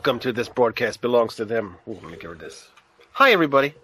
Welcome 0.00 0.20
to 0.20 0.32
this 0.32 0.48
broadcast 0.48 1.02
belongs 1.02 1.34
to 1.34 1.44
them. 1.44 1.76
Ooh, 1.86 1.92
let 1.92 2.04
me 2.04 2.12
get 2.16 2.22
rid 2.30 2.36
of 2.36 2.38
this. 2.38 2.70
Hi, 3.12 3.32
everybody. 3.32 3.74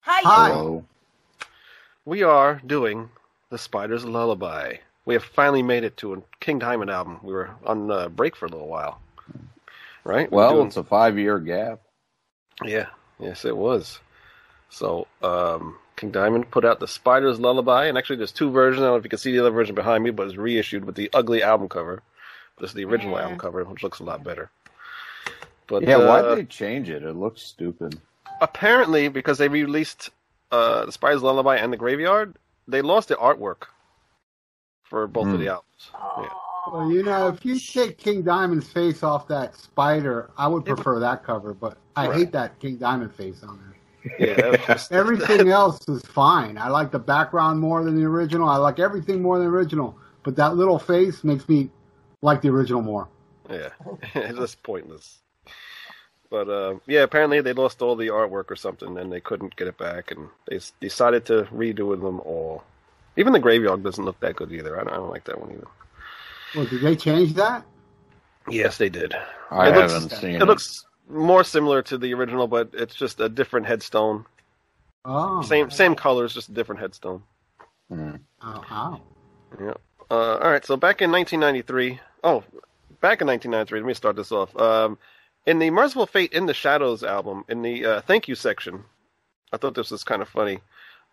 Hi. 0.00 0.20
Hi. 0.24 0.48
Hello. 0.48 0.84
We 2.04 2.24
are 2.24 2.60
doing 2.66 3.10
the 3.48 3.56
Spider's 3.56 4.04
Lullabye. 4.04 4.78
We 5.04 5.14
have 5.14 5.22
finally 5.22 5.62
made 5.62 5.84
it 5.84 5.96
to 5.98 6.14
a 6.14 6.22
King 6.40 6.58
Diamond 6.58 6.90
album. 6.90 7.20
We 7.22 7.32
were 7.32 7.50
on 7.64 7.88
uh, 7.88 8.08
break 8.08 8.34
for 8.34 8.46
a 8.46 8.48
little 8.48 8.66
while, 8.66 9.00
right? 10.02 10.28
Well, 10.32 10.54
doing- 10.54 10.66
it's 10.66 10.76
a 10.76 10.82
five-year 10.82 11.38
gap. 11.38 11.82
yeah, 12.64 12.86
yes, 13.20 13.44
it 13.44 13.56
was. 13.56 14.00
So, 14.70 15.06
um, 15.22 15.78
King 15.94 16.10
Diamond 16.10 16.50
put 16.50 16.64
out 16.64 16.80
the 16.80 16.88
Spider's 16.88 17.38
Lullabye, 17.38 17.88
and 17.88 17.96
actually, 17.96 18.16
there's 18.16 18.32
two 18.32 18.50
versions. 18.50 18.82
I 18.82 18.86
don't 18.86 18.94
know 18.94 18.98
if 18.98 19.04
you 19.04 19.10
can 19.10 19.20
see 19.20 19.30
the 19.30 19.38
other 19.38 19.50
version 19.52 19.76
behind 19.76 20.02
me, 20.02 20.10
but 20.10 20.26
it's 20.26 20.36
reissued 20.36 20.84
with 20.84 20.96
the 20.96 21.08
ugly 21.14 21.44
album 21.44 21.68
cover. 21.68 22.02
This 22.58 22.70
is 22.70 22.74
the 22.74 22.86
original 22.86 23.14
Yeah. 23.14 23.22
album 23.22 23.38
cover, 23.38 23.62
which 23.62 23.84
looks 23.84 24.00
a 24.00 24.02
lot 24.04 24.24
better. 24.24 24.50
But 25.68 25.82
Yeah, 25.84 25.96
uh, 25.96 26.08
why 26.08 26.22
did 26.22 26.38
they 26.38 26.44
change 26.46 26.88
it? 26.90 27.02
It 27.04 27.14
looks 27.14 27.42
stupid. 27.42 28.00
apparently 28.40 29.08
because 29.08 29.38
they 29.38 29.48
released 29.48 30.10
uh, 30.50 30.86
the 30.86 30.92
Spider's 30.92 31.22
Lullabye 31.22 31.62
and 31.62 31.72
the 31.72 31.76
Graveyard, 31.76 32.36
they 32.66 32.82
lost 32.82 33.08
the 33.08 33.16
artwork 33.16 33.64
for 34.84 35.06
both 35.06 35.26
of 35.26 35.34
Hmm. 35.34 35.40
the 35.40 35.48
albums. 35.48 35.90
Yeah. 36.18 36.28
Well, 36.72 36.90
you 36.90 37.02
know, 37.02 37.28
if 37.28 37.44
you 37.44 37.58
take 37.58 37.98
King 37.98 38.22
Diamond's 38.22 38.68
face 38.70 39.02
off 39.02 39.28
that 39.28 39.54
spider, 39.56 40.30
I 40.38 40.48
would 40.48 40.64
prefer 40.64 40.98
that 41.00 41.22
cover, 41.24 41.54
but 41.54 41.78
I 41.96 42.06
Right. 42.08 42.16
hate 42.18 42.32
that 42.32 42.58
King 42.60 42.76
Diamond 42.76 43.14
face 43.14 43.42
on 43.42 43.58
there. 43.58 44.36
Yeah, 44.36 44.56
just- 44.66 44.92
Everything 44.92 45.48
else 45.50 45.86
is 45.88 46.02
fine. 46.02 46.56
I 46.58 46.68
like 46.68 46.90
the 46.90 46.98
background 46.98 47.60
more 47.60 47.82
than 47.84 47.96
the 47.96 48.04
original. 48.06 48.48
I 48.48 48.56
like 48.56 48.78
everything 48.78 49.20
more 49.22 49.38
than 49.38 49.46
the 49.48 49.52
original, 49.52 49.96
but 50.22 50.36
that 50.36 50.56
little 50.56 50.78
face 50.78 51.24
makes 51.24 51.48
me 51.48 51.70
like 52.22 52.40
the 52.42 52.48
original 52.50 52.82
more. 52.82 53.08
yeah, 53.50 53.70
it's 54.14 54.38
just 54.38 54.62
pointless. 54.62 55.20
But 56.30 56.48
uh, 56.48 56.74
yeah, 56.86 57.02
apparently 57.02 57.40
they 57.40 57.52
lost 57.54 57.80
all 57.80 57.96
the 57.96 58.08
artwork 58.08 58.50
or 58.50 58.56
something, 58.56 58.98
and 58.98 59.10
they 59.10 59.20
couldn't 59.20 59.56
get 59.56 59.66
it 59.68 59.78
back, 59.78 60.10
and 60.10 60.28
they 60.46 60.60
decided 60.80 61.24
to 61.26 61.44
redo 61.52 61.98
them 62.00 62.20
all. 62.20 62.64
Even 63.16 63.32
the 63.32 63.38
Graveyard 63.38 63.82
doesn't 63.82 64.04
look 64.04 64.20
that 64.20 64.36
good 64.36 64.52
either. 64.52 64.78
I 64.78 64.84
don't, 64.84 64.92
I 64.92 64.96
don't 64.96 65.10
like 65.10 65.24
that 65.24 65.40
one 65.40 65.50
either. 65.52 65.66
Well, 66.54 66.66
did 66.66 66.82
they 66.82 66.96
change 66.96 67.34
that? 67.34 67.64
Yes, 68.48 68.78
they 68.78 68.88
did. 68.88 69.14
I 69.50 69.68
It 69.70 69.74
looks- 69.74 69.92
haven't 69.92 70.10
seen 70.12 70.34
It 70.42 70.44
looks 70.44 70.84
more 71.08 71.42
similar 71.44 71.82
to 71.82 71.98
the 71.98 72.12
original, 72.14 72.46
but 72.46 72.70
it's 72.74 72.94
just 72.94 73.20
a 73.20 73.28
different 73.28 73.66
headstone. 73.66 74.26
Oh, 75.04 75.40
Same 75.42 75.70
same 75.70 75.94
colors, 75.94 76.34
just 76.34 76.50
a 76.50 76.52
different 76.52 76.80
headstone. 76.82 77.22
Hmm. 77.88 78.16
Oh, 78.42 78.64
oh. 78.70 79.00
Yeah. 79.58 79.74
Uh, 80.10 80.36
all 80.36 80.50
right. 80.50 80.64
So 80.64 80.76
back 80.76 81.00
in 81.00 81.10
1993. 81.10 81.98
Oh, 82.22 82.44
back 83.00 83.20
in 83.22 83.26
1993. 83.26 83.80
Let 83.80 83.86
me 83.86 83.94
start 83.94 84.16
this 84.16 84.32
off. 84.32 84.54
Um, 84.56 84.98
in 85.48 85.58
the 85.58 85.70
Mercyful 85.70 86.06
Fate 86.06 86.34
in 86.34 86.44
the 86.44 86.52
Shadows 86.52 87.02
album, 87.02 87.42
in 87.48 87.62
the 87.62 87.82
uh, 87.86 88.00
thank 88.02 88.28
you 88.28 88.34
section, 88.34 88.84
I 89.50 89.56
thought 89.56 89.74
this 89.74 89.90
was 89.90 90.04
kind 90.04 90.20
of 90.20 90.28
funny. 90.28 90.60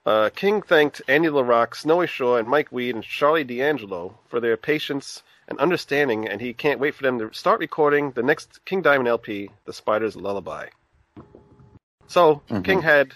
Uh, 0.06 0.30
King 0.36 0.62
thanked 0.62 1.02
Andy 1.08 1.30
LaRocque, 1.30 1.74
Snowy 1.74 2.06
Shaw, 2.06 2.36
and 2.36 2.46
Mike 2.46 2.70
Wead 2.70 2.96
and 2.96 3.04
Sharlee 3.04 3.48
D'Angelo 3.48 4.20
for 4.28 4.42
their 4.42 4.58
patience 4.58 5.24
and 5.48 5.58
understanding, 5.60 6.28
and 6.28 6.42
he 6.42 6.54
can't 6.54 6.82
wait 6.82 6.96
for 6.96 7.04
them 7.04 7.18
to 7.20 7.34
start 7.34 7.62
recording 7.62 8.12
the 8.12 8.24
next 8.24 8.64
King 8.66 8.82
Diamond 8.82 9.08
LP, 9.08 9.50
The 9.64 9.72
Spider's 9.72 10.18
Lullabye. 10.18 10.68
So 12.08 12.42
Mhm. 12.50 12.66
King 12.66 12.82
had 12.82 13.14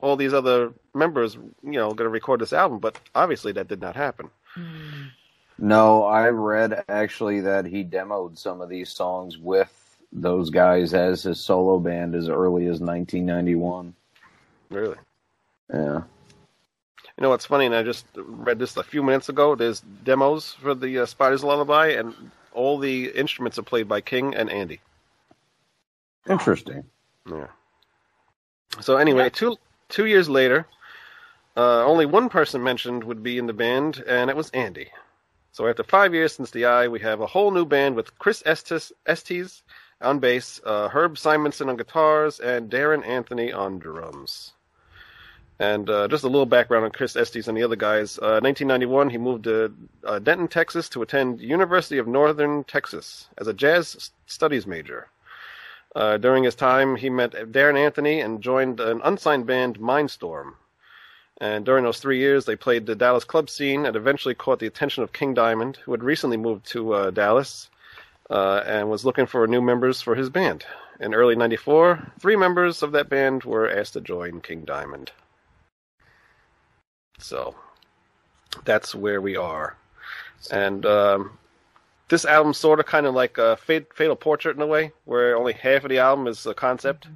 all 0.00 0.16
these 0.16 0.34
other 0.34 0.72
members, 0.92 1.36
you 1.36 1.78
know, 1.78 1.94
going 1.94 2.06
to 2.06 2.08
record 2.08 2.40
this 2.40 2.52
album, 2.52 2.80
but 2.80 2.98
obviously 3.14 3.52
that 3.52 3.68
did 3.68 3.80
not 3.80 3.94
happen. 3.94 4.28
No, 5.56 6.02
I 6.02 6.30
read 6.30 6.84
actually 6.88 7.40
that 7.42 7.64
he 7.64 7.84
demoed 7.84 8.36
some 8.36 8.60
of 8.60 8.68
these 8.68 8.90
songs 8.90 9.38
with 9.38 9.91
those 10.12 10.50
guys 10.50 10.94
as 10.94 11.22
his 11.22 11.40
solo 11.40 11.78
band 11.78 12.14
as 12.14 12.28
early 12.28 12.64
as 12.66 12.80
1991. 12.80 13.94
Really. 14.70 14.96
Yeah. 15.72 16.02
You 17.16 17.22
know 17.22 17.30
what's 17.30 17.46
funny? 17.46 17.66
And 17.66 17.74
I 17.74 17.82
just 17.82 18.06
read 18.16 18.58
this 18.58 18.76
a 18.76 18.82
few 18.82 19.02
minutes 19.02 19.28
ago. 19.28 19.54
There's 19.54 19.80
demos 19.80 20.52
for 20.54 20.74
the 20.74 21.00
uh, 21.00 21.06
Spider's 21.06 21.42
Lullabye, 21.42 21.98
and 21.98 22.14
all 22.52 22.78
the 22.78 23.06
instruments 23.10 23.58
are 23.58 23.62
played 23.62 23.88
by 23.88 24.00
King 24.00 24.34
and 24.34 24.50
Andy. 24.50 24.80
Interesting. 26.28 26.84
Yeah. 27.28 27.48
So 28.80 28.96
anyway, 28.96 29.30
two 29.30 29.56
two 29.88 30.06
years 30.06 30.28
later, 30.28 30.66
uh, 31.56 31.84
only 31.84 32.06
one 32.06 32.28
person 32.28 32.62
mentioned 32.62 33.04
would 33.04 33.22
be 33.22 33.38
in 33.38 33.46
the 33.46 33.52
band, 33.52 34.02
and 34.06 34.30
it 34.30 34.36
was 34.36 34.50
Andy. 34.50 34.88
So 35.52 35.68
after 35.68 35.82
five 35.82 36.14
years 36.14 36.32
since 36.32 36.50
the 36.50 36.64
Eye, 36.64 36.88
we 36.88 37.00
have 37.00 37.20
a 37.20 37.26
whole 37.26 37.50
new 37.50 37.66
band 37.66 37.94
with 37.94 38.18
Chris 38.18 38.42
Estes, 38.46 38.90
Estes 39.04 39.62
on 40.02 40.18
bass, 40.18 40.60
uh, 40.64 40.88
Herb 40.88 41.16
Simonson 41.16 41.68
on 41.68 41.76
guitars, 41.76 42.40
and 42.40 42.70
Darren 42.70 43.06
Anthony 43.06 43.52
on 43.52 43.78
drums. 43.78 44.52
And 45.58 45.88
uh, 45.88 46.08
just 46.08 46.24
a 46.24 46.28
little 46.28 46.46
background 46.46 46.84
on 46.84 46.90
Chris 46.90 47.14
Estes 47.14 47.46
and 47.46 47.56
the 47.56 47.62
other 47.62 47.76
guys. 47.76 48.18
Uh, 48.18 48.40
1991, 48.42 49.10
he 49.10 49.18
moved 49.18 49.44
to 49.44 49.72
uh, 50.04 50.18
Denton, 50.18 50.48
Texas, 50.48 50.88
to 50.90 51.02
attend 51.02 51.40
University 51.40 51.98
of 51.98 52.08
Northern 52.08 52.64
Texas 52.64 53.28
as 53.38 53.46
a 53.46 53.54
jazz 53.54 54.10
studies 54.26 54.66
major. 54.66 55.08
Uh, 55.94 56.16
during 56.16 56.42
his 56.44 56.54
time, 56.54 56.96
he 56.96 57.10
met 57.10 57.32
Darren 57.32 57.78
Anthony 57.78 58.20
and 58.20 58.42
joined 58.42 58.80
an 58.80 59.00
unsigned 59.04 59.46
band, 59.46 59.78
Mindstorm. 59.78 60.54
And 61.38 61.64
during 61.64 61.84
those 61.84 61.98
three 62.00 62.18
years, 62.18 62.44
they 62.44 62.56
played 62.56 62.86
the 62.86 62.94
Dallas 62.94 63.24
club 63.24 63.50
scene 63.50 63.84
and 63.84 63.94
eventually 63.94 64.34
caught 64.34 64.58
the 64.58 64.66
attention 64.66 65.02
of 65.02 65.12
King 65.12 65.34
Diamond, 65.34 65.76
who 65.76 65.92
had 65.92 66.02
recently 66.02 66.36
moved 66.36 66.66
to 66.66 66.92
uh, 66.92 67.10
Dallas 67.10 67.68
uh, 68.32 68.62
and 68.66 68.88
was 68.88 69.04
looking 69.04 69.26
for 69.26 69.46
new 69.46 69.60
members 69.60 70.00
for 70.00 70.14
his 70.14 70.30
band. 70.30 70.64
In 71.00 71.14
early 71.14 71.36
'94, 71.36 72.12
three 72.18 72.36
members 72.36 72.82
of 72.82 72.92
that 72.92 73.08
band 73.08 73.44
were 73.44 73.68
asked 73.68 73.92
to 73.92 74.00
join 74.00 74.40
King 74.40 74.64
Diamond. 74.64 75.12
So, 77.18 77.54
that's 78.64 78.94
where 78.94 79.20
we 79.20 79.36
are. 79.36 79.76
And 80.50 80.86
um, 80.86 81.38
this 82.08 82.24
album 82.24 82.54
sort 82.54 82.80
of 82.80 82.86
kind 82.86 83.06
of 83.06 83.14
like 83.14 83.38
a 83.38 83.56
Fatal 83.56 84.16
Portrait 84.16 84.56
in 84.56 84.62
a 84.62 84.66
way, 84.66 84.92
where 85.04 85.36
only 85.36 85.52
half 85.52 85.84
of 85.84 85.90
the 85.90 85.98
album 85.98 86.26
is 86.26 86.46
a 86.46 86.54
concept. 86.54 87.08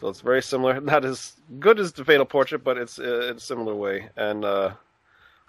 So 0.00 0.08
it's 0.08 0.20
very 0.20 0.42
similar. 0.42 0.80
Not 0.82 1.04
as 1.04 1.32
good 1.58 1.80
as 1.80 1.92
the 1.92 2.04
Fatal 2.04 2.26
Portrait, 2.26 2.62
but 2.62 2.78
it's 2.78 2.98
uh, 2.98 3.28
in 3.30 3.36
a 3.36 3.40
similar 3.40 3.74
way. 3.74 4.10
And 4.16 4.44
uh, 4.44 4.72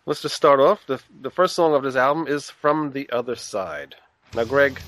let's 0.06 0.22
just 0.22 0.36
start 0.36 0.60
off. 0.60 0.86
The 0.88 1.02
the 1.22 1.30
first 1.30 1.56
song 1.56 1.74
of 1.74 1.84
this 1.84 1.96
album 1.96 2.28
is 2.28 2.50
"From 2.50 2.92
the 2.92 3.10
Other 3.12 3.36
Side." 3.36 3.96
Now, 4.36 4.44
Greg, 4.44 4.80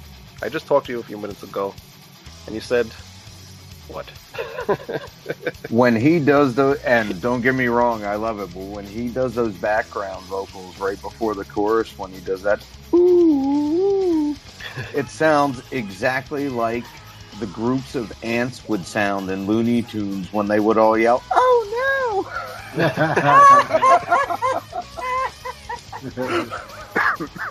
I 0.43 0.49
just 0.49 0.67
talked 0.67 0.85
to 0.85 0.93
you 0.93 0.99
a 0.99 1.03
few 1.03 1.17
minutes 1.17 1.41
ago, 1.41 1.73
and 2.45 2.53
you 2.53 2.61
said 2.61 2.93
what? 3.87 4.11
when 5.69 5.95
he 5.95 6.19
does 6.19 6.53
the 6.53 6.79
and 6.85 7.19
don't 7.21 7.41
get 7.41 7.55
me 7.55 7.65
wrong, 7.65 8.05
I 8.05 8.15
love 8.15 8.39
it, 8.39 8.53
but 8.53 8.61
when 8.61 8.85
he 8.85 9.09
does 9.09 9.33
those 9.33 9.53
background 9.57 10.27
vocals 10.27 10.77
right 10.77 11.01
before 11.01 11.33
the 11.33 11.43
chorus, 11.43 11.97
when 11.97 12.11
he 12.11 12.19
does 12.19 12.43
that, 12.43 12.63
ooh, 12.93 14.37
it 14.93 15.09
sounds 15.09 15.63
exactly 15.71 16.47
like 16.47 16.85
the 17.39 17.47
groups 17.47 17.95
of 17.95 18.13
ants 18.21 18.63
would 18.69 18.85
sound 18.85 19.31
in 19.31 19.47
Looney 19.47 19.81
Tunes 19.81 20.31
when 20.31 20.47
they 20.47 20.59
would 20.59 20.77
all 20.77 20.97
yell, 20.97 21.23
"Oh 21.33 22.25
no!" 22.77 22.87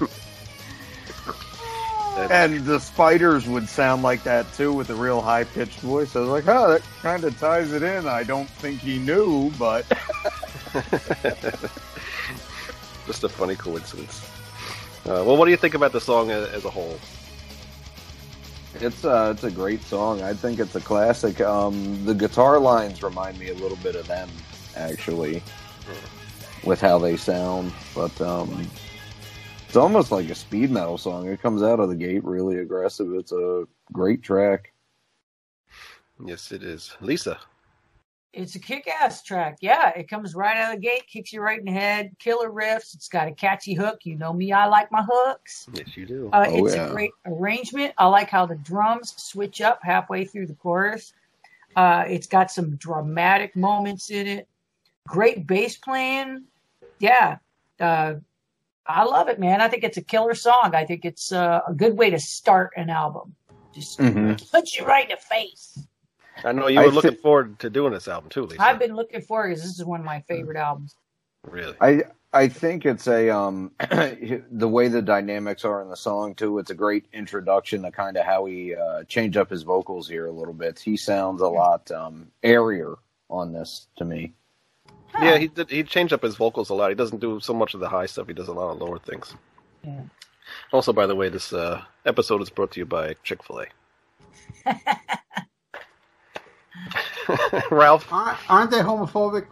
and 2.30 2.64
the 2.64 2.78
spiders 2.78 3.48
would 3.48 3.68
sound 3.68 4.02
like 4.02 4.22
that 4.24 4.52
too 4.54 4.72
with 4.72 4.90
a 4.90 4.94
real 4.94 5.20
high 5.20 5.44
pitched 5.44 5.80
voice. 5.80 6.16
I 6.16 6.20
was 6.20 6.28
like, 6.28 6.48
oh, 6.48 6.72
that 6.72 6.82
kind 7.02 7.24
of 7.24 7.38
ties 7.38 7.72
it 7.72 7.82
in. 7.82 8.06
I 8.06 8.22
don't 8.22 8.48
think 8.48 8.80
he 8.80 8.98
knew, 8.98 9.50
but. 9.58 9.86
Just 13.06 13.24
a 13.24 13.28
funny 13.28 13.56
coincidence. 13.56 14.28
Uh, 15.06 15.24
well, 15.26 15.36
what 15.36 15.46
do 15.46 15.50
you 15.50 15.56
think 15.56 15.74
about 15.74 15.92
the 15.92 16.00
song 16.00 16.30
as, 16.30 16.48
as 16.50 16.64
a 16.64 16.70
whole? 16.70 16.98
It's 18.74 19.04
uh, 19.04 19.32
it's 19.34 19.44
a 19.44 19.50
great 19.50 19.82
song. 19.82 20.22
I 20.22 20.32
think 20.32 20.60
it's 20.60 20.76
a 20.76 20.80
classic. 20.80 21.40
Um, 21.40 22.04
the 22.04 22.14
guitar 22.14 22.58
lines 22.60 23.02
remind 23.02 23.38
me 23.38 23.48
a 23.48 23.54
little 23.54 23.78
bit 23.78 23.96
of 23.96 24.06
them, 24.06 24.28
actually, 24.76 25.42
hmm. 25.86 26.68
with 26.68 26.80
how 26.80 26.98
they 26.98 27.16
sound. 27.16 27.72
But 27.94 28.18
um, 28.20 28.70
it's 29.70 29.76
almost 29.76 30.10
like 30.10 30.28
a 30.28 30.34
speed 30.34 30.68
metal 30.68 30.98
song. 30.98 31.28
It 31.28 31.40
comes 31.40 31.62
out 31.62 31.78
of 31.78 31.88
the 31.88 31.94
gate 31.94 32.24
really 32.24 32.58
aggressive. 32.58 33.14
It's 33.14 33.30
a 33.30 33.68
great 33.92 34.20
track. 34.20 34.72
Yes, 36.26 36.50
it 36.50 36.64
is. 36.64 36.96
Lisa. 37.00 37.38
It's 38.32 38.56
a 38.56 38.58
kick-ass 38.58 39.22
track. 39.22 39.58
Yeah, 39.60 39.90
it 39.90 40.08
comes 40.08 40.34
right 40.34 40.56
out 40.56 40.74
of 40.74 40.80
the 40.80 40.84
gate, 40.84 41.06
kicks 41.06 41.32
you 41.32 41.40
right 41.40 41.60
in 41.60 41.66
the 41.66 41.70
head. 41.70 42.10
Killer 42.18 42.50
riffs. 42.50 42.96
It's 42.96 43.06
got 43.06 43.28
a 43.28 43.30
catchy 43.30 43.74
hook. 43.74 44.00
You 44.02 44.16
know 44.16 44.32
me, 44.32 44.50
I 44.50 44.66
like 44.66 44.90
my 44.90 45.06
hooks. 45.08 45.68
Yes, 45.72 45.96
you 45.96 46.04
do. 46.04 46.30
Uh, 46.32 46.46
oh, 46.48 46.66
it's 46.66 46.74
yeah. 46.74 46.88
a 46.88 46.90
great 46.90 47.12
arrangement. 47.26 47.94
I 47.96 48.08
like 48.08 48.28
how 48.28 48.46
the 48.46 48.56
drums 48.56 49.14
switch 49.18 49.60
up 49.60 49.78
halfway 49.84 50.24
through 50.24 50.48
the 50.48 50.54
chorus. 50.54 51.12
Uh, 51.76 52.02
it's 52.08 52.26
got 52.26 52.50
some 52.50 52.74
dramatic 52.74 53.54
moments 53.54 54.10
in 54.10 54.26
it. 54.26 54.48
Great 55.06 55.46
bass 55.46 55.76
playing. 55.76 56.42
Yeah, 56.98 57.36
uh, 57.78 58.14
I 58.94 59.04
love 59.04 59.28
it, 59.28 59.38
man. 59.38 59.60
I 59.60 59.68
think 59.68 59.84
it's 59.84 59.96
a 59.96 60.02
killer 60.02 60.34
song. 60.34 60.72
I 60.74 60.84
think 60.84 61.04
it's 61.04 61.32
uh, 61.32 61.60
a 61.66 61.72
good 61.72 61.96
way 61.96 62.10
to 62.10 62.18
start 62.18 62.72
an 62.76 62.90
album. 62.90 63.34
Just 63.74 63.98
mm-hmm. 63.98 64.34
punch 64.50 64.78
you 64.78 64.84
right 64.84 65.04
in 65.04 65.10
the 65.10 65.16
face. 65.16 65.78
I 66.44 66.52
know 66.52 66.68
you 66.68 66.78
were 66.78 66.86
I 66.86 66.88
looking 66.88 67.10
th- 67.12 67.22
forward 67.22 67.58
to 67.60 67.70
doing 67.70 67.92
this 67.92 68.08
album 68.08 68.30
too, 68.30 68.46
Lisa. 68.46 68.62
I've 68.62 68.78
been 68.78 68.94
looking 68.94 69.20
forward 69.20 69.48
because 69.48 69.62
this 69.62 69.78
is 69.78 69.84
one 69.84 70.00
of 70.00 70.06
my 70.06 70.20
favorite 70.22 70.56
albums. 70.56 70.96
Really? 71.44 71.76
I 71.80 72.04
I 72.32 72.48
think 72.48 72.86
it's 72.86 73.06
a 73.06 73.30
um 73.30 73.72
the 73.80 74.68
way 74.68 74.88
the 74.88 75.02
dynamics 75.02 75.64
are 75.64 75.82
in 75.82 75.88
the 75.88 75.96
song 75.96 76.34
too. 76.34 76.58
It's 76.58 76.70
a 76.70 76.74
great 76.74 77.06
introduction 77.12 77.82
to 77.82 77.90
kind 77.90 78.16
of 78.16 78.24
how 78.24 78.44
he 78.46 78.74
uh, 78.74 79.04
changed 79.04 79.36
up 79.36 79.50
his 79.50 79.62
vocals 79.62 80.08
here 80.08 80.26
a 80.26 80.32
little 80.32 80.54
bit. 80.54 80.78
He 80.78 80.96
sounds 80.96 81.40
a 81.40 81.48
lot 81.48 81.90
um 81.90 82.30
airier 82.42 82.96
on 83.28 83.52
this 83.52 83.88
to 83.96 84.04
me. 84.04 84.34
Huh. 85.12 85.24
Yeah, 85.24 85.38
he 85.38 85.48
did, 85.48 85.70
he 85.70 85.82
changed 85.82 86.12
up 86.12 86.22
his 86.22 86.36
vocals 86.36 86.70
a 86.70 86.74
lot. 86.74 86.88
He 86.88 86.94
doesn't 86.94 87.20
do 87.20 87.40
so 87.40 87.52
much 87.52 87.74
of 87.74 87.80
the 87.80 87.88
high 87.88 88.06
stuff. 88.06 88.28
He 88.28 88.34
does 88.34 88.48
a 88.48 88.52
lot 88.52 88.70
of 88.70 88.78
lower 88.78 88.98
things. 88.98 89.34
Yeah. 89.84 90.00
Also, 90.72 90.92
by 90.92 91.06
the 91.06 91.14
way, 91.14 91.28
this 91.28 91.52
uh, 91.52 91.82
episode 92.06 92.42
is 92.42 92.50
brought 92.50 92.72
to 92.72 92.80
you 92.80 92.86
by 92.86 93.14
Chick 93.22 93.42
Fil 93.42 93.60
A. 93.60 94.74
Ralph, 97.70 98.10
aren't 98.12 98.70
they 98.70 98.78
homophobic? 98.78 99.46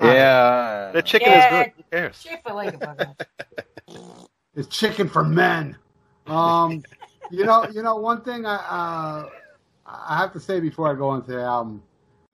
Yeah, 0.00 0.90
the 0.92 1.02
chicken 1.02 1.30
yeah, 1.30 1.46
is 1.46 1.66
good. 1.66 1.72
Who 1.76 1.82
cares? 1.90 2.22
Chick 2.22 2.42
Fil 2.46 2.60
A. 2.60 3.16
it's 4.54 4.68
chicken 4.68 5.08
for 5.08 5.24
men. 5.24 5.76
Um, 6.26 6.82
you 7.30 7.44
know, 7.44 7.66
you 7.72 7.82
know, 7.82 7.96
one 7.96 8.22
thing 8.22 8.46
I 8.46 8.56
uh, 8.56 9.28
I 9.86 10.16
have 10.16 10.32
to 10.32 10.40
say 10.40 10.60
before 10.60 10.90
I 10.90 10.94
go 10.94 11.14
into 11.14 11.32
the 11.32 11.42
album 11.42 11.82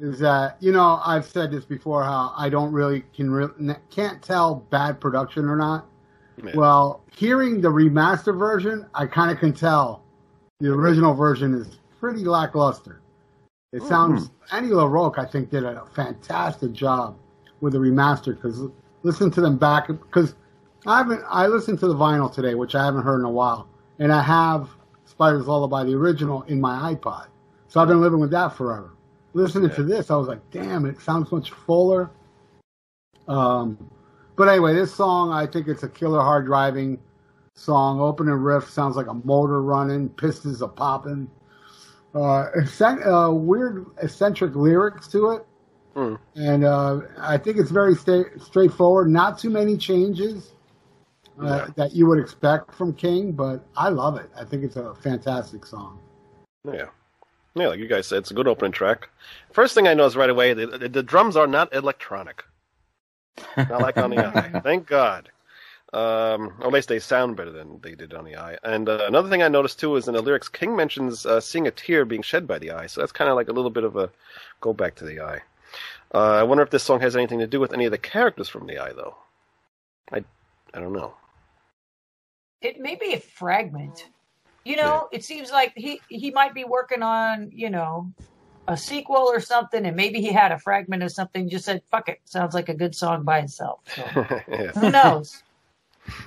is 0.00 0.19
that 0.19 0.56
you 0.61 0.73
know 0.73 1.00
I've 1.05 1.26
said 1.26 1.50
this 1.50 1.64
before 1.64 2.02
how 2.02 2.32
I 2.37 2.49
don't 2.49 2.73
really 2.73 3.05
can 3.14 3.31
re- 3.31 3.75
can't 3.91 4.23
tell 4.23 4.67
bad 4.70 5.00
production 5.00 5.49
or 5.49 5.56
not. 5.56 5.87
Man. 6.43 6.56
Well, 6.56 7.05
hearing 7.14 7.61
the 7.61 7.69
remaster 7.69 8.37
version, 8.37 8.87
I 8.94 9.06
kind 9.06 9.31
of 9.31 9.38
can 9.38 9.52
tell 9.52 10.02
the 10.58 10.73
original 10.73 11.12
version 11.12 11.55
is 11.55 11.79
pretty 11.99 12.25
lackluster. 12.25 13.02
It 13.73 13.82
sounds 13.82 14.29
mm-hmm. 14.29 14.56
Andy 14.56 14.70
LaRocque, 14.70 15.19
I 15.19 15.26
think, 15.26 15.50
did 15.50 15.64
a 15.64 15.85
fantastic 15.94 16.73
job 16.73 17.17
with 17.61 17.75
the 17.75 17.79
remaster 17.79 18.35
because 18.35 18.62
listen 19.02 19.31
to 19.32 19.41
them 19.43 19.58
back 19.58 19.88
because 19.88 20.35
I 20.87 20.99
haven't 20.99 21.23
I 21.29 21.47
listened 21.47 21.79
to 21.81 21.88
the 21.88 21.94
vinyl 21.94 22.32
today, 22.32 22.55
which 22.55 22.75
I 22.75 22.85
haven't 22.85 23.02
heard 23.02 23.19
in 23.19 23.26
a 23.26 23.31
while, 23.31 23.69
and 23.99 24.11
I 24.11 24.23
have 24.23 24.70
Spider's 25.05 25.44
Lullabye, 25.44 25.87
the 25.87 25.94
original, 25.94 26.43
in 26.43 26.58
my 26.58 26.94
iPod, 26.94 27.26
so 27.69 27.81
I've 27.81 27.88
been 27.88 28.00
living 28.00 28.20
with 28.20 28.31
that 28.31 28.56
forever 28.56 28.93
listening 29.32 29.71
yeah. 29.71 29.77
to 29.77 29.82
this, 29.82 30.11
I 30.11 30.17
was 30.17 30.29
like, 30.29 30.50
damn, 30.50 30.87
it 30.87 31.00
sounds 31.00 31.31
much 31.32 31.50
fuller. 31.50 32.11
Um, 33.29 33.91
but 34.37 34.49
anyway, 34.49 34.75
this 34.75 34.94
song, 34.94 35.32
I 35.32 35.47
think 35.47 35.69
it's 35.69 35.82
a 35.82 35.88
killer 35.88 36.21
hard 36.21 36.47
driving 36.47 36.99
song. 37.55 38.00
Opening 38.00 38.35
riff 38.35 38.69
sounds 38.69 38.97
like 38.97 39.06
a 39.06 39.15
motor 39.15 39.62
running, 39.62 40.09
pistons 40.09 40.62
are 40.62 40.69
popping. 40.69 41.31
Uh, 42.15 42.47
uh, 42.81 43.31
weird 43.32 43.87
eccentric 44.03 44.55
lyrics 44.55 45.06
to 45.09 45.31
it. 45.33 45.47
Mm. 45.94 46.19
And 46.35 46.65
uh, 46.65 47.00
I 47.19 47.37
think 47.37 47.56
it's 47.59 47.71
very 47.71 47.94
sta- 47.94 48.38
straightforward. 48.38 49.11
Not 49.11 49.38
too 49.38 49.50
many 49.50 49.76
changes 49.76 50.54
uh, 51.40 51.45
yeah. 51.45 51.66
that 51.76 51.95
you 51.95 52.07
would 52.07 52.19
expect 52.19 52.75
from 52.75 52.95
King, 52.95 53.33
but 53.33 53.64
I 53.76 53.88
love 53.88 54.16
it. 54.16 54.31
I 54.37 54.45
think 54.45 54.64
it's 54.64 54.76
a 54.76 54.95
fantastic 54.95 55.66
song. 55.66 56.00
Yeah. 56.64 56.87
Yeah, 57.54 57.69
like 57.69 57.80
you 57.80 57.88
guys 57.88 58.07
said, 58.07 58.19
it's 58.19 58.30
a 58.30 58.35
good 58.35 58.49
opening 58.49 58.73
track. 58.73 59.09
First 59.52 59.75
thing 59.75 59.88
I 59.88 59.95
noticed 59.95 60.16
right 60.16 60.30
away, 60.30 60.54
the, 60.54 60.66
the, 60.66 60.88
the 60.88 61.02
drums 61.02 61.37
are 61.37 61.49
not 61.49 61.75
electronic. 61.75 62.45
Not 63.57 63.80
like 63.80 63.97
on 63.97 64.11
the 64.11 64.25
eye. 64.54 64.61
Thank 64.61 64.87
God. 64.87 65.30
Um, 65.92 66.54
or 66.61 66.69
at 66.69 66.73
least 66.73 66.88
they 66.88 67.00
sound 67.00 67.37
better 67.37 67.50
than 67.50 67.80
they 67.80 67.97
did 67.97 68.14
on 68.14 68.25
the 68.25 68.37
eye. 68.37 68.57
And 68.62 68.88
uh, 68.88 69.04
another 69.09 69.28
thing 69.28 69.42
I 69.42 69.49
noticed 69.49 69.80
too 69.80 69.97
is 69.97 70.07
in 70.07 70.14
the 70.14 70.23
lyrics, 70.23 70.49
King 70.49 70.76
mentions 70.76 71.26
uh, 71.26 71.40
seeing 71.40 71.66
a 71.66 71.73
tear 71.73 72.04
being 72.04 72.23
shed 72.23 72.47
by 72.47 72.61
the 72.61 72.71
eye. 72.71 72.87
So 72.87 73.00
that's 73.00 73.11
kind 73.11 73.28
of 73.28 73.35
like 73.35 73.49
a 73.49 73.52
little 73.52 73.71
bit 73.71 73.83
of 73.85 73.97
a 73.97 74.11
go 74.61 74.73
back 74.73 74.95
to 74.97 75.04
the 75.04 75.21
eye. 75.21 75.40
Uh, 76.14 76.35
I 76.35 76.42
wonder 76.45 76.62
if 76.62 76.71
this 76.71 76.83
song 76.85 77.00
has 77.00 77.16
anything 77.16 77.40
to 77.40 77.47
do 77.47 77.59
with 77.59 77.73
any 77.73 77.85
of 77.85 77.92
the 77.92 77.99
characters 77.99 78.49
from 78.49 78.66
the 78.66 78.78
eye, 78.78 78.92
though. 78.92 79.16
I, 80.12 80.25
I 80.75 80.80
don't 80.80 80.92
know. 80.92 81.14
It 82.61 82.78
may 82.78 82.95
be 82.95 83.14
a 83.14 83.21
fragment. 83.21 84.07
You 84.64 84.76
know, 84.76 85.09
it 85.11 85.25
seems 85.25 85.50
like 85.50 85.73
he 85.75 86.00
he 86.09 86.31
might 86.31 86.55
be 86.55 86.64
working 86.64 87.02
on 87.02 87.50
you 87.52 87.71
know 87.71 88.12
a 88.69 88.76
sequel 88.76 89.17
or 89.17 89.40
something, 89.40 89.87
and 89.87 89.97
maybe 89.97 90.21
he 90.21 90.33
had 90.33 90.52
a 90.52 90.59
fragment 90.59 91.02
of 91.02 91.12
something. 91.12 91.49
Just 91.49 91.64
said, 91.64 91.83
"Fuck 91.90 92.09
it," 92.09 92.21
sounds 92.25 92.55
like 92.55 92.69
a 92.69 92.75
good 92.75 92.95
song 92.95 93.25
by 93.25 93.38
itself. 93.40 93.81
So, 93.95 94.02
yeah. 94.49 94.73
Who 94.73 94.90
knows? 94.90 95.43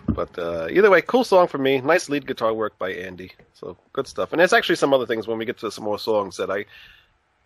But 0.07 0.37
uh, 0.37 0.67
either 0.69 0.89
way, 0.89 1.01
cool 1.01 1.23
song 1.23 1.47
for 1.47 1.57
me. 1.57 1.81
Nice 1.81 2.09
lead 2.09 2.27
guitar 2.27 2.53
work 2.53 2.77
by 2.77 2.91
Andy. 2.91 3.31
So 3.53 3.77
good 3.91 4.07
stuff. 4.07 4.31
And 4.31 4.39
there's 4.39 4.53
actually 4.53 4.75
some 4.75 4.93
other 4.93 5.05
things 5.05 5.27
when 5.27 5.37
we 5.37 5.45
get 5.45 5.57
to 5.59 5.71
some 5.71 5.83
more 5.83 5.99
songs 5.99 6.37
that 6.37 6.49
I 6.49 6.65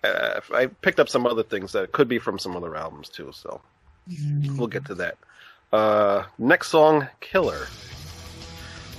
uh, 0.04 0.40
I 0.54 0.68
picked 0.68 1.00
up 1.00 1.10
some 1.10 1.26
other 1.26 1.44
things 1.44 1.72
that 1.72 1.92
could 1.92 2.08
be 2.08 2.20
from 2.20 2.40
some 2.40 2.56
other 2.56 2.76
albums 2.76 3.10
too. 3.10 3.32
So 3.34 3.62
mm. 4.10 4.58
we'll 4.58 4.68
get 4.68 4.86
to 4.86 4.96
that. 4.96 5.18
Uh, 5.72 6.24
next 6.38 6.70
song, 6.70 7.08
Killer. 7.20 7.68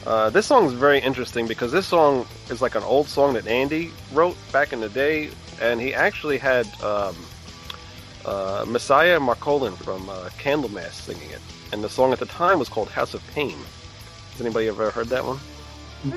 Uh, 0.07 0.31
this 0.31 0.47
song 0.47 0.67
is 0.67 0.73
very 0.73 1.01
interesting 1.01 1.47
because 1.47 1.73
this 1.73 1.87
song 1.87 2.27
is 2.51 2.63
like 2.63 2.75
an 2.75 2.83
old 2.83 3.09
song 3.09 3.35
that 3.35 3.47
Andy 3.47 3.91
wrote 4.13 4.37
back 4.53 4.73
in 4.73 4.81
the 4.81 4.89
day, 4.89 5.31
and 5.61 5.81
he 5.81 5.93
actually 5.93 6.39
had 6.39 6.67
um, 6.83 7.15
uh, 8.25 8.65
Messiah 8.67 9.19
Marcolin 9.19 9.77
from 9.77 10.09
uh, 10.09 10.31
Candlemass 10.39 10.93
singing 10.93 11.31
it, 11.31 11.41
and 11.73 11.85
the 11.85 11.89
song 11.89 12.13
at 12.13 12.19
the 12.21 12.27
time 12.27 12.59
was 12.59 12.69
called 12.69 12.89
House 12.89 13.15
of 13.15 13.27
Pain. 13.29 13.57
Has 14.33 14.41
anybody 14.41 14.69
ever 14.69 14.91
heard 14.91 15.09
that 15.09 15.25
one? 15.25 15.39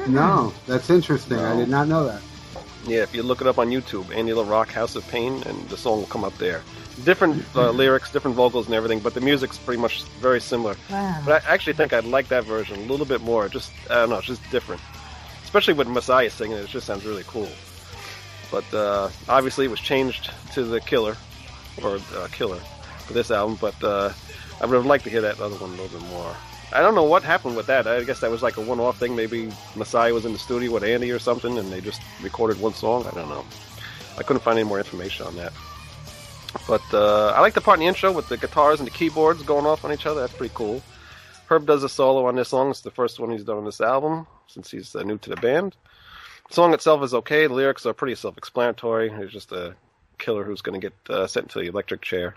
No, 0.07 0.53
that's 0.67 0.89
interesting. 0.89 1.37
No. 1.37 1.53
I 1.53 1.55
did 1.57 1.69
not 1.69 1.87
know 1.87 2.05
that. 2.05 2.21
Yeah, 2.85 3.01
if 3.01 3.13
you 3.13 3.23
look 3.23 3.41
it 3.41 3.47
up 3.47 3.57
on 3.57 3.69
YouTube, 3.69 4.15
Andy 4.15 4.31
LaRocque, 4.31 4.69
House 4.71 4.95
of 4.95 5.07
Pain, 5.07 5.41
and 5.43 5.69
the 5.69 5.77
song 5.77 5.99
will 5.99 6.07
come 6.07 6.23
up 6.23 6.37
there. 6.37 6.61
Different 7.03 7.43
uh, 7.55 7.71
lyrics, 7.71 8.11
different 8.11 8.35
vocals, 8.35 8.65
and 8.67 8.75
everything, 8.75 8.99
but 8.99 9.13
the 9.13 9.21
music's 9.21 9.57
pretty 9.57 9.81
much 9.81 10.03
very 10.21 10.39
similar. 10.41 10.75
Wow. 10.89 11.21
But 11.25 11.43
I 11.45 11.53
actually 11.53 11.73
think 11.73 11.93
I'd 11.93 12.05
like 12.05 12.27
that 12.27 12.43
version 12.43 12.77
a 12.77 12.83
little 12.83 13.05
bit 13.05 13.21
more. 13.21 13.49
Just 13.49 13.71
I 13.89 13.95
don't 13.95 14.09
know, 14.09 14.17
it's 14.17 14.27
just 14.27 14.51
different. 14.51 14.81
Especially 15.43 15.73
with 15.73 15.87
Messiah 15.87 16.29
singing 16.29 16.57
it, 16.57 16.63
it 16.63 16.69
just 16.69 16.85
sounds 16.85 17.05
really 17.05 17.23
cool. 17.27 17.49
But 18.51 18.71
uh, 18.73 19.09
obviously, 19.29 19.65
it 19.65 19.69
was 19.71 19.79
changed 19.79 20.31
to 20.53 20.63
the 20.63 20.79
Killer 20.81 21.15
or 21.81 21.99
uh, 22.15 22.27
Killer 22.31 22.59
for 23.05 23.13
this 23.13 23.31
album. 23.31 23.57
But 23.59 23.81
uh, 23.83 24.11
I 24.61 24.65
would 24.65 24.75
have 24.75 24.85
liked 24.85 25.05
to 25.05 25.09
hear 25.09 25.21
that 25.21 25.39
other 25.39 25.55
one 25.55 25.71
a 25.71 25.81
little 25.81 25.99
bit 25.99 26.07
more. 26.09 26.35
I 26.73 26.81
don't 26.81 26.95
know 26.95 27.03
what 27.03 27.23
happened 27.23 27.55
with 27.57 27.65
that. 27.67 27.87
I 27.87 28.03
guess 28.03 28.21
that 28.21 28.31
was 28.31 28.41
like 28.41 28.57
a 28.57 28.61
one-off 28.61 28.97
thing. 28.97 29.15
Maybe 29.15 29.51
Messiah 29.75 30.13
was 30.13 30.25
in 30.25 30.31
the 30.31 30.39
studio 30.39 30.71
with 30.71 30.83
Andy 30.83 31.11
or 31.11 31.19
something, 31.19 31.57
and 31.57 31.71
they 31.71 31.81
just 31.81 32.01
recorded 32.21 32.61
one 32.61 32.73
song. 32.73 33.05
I 33.07 33.11
don't 33.11 33.27
know. 33.27 33.45
I 34.17 34.23
couldn't 34.23 34.41
find 34.41 34.57
any 34.57 34.67
more 34.67 34.77
information 34.77 35.25
on 35.25 35.35
that. 35.35 35.51
But 36.67 36.81
uh, 36.93 37.33
I 37.35 37.41
like 37.41 37.53
the 37.53 37.61
part 37.61 37.79
in 37.79 37.81
the 37.81 37.87
intro 37.87 38.11
with 38.11 38.27
the 38.29 38.37
guitars 38.37 38.79
and 38.79 38.87
the 38.87 38.91
keyboards 38.91 39.43
going 39.43 39.65
off 39.65 39.85
on 39.85 39.93
each 39.93 40.05
other. 40.05 40.21
That's 40.21 40.33
pretty 40.33 40.53
cool. 40.55 40.81
Herb 41.47 41.65
does 41.65 41.83
a 41.83 41.89
solo 41.89 42.25
on 42.27 42.35
this 42.35 42.49
song. 42.49 42.69
It's 42.69 42.81
the 42.81 42.91
first 42.91 43.19
one 43.19 43.31
he's 43.31 43.43
done 43.43 43.57
on 43.57 43.65
this 43.65 43.81
album 43.81 44.27
since 44.47 44.71
he's 44.71 44.95
uh, 44.95 45.03
new 45.03 45.17
to 45.19 45.29
the 45.29 45.35
band. 45.37 45.75
The 46.47 46.53
song 46.53 46.73
itself 46.73 47.03
is 47.03 47.13
okay. 47.13 47.47
The 47.47 47.53
lyrics 47.53 47.85
are 47.85 47.93
pretty 47.93 48.15
self-explanatory. 48.15 49.11
He's 49.17 49.31
just 49.31 49.51
a 49.51 49.75
killer 50.17 50.43
who's 50.43 50.61
going 50.61 50.79
to 50.79 50.89
get 50.89 51.13
uh, 51.13 51.27
sent 51.27 51.49
to 51.51 51.59
the 51.59 51.67
electric 51.67 52.01
chair. 52.01 52.35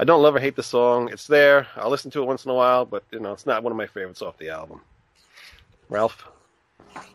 I 0.00 0.04
don't 0.04 0.22
love 0.22 0.34
or 0.34 0.40
hate 0.40 0.56
the 0.56 0.62
song. 0.62 1.10
It's 1.12 1.26
there. 1.26 1.66
I'll 1.76 1.90
listen 1.90 2.10
to 2.12 2.22
it 2.22 2.26
once 2.26 2.44
in 2.44 2.50
a 2.50 2.54
while, 2.54 2.84
but 2.84 3.04
you 3.12 3.20
know, 3.20 3.32
it's 3.32 3.46
not 3.46 3.62
one 3.62 3.72
of 3.72 3.76
my 3.76 3.86
favorites 3.86 4.22
off 4.22 4.38
the 4.38 4.48
album. 4.50 4.80
Ralph, 5.88 6.26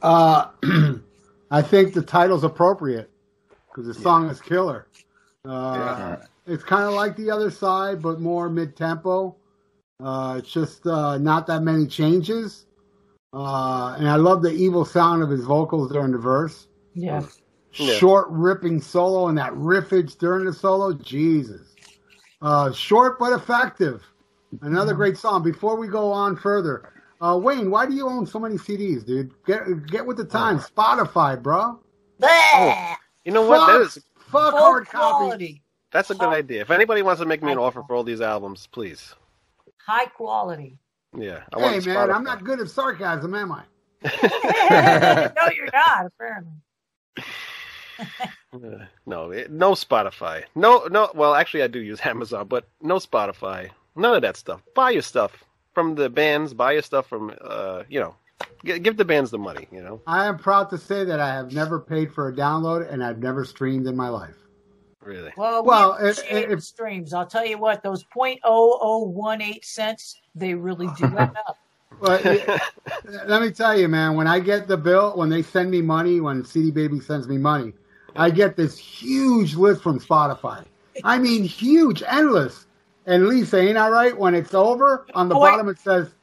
Uh, 0.01 0.47
I 1.51 1.61
think 1.61 1.93
the 1.93 2.01
title's 2.01 2.43
appropriate 2.43 3.09
because 3.69 3.87
the 3.87 3.93
song 3.93 4.29
is 4.29 4.39
killer. 4.39 4.87
Uh, 5.47 6.17
It's 6.45 6.63
kind 6.63 6.83
of 6.85 6.93
like 6.93 7.15
the 7.15 7.29
other 7.29 7.51
side, 7.51 8.01
but 8.01 8.19
more 8.19 8.49
mid-tempo. 8.49 9.35
Uh, 10.01 10.35
it's 10.37 10.51
just 10.51 10.85
uh, 10.85 11.17
not 11.17 11.47
that 11.47 11.61
many 11.63 11.87
changes. 11.87 12.65
Uh, 13.33 13.95
and 13.97 14.07
I 14.07 14.15
love 14.15 14.41
the 14.41 14.51
evil 14.51 14.85
sound 14.85 15.23
of 15.23 15.29
his 15.29 15.43
vocals 15.43 15.91
during 15.91 16.11
the 16.11 16.17
verse. 16.17 16.67
Yeah. 16.93 17.23
Yeah. 17.73 17.95
Short, 17.95 18.27
ripping 18.29 18.81
solo 18.81 19.27
and 19.27 19.37
that 19.37 19.51
riffage 19.53 20.17
during 20.17 20.45
the 20.45 20.53
solo. 20.53 20.93
Jesus. 20.93 21.75
Uh, 22.41 22.71
short 22.71 23.19
but 23.19 23.33
effective. 23.33 24.03
Another 24.61 24.93
great 24.93 25.17
song. 25.17 25.43
Before 25.43 25.75
we 25.75 25.87
go 25.87 26.11
on 26.11 26.37
further, 26.37 26.93
uh, 27.19 27.37
Wayne, 27.41 27.69
why 27.69 27.85
do 27.85 27.93
you 27.93 28.07
own 28.07 28.25
so 28.25 28.39
many 28.39 28.55
CDs, 28.55 29.05
dude? 29.05 29.31
Get 29.45 29.85
get 29.87 30.05
with 30.05 30.17
the 30.17 30.25
times. 30.25 30.67
Spotify, 30.69 31.41
bro. 31.41 31.79
Bleh! 32.21 32.95
you 33.25 33.31
know 33.31 33.45
what? 33.47 33.67
That 33.67 33.81
is 33.81 33.99
Fuck 34.27 34.51
Full 34.51 34.59
hard 34.59 34.87
copy. 34.87 34.97
quality. 35.25 35.61
that's 35.91 36.09
a 36.09 36.15
good 36.15 36.29
idea. 36.29 36.61
If 36.61 36.71
anybody 36.71 37.01
wants 37.01 37.21
to 37.21 37.25
make 37.25 37.41
me 37.43 37.51
an 37.51 37.57
offer 37.57 37.83
for 37.87 37.95
all 37.95 38.03
these 38.03 38.21
albums, 38.21 38.67
please. 38.67 39.15
High 39.85 40.05
quality. 40.05 40.77
Yeah, 41.17 41.43
I 41.53 41.59
hey, 41.59 41.65
man, 41.71 41.81
Spotify. 41.81 42.13
I'm 42.15 42.23
not 42.23 42.43
good 42.43 42.59
at 42.59 42.69
sarcasm, 42.69 43.33
am 43.33 43.51
I? 43.53 43.63
no, 45.35 45.49
you're 45.55 45.69
not, 45.73 46.05
apparently. 46.05 46.53
Uh, 48.53 48.85
no, 49.07 49.31
it, 49.31 49.51
no 49.51 49.71
Spotify. 49.73 50.43
No, 50.55 50.85
no. 50.89 51.09
Well, 51.15 51.33
actually, 51.35 51.63
I 51.63 51.67
do 51.67 51.79
use 51.79 51.99
Amazon, 52.05 52.47
but 52.47 52.67
no 52.81 52.95
Spotify. 52.97 53.71
None 53.95 54.13
of 54.15 54.21
that 54.21 54.37
stuff. 54.37 54.61
Buy 54.75 54.91
your 54.91 55.01
stuff 55.01 55.43
from 55.73 55.95
the 55.95 56.09
bands. 56.09 56.53
Buy 56.53 56.73
your 56.73 56.81
stuff 56.83 57.07
from, 57.07 57.33
uh, 57.41 57.83
you 57.89 57.99
know, 57.99 58.11
g- 58.11 58.15
give 58.63 58.97
the 58.97 59.05
bands 59.05 59.31
the 59.31 59.37
money. 59.37 59.67
You 59.71 59.81
know, 59.81 60.01
I 60.07 60.25
am 60.27 60.37
proud 60.37 60.69
to 60.71 60.77
say 60.77 61.03
that 61.05 61.19
I 61.19 61.29
have 61.33 61.51
never 61.53 61.79
paid 61.79 62.13
for 62.13 62.27
a 62.29 62.33
download 62.33 62.91
and 62.91 63.03
I've 63.03 63.19
never 63.19 63.45
streamed 63.45 63.87
in 63.87 63.95
my 63.95 64.09
life. 64.09 64.35
really. 65.01 65.31
Well, 65.37 65.63
Well, 65.63 65.97
we 66.01 66.09
if- 66.09 66.17
appreciate 66.19 66.51
if- 66.51 66.63
streams. 66.63 67.13
I'll 67.13 67.25
tell 67.25 67.45
you 67.45 67.57
what, 67.57 67.81
those 67.83 68.03
.0018 68.15 69.63
cents, 69.63 70.19
they 70.35 70.53
really 70.53 70.87
do 70.97 71.05
add 71.17 71.33
up. 71.47 71.57
But 71.99 72.23
let 73.25 73.41
me 73.41 73.49
tell 73.51 73.75
you, 73.79 73.87
man, 73.87 74.15
when 74.15 74.27
I 74.27 74.39
get 74.39 74.67
the 74.67 74.77
bill, 74.77 75.15
when 75.15 75.29
they 75.29 75.41
send 75.41 75.71
me 75.71 75.81
money, 75.81 76.19
when 76.19 76.43
CD 76.45 76.69
Baby 76.69 76.99
sends 76.99 77.27
me 77.27 77.37
money, 77.37 77.73
I 78.15 78.29
get 78.29 78.55
this 78.55 78.77
huge 78.77 79.55
list 79.55 79.81
from 79.81 79.99
Spotify. 79.99 80.63
I 81.03 81.17
mean, 81.17 81.43
huge, 81.43 82.03
endless. 82.05 82.65
And 83.07 83.27
Lisa, 83.27 83.59
ain't 83.59 83.77
I 83.77 83.89
right? 83.89 84.15
When 84.17 84.35
it's 84.35 84.53
over, 84.53 85.05
on 85.15 85.29
the 85.29 85.35
Oh, 85.35 85.39
wait. 85.39 85.51
bottom 85.51 85.69
it 85.69 85.79
says, 85.79 86.13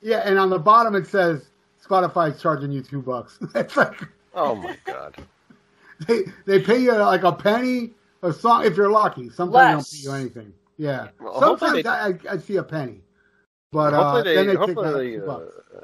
yeah, 0.00 0.22
and 0.24 0.38
on 0.38 0.48
the 0.50 0.58
bottom 0.58 0.94
it 0.96 1.06
says 1.06 1.49
Spotify's 1.90 2.40
charging 2.40 2.70
you 2.70 2.82
two 2.82 3.02
bucks. 3.02 3.38
it's 3.54 3.76
like 3.76 4.00
Oh 4.34 4.54
my 4.54 4.76
God. 4.84 5.16
they 6.06 6.22
they 6.46 6.60
pay 6.60 6.78
you 6.78 6.92
like 6.92 7.24
a 7.24 7.32
penny 7.32 7.90
a 8.22 8.32
song 8.32 8.64
if 8.64 8.76
you're 8.76 8.90
lucky. 8.90 9.30
Sometimes 9.30 9.86
they 9.92 10.08
don't 10.08 10.14
pay 10.14 10.20
you 10.20 10.24
anything. 10.24 10.52
Yeah, 10.76 11.08
Well, 11.20 11.38
sometimes 11.40 11.82
they- 11.82 11.88
I, 11.90 12.14
I, 12.30 12.38
see 12.38 12.56
a 12.56 12.62
penny, 12.62 13.02
but 13.70 13.92
uh, 13.92 14.02
hopefully 14.14 14.34
then 14.34 14.46
they, 14.46 14.52
they 14.52 14.56
take 14.66 14.74
hopefully 14.76 15.18
they, 15.18 15.26
uh, 15.26 15.38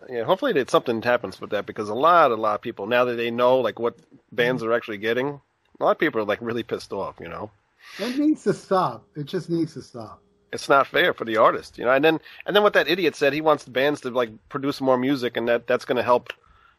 yeah, 0.09 0.25
hopefully 0.25 0.53
that 0.55 0.71
something 0.71 1.03
happens 1.03 1.39
with 1.39 1.51
that 1.51 1.67
because 1.67 1.91
a 1.91 1.95
lot, 1.95 2.31
a 2.31 2.35
lot 2.35 2.55
of 2.55 2.63
people 2.63 2.87
now 2.87 3.05
that 3.05 3.17
they 3.17 3.31
know 3.31 3.59
like 3.59 3.79
what 3.79 3.99
bands 4.33 4.63
are 4.63 4.73
actually 4.73 4.97
getting, 4.97 5.39
a 5.79 5.85
lot 5.85 5.91
of 5.91 5.99
people 5.99 6.23
are 6.23 6.25
like 6.25 6.39
really 6.41 6.63
pissed 6.63 6.95
off. 6.95 7.17
You 7.21 7.29
know, 7.29 7.51
It 7.99 8.17
needs 8.17 8.43
to 8.45 8.55
stop. 8.55 9.07
It 9.17 9.27
just 9.27 9.51
needs 9.51 9.75
to 9.75 9.83
stop. 9.83 10.23
It's 10.53 10.69
not 10.69 10.87
fair 10.87 11.13
for 11.13 11.25
the 11.25 11.37
artist. 11.37 11.79
You 11.79 11.85
know, 11.85 11.93
and 11.93 12.05
then 12.05 12.21
and 12.47 12.55
then 12.55 12.63
what 12.63 12.73
that 12.75 12.89
idiot 12.89 13.17
said, 13.17 13.33
he 13.33 13.41
wants 13.41 13.65
the 13.65 13.71
bands 13.71 14.01
to 14.03 14.11
like 14.11 14.31
produce 14.49 14.81
more 14.81 14.97
music, 14.99 15.37
and 15.37 15.49
that 15.49 15.67
that's 15.67 15.85
going 15.85 15.97
to 15.97 16.03
help. 16.03 16.33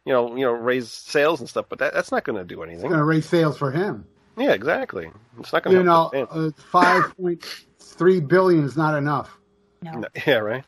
You 0.04 0.12
know, 0.14 0.36
you 0.36 0.44
know, 0.44 0.52
raise 0.52 0.90
sales 0.90 1.40
and 1.40 1.48
stuff, 1.48 1.66
but 1.68 1.78
that, 1.80 1.92
that's 1.92 2.10
not 2.10 2.24
going 2.24 2.38
to 2.38 2.44
do 2.44 2.62
anything. 2.62 2.80
It's 2.80 2.88
going 2.88 2.98
to 2.98 3.04
raise 3.04 3.26
sales 3.26 3.58
for 3.58 3.70
him. 3.70 4.06
Yeah, 4.38 4.52
exactly. 4.52 5.10
It's 5.38 5.52
not 5.52 5.64
going 5.64 5.74
to 5.74 5.80
You 5.80 5.84
know, 5.84 6.10
uh, 6.14 6.50
five 6.70 7.14
point 7.16 7.44
three 7.78 8.20
billion 8.20 8.64
is 8.64 8.76
not 8.76 8.96
enough. 8.96 9.36
No. 9.82 9.92
band. 9.92 10.08
yeah, 10.26 10.36
right. 10.36 10.64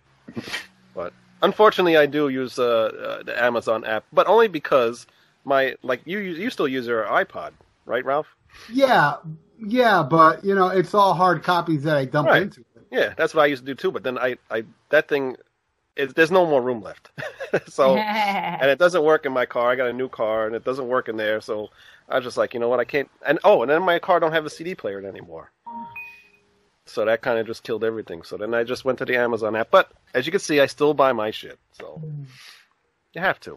But 0.95 1.13
unfortunately, 1.43 1.97
I 1.97 2.07
do 2.07 2.29
use 2.29 2.59
uh, 2.59 2.65
uh, 2.65 3.23
the 3.23 3.43
Amazon 3.43 3.85
app, 3.85 4.05
but 4.13 4.27
only 4.27 4.49
because 4.49 5.07
my 5.45 5.77
like 5.83 6.03
you 6.05 6.19
you 6.19 6.51
still 6.51 6.69
use 6.69 6.87
your 6.87 7.05
iPod, 7.05 7.53
right, 7.87 8.05
Ralph? 8.05 8.27
Yeah, 8.73 9.15
yeah, 9.59 10.03
but 10.03 10.45
you 10.45 10.55
know, 10.55 10.69
it's 10.69 10.95
all 10.95 11.15
hard 11.15 11.43
copies 11.43 11.83
that 11.85 11.97
I 11.97 12.05
dump 12.05 12.29
Right. 12.29 12.43
into 12.43 12.61
it. 12.61 12.67
Yeah, 12.91 13.15
that's 13.17 13.35
what 13.35 13.43
I 13.43 13.47
used 13.47 13.63
to 13.63 13.67
do 13.67 13.75
too. 13.75 13.91
But 13.93 14.03
then 14.03 14.19
I, 14.19 14.37
I 14.51 14.65
that 14.91 15.09
thing, 15.09 15.37
it, 15.97 16.15
there's 16.15 16.31
no 16.31 16.47
more 16.47 16.61
room 16.63 16.83
left. 16.83 17.11
so 17.69 17.97
and 17.97 18.71
it 18.71 18.79
doesn't 18.79 19.05
work 19.05 19.27
in 19.27 19.33
my 19.33 19.47
car. 19.47 19.71
I 19.71 19.77
got 19.77 19.89
a 19.89 19.93
new 19.93 20.09
car, 20.09 20.47
and 20.47 20.55
it 20.55 20.65
doesn't 20.65 20.89
work 20.89 21.09
in 21.09 21.17
there. 21.17 21.41
So 21.41 21.69
I 22.09 22.17
was 22.17 22.25
just 22.25 22.37
like, 22.37 22.55
you 22.55 22.61
know 22.61 22.69
what, 22.69 22.81
I 22.81 22.85
can't. 22.85 23.11
And 23.27 23.39
oh, 23.45 23.63
and 23.63 23.71
then 23.71 23.83
my 23.83 23.99
car 23.99 24.21
don't 24.21 24.33
have 24.33 24.47
a 24.47 24.51
CD 24.51 24.75
player 24.75 25.05
anymore. 25.07 25.51
So 26.87 27.05
that 27.05 27.23
kind 27.23 27.39
of 27.39 27.47
just 27.47 27.63
killed 27.63 27.85
everything. 27.85 28.25
So 28.25 28.37
then 28.37 28.53
I 28.55 28.65
just 28.65 28.85
went 28.85 28.99
to 28.99 29.05
the 29.05 29.17
Amazon 29.17 29.55
app. 29.55 29.71
But 29.71 29.93
as 30.13 30.27
you 30.27 30.33
can 30.33 30.41
see, 30.41 30.59
I 30.59 30.67
still 30.67 30.93
buy 30.95 31.13
my 31.13 31.31
shit. 31.31 31.59
So 31.73 32.03
you 33.13 33.21
have 33.21 33.39
to. 33.41 33.57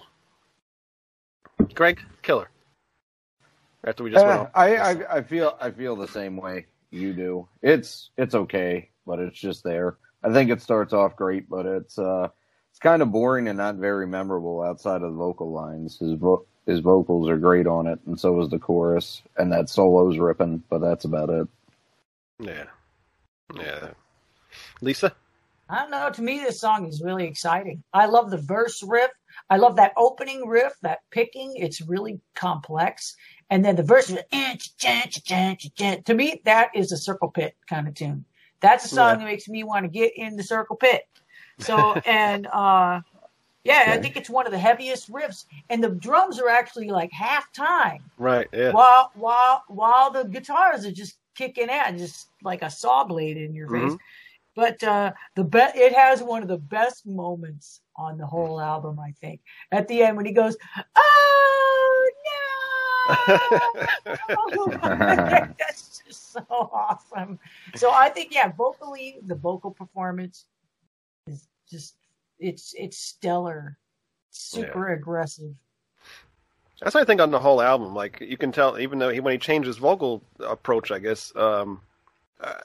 Greg, 1.74 2.00
killer. 2.22 2.50
After 3.84 4.04
we 4.04 4.12
just 4.12 4.26
went 4.26 4.38
Uh, 4.38 4.44
off. 4.44 4.50
I, 4.54 4.76
I 4.78 5.18
I 5.18 5.22
feel 5.24 5.58
I 5.60 5.72
feel 5.72 5.96
the 5.96 6.08
same 6.08 6.38
way 6.38 6.68
you 6.92 7.14
do. 7.14 7.48
It's 7.62 8.12
it's 8.18 8.36
okay, 8.36 8.90
but 9.06 9.20
it's 9.20 9.40
just 9.40 9.64
there. 9.64 9.98
I 10.24 10.32
think 10.32 10.50
it 10.50 10.62
starts 10.62 10.94
off 10.94 11.16
great, 11.16 11.50
but 11.50 11.66
it's 11.66 11.98
uh 11.98 12.30
it's 12.72 12.80
kind 12.80 13.02
of 13.02 13.12
boring 13.12 13.48
and 13.48 13.58
not 13.58 13.76
very 13.76 14.08
memorable 14.08 14.62
outside 14.62 15.04
of 15.04 15.12
the 15.12 15.18
vocal 15.18 15.52
lines. 15.52 16.00
His 16.00 16.14
vo- 16.14 16.46
his 16.66 16.80
vocals 16.80 17.30
are 17.30 17.38
great 17.38 17.68
on 17.68 17.88
it, 17.88 18.00
and 18.06 18.20
so 18.20 18.42
is 18.42 18.50
the 18.50 18.60
chorus, 18.60 19.22
and 19.38 19.52
that 19.52 19.70
solo's 19.70 20.18
ripping. 20.18 20.64
But 20.70 20.80
that's 20.80 21.06
about 21.06 21.30
it. 21.30 21.48
Yeah. 22.40 22.66
Yeah. 23.56 23.90
Lisa? 24.82 25.14
I 25.70 25.80
don't 25.80 25.92
know. 25.92 26.10
To 26.10 26.22
me, 26.22 26.40
this 26.40 26.60
song 26.60 26.88
is 26.88 27.02
really 27.02 27.26
exciting. 27.26 27.84
I 27.94 28.06
love 28.06 28.32
the 28.32 28.38
verse 28.38 28.84
riff. 28.84 29.12
I 29.50 29.58
love 29.58 29.76
that 29.78 29.94
opening 29.98 30.48
riff, 30.48 30.74
that 30.82 31.00
picking. 31.10 31.54
It's 31.56 31.82
really 31.82 32.20
complex. 32.36 33.16
And 33.50 33.64
then 33.64 33.76
the 33.76 33.84
verse 33.84 34.10
is, 34.10 34.20
eh, 34.32 34.56
to 36.06 36.14
me, 36.14 36.42
that 36.46 36.70
is 36.76 36.92
a 36.92 36.98
circle 36.98 37.30
pit 37.30 37.56
kind 37.68 37.88
of 37.88 37.94
tune. 37.94 38.26
That's 38.64 38.86
a 38.86 38.88
song 38.88 39.10
Yeah. 39.10 39.16
that 39.18 39.26
makes 39.26 39.48
me 39.48 39.64
want 39.64 39.84
to 39.84 39.90
get 39.90 40.14
in 40.18 40.36
the 40.36 40.42
circle 40.44 40.76
pit. 40.76 41.04
So, 41.60 41.94
and, 42.08 42.48
uh, 42.48 43.02
yeah, 43.64 43.84
I 43.90 43.98
think 43.98 44.18
it's 44.18 44.30
one 44.30 44.46
of 44.46 44.52
the 44.52 44.58
heaviest 44.58 45.12
riffs. 45.12 45.46
And 45.70 45.84
the 45.84 45.90
drums 45.92 46.40
are 46.40 46.50
actually 46.50 46.90
like 46.90 47.12
half 47.12 47.54
time 47.54 48.04
Right, 48.18 48.48
yeah. 48.52 48.72
while, 48.72 49.12
while, 49.14 49.64
while 49.68 50.10
the 50.12 50.24
guitars 50.24 50.86
are 50.86 50.92
just 50.92 51.18
kicking 51.36 51.70
out, 51.70 51.96
just 51.98 52.30
like 52.42 52.62
a 52.64 52.70
saw 52.70 53.04
blade 53.04 53.38
in 53.38 53.54
your 53.54 53.70
face. 53.70 53.92
Mhm. 53.94 53.98
But 54.56 54.84
uh, 54.84 55.14
the 55.36 55.44
be- 55.44 55.60
it 55.76 55.94
has 55.94 56.22
one 56.22 56.42
of 56.44 56.48
the 56.48 56.58
best 56.60 57.08
moments 57.08 57.82
on 57.96 58.18
the 58.20 58.26
whole 58.28 58.60
album, 58.62 59.00
I 59.00 59.12
think. 59.20 59.42
At 59.72 59.88
the 59.88 60.04
end 60.04 60.16
when 60.16 60.26
he 60.28 60.32
goes, 60.32 60.56
"Oh 60.96 62.12
no!" 63.10 64.68
That's 65.60 66.02
just 66.06 66.34
so 66.34 66.46
awesome. 66.50 67.40
So 67.76 67.92
I 67.92 68.10
think, 68.10 68.34
yeah, 68.34 68.52
vocally, 68.52 69.20
the 69.26 69.36
vocal 69.36 69.72
performance 69.72 70.46
is 71.28 71.48
just 71.70 71.96
it's 72.40 72.74
it's 72.78 72.98
stellar, 72.98 73.78
super 74.32 74.94
aggressive. 74.94 75.54
That's 76.82 76.96
what 76.96 77.02
I 77.02 77.06
think 77.06 77.22
on 77.22 77.32
the 77.32 77.40
whole 77.40 77.62
album. 77.62 77.96
Like 77.96 78.20
you 78.22 78.38
can 78.38 78.52
tell, 78.52 78.78
even 78.78 79.00
though 79.00 79.10
he, 79.10 79.20
when 79.20 79.32
he 79.32 79.38
changed 79.38 79.68
his 79.68 79.78
vocal 79.78 80.22
approach, 80.40 80.92
I 80.92 81.00
guess 81.00 81.32
um, 81.36 81.82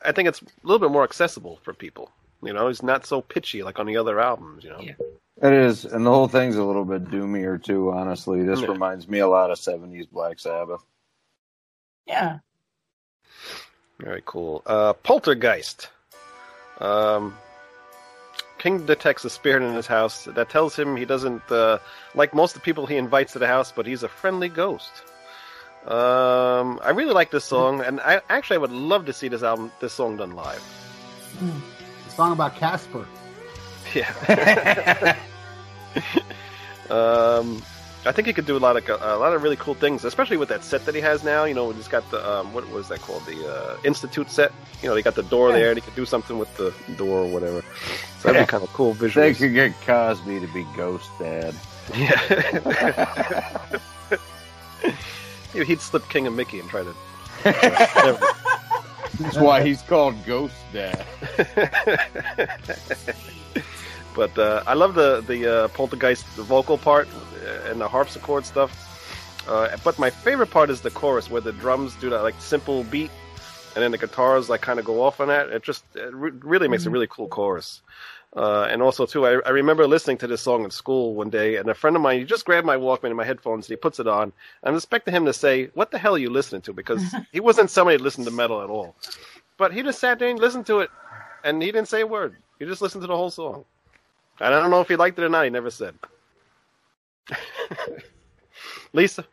I 0.05 0.13
think 0.13 0.29
it's 0.29 0.43
a 0.43 0.47
little 0.65 0.81
bit 0.81 0.93
more 0.93 1.05
accessible 1.05 1.61
for 1.63 1.73
people. 1.73 2.11
You 2.43 2.53
know, 2.53 2.69
he's 2.69 2.83
not 2.83 3.07
so 3.07 3.21
pitchy 3.21 3.63
like 3.63 3.79
on 3.79 3.87
the 3.87 3.97
other 3.97 4.21
albums. 4.21 4.65
You 4.65 4.71
know. 4.71 4.81
Yeah. 4.81 4.95
It 5.41 5.53
is, 5.53 5.85
and 5.85 6.05
the 6.05 6.11
whole 6.11 6.27
thing's 6.29 6.57
a 6.57 6.65
little 6.65 6.85
bit 6.85 7.05
doomier 7.05 7.63
too. 7.63 7.93
Honestly, 7.93 8.43
this 8.43 8.61
Yeah. 8.61 8.67
reminds 8.69 9.07
me 9.09 9.21
a 9.21 9.29
lot 9.29 9.51
of 9.51 9.59
'70s 9.59 10.07
Black 10.11 10.39
Sabbath. 10.41 10.83
Yeah. 12.07 12.39
Very 14.01 14.23
cool. 14.25 14.63
Uh, 14.67 14.95
Poltergeist. 14.95 15.91
Um, 16.81 17.37
King 18.59 18.87
detects 18.87 19.25
a 19.25 19.31
spirit 19.31 19.63
in 19.63 19.75
his 19.75 19.87
house 19.87 20.25
that 20.25 20.51
tells 20.51 20.77
him 20.77 20.97
he 20.97 21.05
doesn't 21.05 21.43
uh, 21.51 21.79
like 22.15 22.35
most 22.35 22.57
of 22.57 22.63
the 22.63 22.65
people 22.65 22.87
he 22.87 22.97
invites 22.97 23.33
to 23.35 23.39
the 23.39 23.47
house, 23.47 23.71
but 23.71 23.87
he's 23.87 24.03
a 24.03 24.09
friendly 24.09 24.49
ghost. 24.49 24.91
Um, 25.87 26.81
I 26.83 26.91
really 26.91 27.13
like 27.15 27.31
this 27.31 27.45
song, 27.45 27.81
and 27.81 28.01
I 28.01 28.21
actually 28.29 28.57
I 28.57 28.59
would 28.59 28.73
love 28.73 29.07
to 29.07 29.13
see 29.13 29.29
this 29.29 29.43
album, 29.45 29.71
this 29.81 29.93
song 29.93 30.17
done 30.17 30.33
live. 30.33 30.63
Mm. 31.39 31.61
A 32.07 32.11
song 32.11 32.33
about 32.33 32.57
Casper. 32.57 33.07
Yeah. 33.95 35.17
um, 36.91 37.63
I 38.07 38.13
think 38.13 38.27
he 38.27 38.33
could 38.33 38.47
do 38.47 38.57
a 38.57 38.59
lot 38.59 38.77
of 38.77 38.89
a 38.89 39.17
lot 39.17 39.33
of 39.35 39.43
really 39.43 39.57
cool 39.57 39.75
things, 39.75 40.05
especially 40.05 40.37
with 40.37 40.49
that 40.51 40.63
set 40.63 40.87
that 40.87 40.95
he 40.95 41.01
has 41.01 41.25
now. 41.25 41.45
You 41.45 41.55
know, 41.55 41.71
he's 41.73 41.89
got 41.89 42.09
the 42.11 42.27
um, 42.29 42.55
what 42.55 42.69
was 42.71 42.89
that 42.89 43.01
called? 43.01 43.25
The 43.27 43.47
uh, 43.53 43.77
Institute 43.85 44.31
set. 44.31 44.53
You 44.83 44.89
know, 44.89 44.95
they 44.95 45.03
got 45.03 45.15
the 45.17 45.23
door 45.25 45.53
there, 45.53 45.71
and 45.71 45.77
he 45.79 45.83
could 45.83 45.97
do 45.97 46.07
something 46.07 46.39
with 46.39 46.55
the 46.57 46.73
door 46.97 47.19
or 47.25 47.27
whatever. 47.27 47.63
So 48.21 48.29
that'd 48.33 48.47
be 48.47 48.51
kind 48.51 48.63
of 48.63 48.73
cool 48.73 48.95
they 48.95 49.09
visuals. 49.09 49.39
could 49.39 49.53
get 49.55 49.73
Cosby 49.83 50.41
to 50.41 50.47
be 50.49 50.65
Ghost 50.77 51.11
Dad. 51.19 51.55
Yeah. 51.95 53.69
He'd 55.65 55.81
slip 55.81 56.09
King 56.09 56.27
and 56.27 56.37
Mickey 56.37 56.61
and 56.61 56.69
try 56.69 56.85
to. 56.85 56.95
That's 59.19 59.39
why 59.39 59.63
he's 59.65 59.83
called 59.83 60.15
Ghost 60.27 60.55
Dad. 60.73 61.05
but 64.19 64.37
uh, 64.37 64.65
I 64.67 64.75
love 64.75 64.95
the 64.95 65.23
the 65.33 65.41
uh, 65.47 65.69
poltergeist 65.69 66.25
the 66.35 66.43
vocal 66.43 66.77
part 66.77 67.07
and 67.69 67.81
the 67.81 67.89
harpsichord 67.89 68.45
stuff. 68.45 68.73
Uh, 69.47 69.77
but 69.85 69.97
my 69.99 70.11
favorite 70.11 70.51
part 70.51 70.71
is 70.71 70.81
the 70.81 70.91
chorus 70.91 71.31
where 71.31 71.41
the 71.41 71.53
drums 71.53 71.95
do 72.01 72.11
that 72.11 72.23
like 72.23 72.35
simple 72.41 72.83
beat, 72.85 73.13
and 73.75 73.83
then 73.83 73.93
the 73.93 73.99
guitars 73.99 74.51
like 74.51 74.61
kind 74.61 74.81
of 74.81 74.85
go 74.85 75.03
off 75.03 75.21
on 75.21 75.29
that. 75.29 75.51
It 75.51 75.63
just 75.63 75.85
it 75.95 76.13
re- 76.13 76.33
really 76.53 76.67
makes 76.67 76.85
a 76.85 76.91
really 76.91 77.07
cool 77.07 77.29
chorus. 77.29 77.81
Uh, 78.37 78.67
and 78.69 78.83
also 78.83 79.07
too, 79.07 79.25
I, 79.25 79.41
I 79.47 79.51
remember 79.51 79.87
listening 79.87 80.19
to 80.19 80.27
this 80.27 80.43
song 80.43 80.65
in 80.65 80.71
school 80.71 81.15
one 81.15 81.31
day, 81.31 81.57
and 81.57 81.71
a 81.71 81.75
friend 81.75 81.95
of 81.95 82.03
mine 82.03 82.19
he 82.19 82.25
just 82.25 82.45
grabbed 82.45 82.67
my 82.67 82.77
Walkman 82.77 83.07
and 83.07 83.17
my 83.17 83.25
headphones, 83.25 83.67
and 83.67 83.71
he 83.71 83.77
puts 83.77 84.01
it 84.01 84.09
on. 84.09 84.33
I'm 84.65 84.75
expecting 84.75 85.15
him 85.15 85.27
to 85.27 85.33
say, 85.33 85.71
"What 85.75 85.93
the 85.93 85.99
hell 85.99 86.17
are 86.17 86.25
you 86.27 86.31
listening 86.31 86.63
to?" 86.63 86.73
Because 86.73 87.03
he 87.33 87.39
wasn't 87.39 87.71
somebody 87.71 87.97
that 87.97 88.03
listened 88.03 88.27
to 88.27 88.33
metal 88.33 88.63
at 88.63 88.69
all. 88.69 88.97
But 89.57 89.73
he 89.73 89.83
just 89.83 90.01
sat 90.01 90.19
there 90.19 90.29
and 90.29 90.41
listened 90.41 90.67
to 90.67 90.81
it, 90.81 90.91
and 91.45 91.63
he 91.63 91.71
didn't 91.71 91.89
say 91.89 92.01
a 92.01 92.07
word. 92.07 92.35
He 92.59 92.67
just 92.67 92.83
listened 92.83 93.03
to 93.03 93.07
the 93.07 93.17
whole 93.17 93.31
song. 93.31 93.65
And 94.41 94.55
I 94.55 94.61
don't 94.61 94.71
know 94.71 94.81
if 94.81 94.89
he 94.89 94.97
liked 94.97 95.19
it 95.19 95.25
or 95.25 95.29
not. 95.29 95.45
He 95.45 95.51
never 95.51 95.71
said. 95.71 95.95
Lisa, 98.93 99.25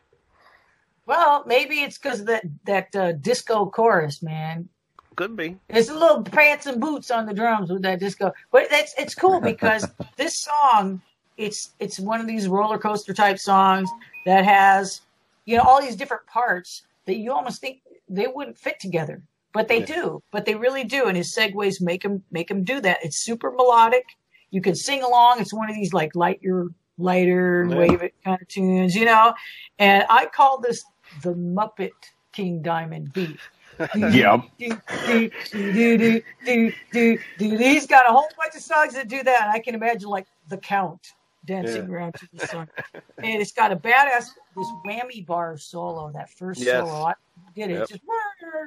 Well, 1.06 1.44
maybe 1.46 1.76
it's 1.80 1.98
because 1.98 2.24
that 2.24 2.44
that 2.64 2.94
uh, 2.94 3.12
disco 3.12 3.66
chorus, 3.66 4.22
man. 4.22 4.68
could 5.16 5.36
be. 5.36 5.56
It's 5.68 5.88
a 5.88 5.94
little 5.94 6.22
pants 6.22 6.66
and 6.66 6.80
boots 6.80 7.10
on 7.10 7.26
the 7.26 7.34
drums 7.34 7.70
with 7.70 7.82
that 7.82 8.00
disco, 8.00 8.32
but 8.52 8.68
that's 8.70 8.94
it's 8.98 9.14
cool 9.14 9.40
because 9.40 9.88
this 10.16 10.38
song, 10.38 11.00
it's 11.36 11.72
it's 11.78 11.98
one 11.98 12.20
of 12.20 12.26
these 12.26 12.48
roller 12.48 12.78
coaster 12.78 13.14
type 13.14 13.38
songs 13.38 13.88
that 14.26 14.44
has, 14.44 15.00
you 15.44 15.56
know, 15.56 15.62
all 15.62 15.80
these 15.80 15.96
different 15.96 16.26
parts 16.26 16.82
that 17.06 17.16
you 17.16 17.32
almost 17.32 17.60
think 17.60 17.80
they 18.08 18.26
wouldn't 18.26 18.58
fit 18.58 18.78
together, 18.80 19.22
but 19.52 19.68
they 19.68 19.80
Yeah. 19.80 19.86
do, 19.86 20.22
but 20.32 20.44
they 20.44 20.54
really 20.54 20.84
do, 20.84 21.06
and 21.06 21.16
his 21.16 21.34
segues 21.34 21.80
make 21.80 22.04
him 22.04 22.24
make 22.30 22.50
him 22.50 22.62
do 22.64 22.80
that. 22.80 22.98
It's 23.04 23.16
super 23.18 23.50
melodic. 23.52 24.04
You 24.50 24.60
can 24.60 24.74
sing 24.74 25.02
along. 25.02 25.40
It's 25.40 25.52
one 25.52 25.68
of 25.68 25.74
these 25.74 25.92
like 25.92 26.14
light 26.14 26.40
your 26.42 26.68
lighter 26.98 27.62
and 27.62 27.70
Yeah. 27.72 27.76
wave 27.78 28.02
it 28.02 28.14
kind 28.24 28.40
of 28.40 28.48
tunes, 28.48 28.94
you 28.94 29.04
know. 29.04 29.34
And 29.78 30.04
I 30.08 30.26
call 30.26 30.60
this 30.60 30.84
the 31.22 31.34
Muppet 31.34 31.90
King 32.32 32.62
Diamond 32.62 33.12
beat. 33.12 33.40
Yep. 33.94 34.40
do, 34.58 34.80
do, 35.06 35.30
do, 35.52 35.98
do, 35.98 36.22
do, 36.44 36.72
do, 36.92 37.18
do. 37.38 37.56
He's 37.58 37.86
got 37.86 38.08
a 38.08 38.12
whole 38.12 38.28
bunch 38.38 38.54
of 38.54 38.62
songs 38.62 38.94
that 38.94 39.08
do 39.08 39.22
that. 39.22 39.50
I 39.52 39.58
can 39.58 39.74
imagine 39.74 40.08
like 40.08 40.26
the 40.48 40.56
Count 40.56 41.06
dancing 41.44 41.84
Yeah. 41.86 41.92
around 41.94 42.14
to 42.14 42.28
the 42.32 42.46
song, 42.46 42.68
and 43.18 43.42
it's 43.42 43.52
got 43.52 43.72
a 43.72 43.76
badass 43.76 44.28
this 44.56 44.68
whammy 44.86 45.26
bar 45.26 45.58
solo. 45.58 46.10
That 46.12 46.30
first 46.30 46.62
Yes. 46.62 46.80
solo, 46.80 47.04
I 47.04 47.12
did 47.54 47.70
it 47.70 47.74
Yep. 47.80 47.88
just, 47.88 48.02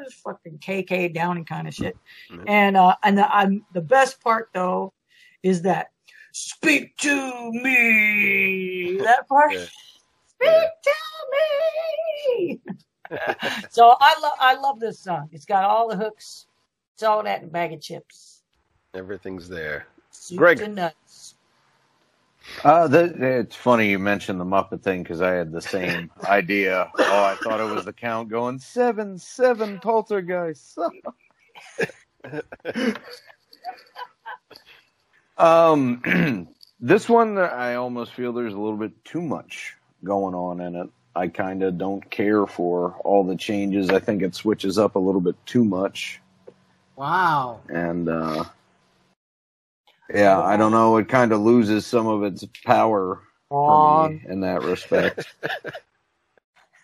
just 0.04 0.16
fucking 0.24 0.60
KK 0.60 1.12
down 1.12 1.38
and 1.38 1.48
kind 1.48 1.68
of 1.68 1.74
shit. 1.74 1.98
Mhm. 2.32 2.44
And 2.48 2.78
uh, 2.78 2.96
and 3.04 3.18
the, 3.18 3.36
I'm, 3.36 3.66
the 3.74 3.82
best 3.82 4.22
part 4.22 4.50
though 4.54 4.94
is 5.44 5.62
that 5.64 5.92
speak 6.32 6.96
to 6.98 7.52
me. 7.52 8.98
That 9.04 9.28
part. 9.28 9.54
Yeah. 9.54 9.66
Speak 10.28 10.70
to 10.84 10.94
me. 11.32 12.60
so 13.70 13.96
I 14.00 14.16
love 14.22 14.34
I 14.40 14.56
love 14.56 14.80
this 14.80 15.00
song. 15.00 15.30
It's 15.32 15.46
got 15.46 15.64
all 15.64 15.90
the 15.90 15.98
hooks. 15.98 16.46
It's 16.94 17.04
all 17.04 17.24
that 17.24 17.42
in 17.42 17.48
a 17.48 17.52
bag 17.52 17.74
of 17.74 17.82
chips. 17.82 18.42
Everything's 18.94 19.48
there. 19.48 19.88
Soup 20.12 20.38
Greg. 20.38 20.70
nuts. 20.72 21.36
Uh, 22.64 22.88
the, 22.88 23.40
it's 23.40 23.56
funny 23.56 23.90
you 23.90 24.00
mentioned 24.00 24.40
the 24.40 24.46
Muppet 24.46 24.82
thing 24.82 25.04
because 25.04 25.22
I 25.22 25.32
had 25.34 25.52
the 25.52 25.62
same 25.62 26.10
idea. 26.26 26.90
Oh, 26.98 27.24
I 27.24 27.36
thought 27.36 27.60
it 27.60 27.74
was 27.74 27.86
the 27.86 27.94
count 27.94 28.30
going 28.30 28.60
seven, 28.60 29.18
seven 29.18 29.80
poltergeists. 29.80 30.78
um, 35.40 36.48
this 36.80 37.10
one 37.10 37.38
I 37.38 37.76
almost 37.76 38.14
feel 38.14 38.34
there's 38.34 38.54
a 38.54 38.60
little 38.60 38.78
bit 38.78 38.92
too 39.06 39.22
much 39.22 39.76
going 40.04 40.36
on 40.36 40.62
in 40.62 40.76
it. 40.76 40.90
I 41.16 41.28
kind 41.28 41.64
of 41.64 41.78
don't 41.78 42.10
care 42.12 42.46
for 42.46 42.96
all 43.04 43.24
the 43.24 43.36
changes. 43.36 43.90
I 43.90 44.00
think 44.00 44.22
it 44.22 44.36
switches 44.36 44.78
up 44.78 44.96
a 44.96 45.00
little 45.00 45.22
bit 45.22 45.36
too 45.46 45.66
much, 45.66 46.22
Wow. 46.96 47.62
and 47.70 48.08
uh, 48.10 48.46
yeah, 50.14 50.42
I 50.42 50.58
don't 50.58 50.72
know. 50.72 50.98
It 50.98 51.10
kind 51.10 51.32
of 51.34 51.42
loses 51.42 51.86
some 51.86 52.08
of 52.08 52.24
its 52.24 52.46
power 52.66 53.22
for 53.50 53.60
Wrong. 53.68 54.22
me 54.22 54.22
in 54.30 54.42
that 54.42 54.64
respect. 54.64 55.28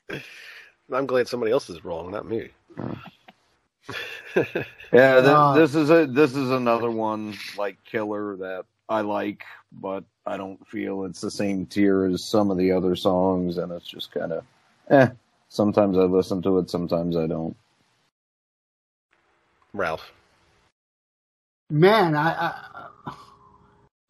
I'm 0.91 1.06
glad 1.08 1.28
somebody 1.28 1.52
else 1.52 1.70
is 1.70 1.84
wrong, 1.86 2.12
not 2.12 2.28
me. 2.28 2.50
Yeah, 4.93 5.21
th- 5.21 5.26
Uh, 5.26 5.54
this 5.54 5.76
is 5.76 5.89
a 5.89 6.06
this 6.06 6.36
is 6.36 6.52
another 6.52 6.89
one 6.91 7.36
like 7.58 7.84
Killer 7.84 8.38
that 8.38 8.65
I 8.88 9.02
like, 9.02 9.43
but 9.71 10.04
I 10.26 10.38
don't 10.38 10.65
feel 10.67 11.04
it's 11.06 11.21
the 11.21 11.32
same 11.32 11.65
tier 11.65 12.06
as 12.06 12.24
some 12.24 12.52
of 12.52 12.58
the 12.58 12.71
other 12.71 12.95
songs, 12.95 13.58
and 13.58 13.71
it's 13.71 13.88
just 13.88 14.12
kind 14.12 14.32
of, 14.32 14.45
eh. 14.89 15.10
Sometimes 15.50 15.98
I 15.98 16.02
listen 16.04 16.41
to 16.43 16.60
it, 16.60 16.69
sometimes 16.69 17.17
I 17.17 17.28
don't. 17.28 17.56
Ralph. 19.74 20.12
Man, 21.69 22.15
I, 22.15 22.32
I 23.06 23.13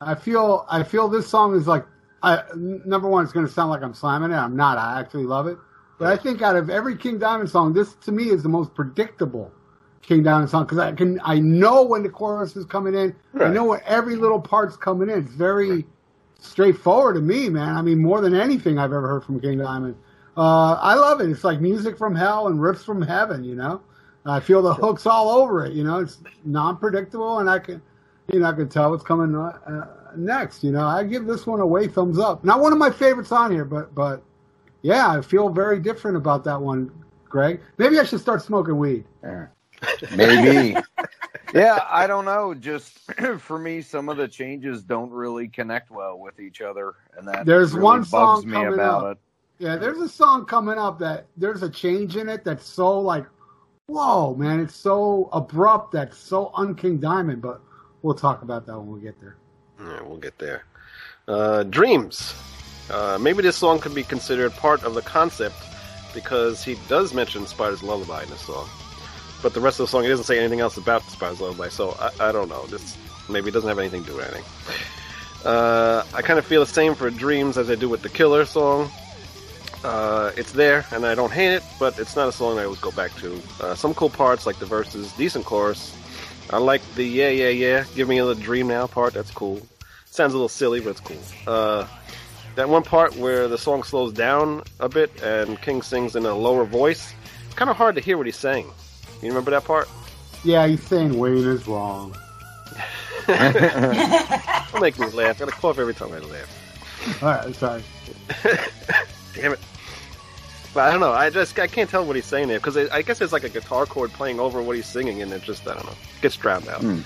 I 0.01 0.15
feel 0.15 0.65
I 0.69 0.83
feel 0.83 1.07
this 1.07 1.27
song 1.27 1.55
is 1.55 1.67
like 1.67 1.85
I 2.21 2.39
n- 2.53 2.81
number 2.85 3.07
one. 3.07 3.23
It's 3.23 3.33
going 3.33 3.45
to 3.47 3.51
sound 3.51 3.69
like 3.71 3.81
I'm 3.81 3.93
slamming 3.93 4.31
it. 4.31 4.35
I'm 4.35 4.55
not. 4.55 4.77
I 4.77 4.99
actually 4.99 5.25
love 5.25 5.47
it. 5.47 5.57
But 5.97 6.07
I 6.09 6.17
think 6.21 6.41
out 6.41 6.55
of 6.55 6.69
every 6.69 6.97
King 6.97 7.17
Diamond 7.17 7.49
song, 7.49 7.73
this 7.73 7.95
to 7.95 8.11
me 8.11 8.25
is 8.29 8.43
the 8.43 8.49
most 8.49 8.73
predictable 8.75 9.51
King 10.05 10.23
Diamond 10.23 10.49
song 10.49 10.63
because 10.65 10.77
I 10.77 10.91
can 10.91 11.19
I 11.23 11.39
know 11.39 11.83
when 11.83 12.03
the 12.03 12.09
chorus 12.09 12.55
is 12.55 12.65
coming 12.65 12.93
in. 12.93 13.15
I 13.39 13.49
know 13.49 13.65
when 13.65 13.81
every 13.85 14.15
little 14.15 14.39
part's 14.39 14.77
coming 14.77 15.09
in. 15.09 15.19
It's 15.19 15.31
very 15.33 15.85
straightforward 16.39 17.15
to 17.15 17.21
me, 17.21 17.49
man. 17.49 17.75
I 17.75 17.81
mean, 17.81 18.01
more 18.01 18.21
than 18.21 18.35
anything 18.35 18.77
I've 18.77 18.93
ever 18.93 19.07
heard 19.07 19.23
from 19.23 19.39
King 19.39 19.57
Diamond. 19.57 19.95
Uh, 20.37 20.73
I 20.73 20.95
love 20.95 21.21
it. 21.21 21.29
It's 21.29 21.43
like 21.43 21.59
music 21.59 21.97
from 21.97 22.15
hell 22.15 22.47
and 22.47 22.59
riffs 22.59 22.83
from 22.83 23.01
heaven. 23.01 23.43
You 23.43 23.55
know, 23.55 23.81
I 24.25 24.39
feel 24.39 24.61
the 24.61 24.73
hooks 24.73 25.05
all 25.05 25.29
over 25.29 25.65
it. 25.65 25.73
You 25.73 25.83
know, 25.83 25.99
it's 25.99 26.19
non-predictable, 26.43 27.39
and 27.39 27.49
I 27.49 27.59
can, 27.59 27.81
you 28.31 28.39
know, 28.39 28.45
I 28.45 28.53
can 28.53 28.69
tell 28.69 28.91
what's 28.91 29.03
coming 29.03 29.35
uh, 29.35 29.87
next. 30.15 30.63
You 30.63 30.71
know, 30.71 30.85
I 30.85 31.03
give 31.03 31.25
this 31.25 31.47
one 31.47 31.61
away 31.61 31.87
thumbs 31.87 32.19
up. 32.19 32.43
Not 32.43 32.59
one 32.59 32.73
of 32.73 32.77
my 32.77 32.91
favorites 32.91 33.31
on 33.31 33.51
here, 33.51 33.65
but 33.65 33.95
but 33.95 34.21
yeah, 34.83 35.09
I 35.09 35.21
feel 35.21 35.49
very 35.49 35.79
different 35.79 36.17
about 36.17 36.43
that 36.43 36.61
one, 36.61 36.91
Greg. 37.27 37.61
Maybe 37.79 37.99
I 37.99 38.03
should 38.03 38.19
start 38.19 38.43
smoking 38.43 38.77
weed. 38.77 39.05
Yeah. 39.23 39.47
Maybe. 40.15 40.77
yeah, 41.53 41.79
I 41.89 42.07
don't 42.07 42.25
know. 42.25 42.53
Just 42.53 42.99
for 43.39 43.59
me, 43.59 43.81
some 43.81 44.09
of 44.09 44.17
the 44.17 44.27
changes 44.27 44.83
don't 44.83 45.11
really 45.11 45.47
connect 45.47 45.91
well 45.91 46.19
with 46.19 46.39
each 46.39 46.61
other, 46.61 46.95
and 47.17 47.27
that 47.27 47.45
There's 47.45 47.73
really 47.73 47.83
one 47.83 47.99
bugs 47.99 48.09
song 48.09 48.45
me 48.47 48.53
coming 48.53 48.73
about 48.73 49.05
up. 49.05 49.11
it. 49.13 49.17
Yeah, 49.63 49.77
there's 49.77 49.99
a 49.99 50.09
song 50.09 50.45
coming 50.45 50.77
up 50.77 50.99
that 50.99 51.27
there's 51.37 51.63
a 51.63 51.69
change 51.69 52.17
in 52.17 52.27
it 52.27 52.43
that's 52.43 52.65
so 52.65 52.99
like, 52.99 53.25
whoa, 53.87 54.35
man, 54.35 54.59
it's 54.59 54.75
so 54.75 55.29
abrupt, 55.31 55.93
that's 55.93 56.17
so 56.17 56.51
un-King 56.55 56.97
Diamond. 56.97 57.41
But 57.41 57.61
we'll 58.01 58.15
talk 58.15 58.41
about 58.41 58.65
that 58.65 58.77
when 58.77 58.91
we 58.91 58.99
get 59.01 59.19
there. 59.21 59.37
All 59.79 59.85
right, 59.85 60.05
we'll 60.05 60.17
get 60.17 60.37
there. 60.39 60.65
Uh, 61.27 61.63
Dreams. 61.63 62.33
Uh, 62.89 63.17
maybe 63.19 63.41
this 63.41 63.55
song 63.55 63.79
could 63.79 63.95
be 63.95 64.03
considered 64.03 64.51
part 64.53 64.83
of 64.83 64.93
the 64.93 65.01
concept 65.01 65.55
because 66.13 66.63
he 66.63 66.77
does 66.87 67.13
mention 67.13 67.47
Spider's 67.47 67.81
Lullabye 67.81 68.23
in 68.23 68.29
this 68.29 68.41
song. 68.41 68.67
But 69.45 69.53
the 69.53 69.61
rest 69.61 69.79
of 69.79 69.85
the 69.85 69.91
song, 69.91 70.05
it 70.05 70.07
doesn't 70.07 70.25
say 70.25 70.39
anything 70.39 70.59
else 70.59 70.75
about 70.75 71.05
the 71.05 71.11
Spider's 71.11 71.37
Lullabye, 71.37 71.69
so 71.69 71.95
I, 71.99 72.29
I 72.29 72.31
don't 72.31 72.49
know. 72.49 72.65
This 72.65 72.97
maybe 73.29 73.51
doesn't 73.51 73.69
have 73.69 73.77
anything 73.77 74.03
to 74.03 74.09
do 74.09 74.15
with 74.15 74.25
anything. 74.25 74.43
Uh, 75.45 76.03
I 76.15 76.23
kind 76.23 76.39
of 76.39 76.47
feel 76.47 76.61
the 76.61 76.71
same 76.71 76.95
for 76.95 77.11
Dreams 77.11 77.55
as 77.55 77.69
I 77.69 77.75
do 77.75 77.87
with 77.87 78.01
the 78.01 78.09
Killer 78.09 78.45
song. 78.45 78.89
Uh, 79.83 80.31
it's 80.35 80.51
there, 80.53 80.83
and 80.91 81.05
I 81.05 81.13
don't 81.13 81.31
hate 81.31 81.53
it, 81.53 81.63
but 81.79 81.99
it's 81.99 82.15
not 82.15 82.27
a 82.27 82.31
song 82.31 82.57
I 82.57 82.63
always 82.63 82.79
go 82.79 82.89
back 82.93 83.13
to. 83.17 83.39
Uh, 83.61 83.75
some 83.75 83.93
cool 83.93 84.09
parts, 84.09 84.47
like 84.47 84.57
the 84.57 84.65
verses, 84.65 85.11
decent 85.13 85.45
chorus. 85.45 85.95
I 86.49 86.57
like 86.57 86.81
the 86.95 87.03
yeah, 87.03 87.29
yeah, 87.29 87.49
yeah, 87.49 87.83
give 87.93 88.07
me 88.07 88.17
a 88.17 88.25
little 88.25 88.41
dream 88.41 88.67
now 88.69 88.87
part. 88.87 89.13
That's 89.13 89.29
cool. 89.29 89.61
Sounds 90.05 90.33
a 90.33 90.37
little 90.37 90.49
silly, 90.49 90.79
but 90.79 90.89
it's 90.89 91.01
cool. 91.01 91.21
Uh, 91.45 91.85
that 92.55 92.67
one 92.67 92.81
part 92.81 93.15
where 93.15 93.47
the 93.47 93.59
song 93.59 93.83
slows 93.83 94.11
down 94.11 94.63
a 94.79 94.89
bit 94.89 95.21
and 95.21 95.61
King 95.61 95.83
sings 95.83 96.15
in 96.15 96.25
a 96.25 96.33
lower 96.33 96.65
voice, 96.65 97.13
kind 97.55 97.69
of 97.69 97.77
hard 97.77 97.93
to 97.93 98.01
hear 98.01 98.17
what 98.17 98.25
he's 98.25 98.37
saying. 98.37 98.71
You 99.21 99.29
remember 99.29 99.51
that 99.51 99.63
part? 99.63 99.89
Yeah, 100.43 100.67
he's 100.67 100.83
saying 100.83 101.17
Wayne 101.17 101.37
is 101.37 101.67
wrong. 101.67 102.15
Don't 103.27 104.81
make 104.81 104.99
me 104.99 105.07
laugh. 105.07 105.37
I 105.37 105.45
gotta 105.45 105.51
cough 105.51 105.79
every 105.79 105.95
time 105.95 106.11
I 106.11 106.19
laugh. 106.19 107.21
All 107.21 107.29
right, 107.29 107.43
I'm 107.43 107.53
sorry. 107.53 107.83
Damn 109.33 109.53
it. 109.53 109.59
But 110.73 110.89
I 110.89 110.91
don't 110.91 110.99
know. 110.99 111.13
I 111.13 111.29
just 111.29 111.57
I 111.57 111.67
can't 111.67 111.89
tell 111.89 112.05
what 112.05 112.15
he's 112.17 112.25
saying 112.25 112.49
there 112.49 112.59
because 112.59 112.75
I 112.75 113.01
guess 113.01 113.21
it's 113.21 113.31
like 113.31 113.45
a 113.45 113.49
guitar 113.49 113.85
chord 113.85 114.11
playing 114.11 114.39
over 114.39 114.61
what 114.61 114.75
he's 114.75 114.85
singing, 114.85 115.21
and 115.21 115.31
it 115.31 115.41
just 115.41 115.67
I 115.67 115.73
don't 115.73 115.85
know 115.85 115.95
gets 116.21 116.35
drowned 116.35 116.67
out. 116.67 116.81
Hmm. 116.81 116.99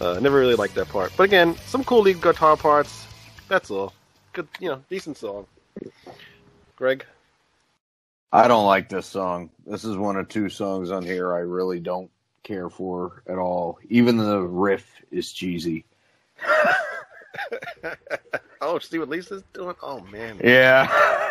Uh, 0.00 0.18
never 0.20 0.38
really 0.38 0.56
liked 0.56 0.74
that 0.74 0.88
part. 0.88 1.12
But 1.16 1.24
again, 1.24 1.56
some 1.66 1.84
cool 1.84 2.02
lead 2.02 2.20
guitar 2.20 2.56
parts. 2.56 3.06
That's 3.48 3.70
all. 3.70 3.94
Good, 4.32 4.48
you 4.60 4.68
know, 4.68 4.82
decent 4.90 5.16
song. 5.16 5.46
Greg. 6.76 7.04
I 8.32 8.48
don't 8.48 8.66
like 8.66 8.88
this 8.88 9.06
song. 9.06 9.50
This 9.66 9.84
is 9.84 9.96
one 9.96 10.16
of 10.16 10.28
two 10.28 10.48
songs 10.48 10.90
on 10.90 11.04
here 11.04 11.34
I 11.34 11.40
really 11.40 11.80
don't 11.80 12.10
care 12.42 12.70
for 12.70 13.22
at 13.26 13.38
all. 13.38 13.78
Even 13.88 14.16
the 14.16 14.40
riff 14.40 14.86
is 15.10 15.32
cheesy. 15.32 15.84
oh, 18.60 18.78
see 18.78 18.98
what 18.98 19.10
Lisa's 19.10 19.44
doing? 19.52 19.76
Oh 19.82 20.00
man. 20.00 20.40
Yeah. 20.42 21.30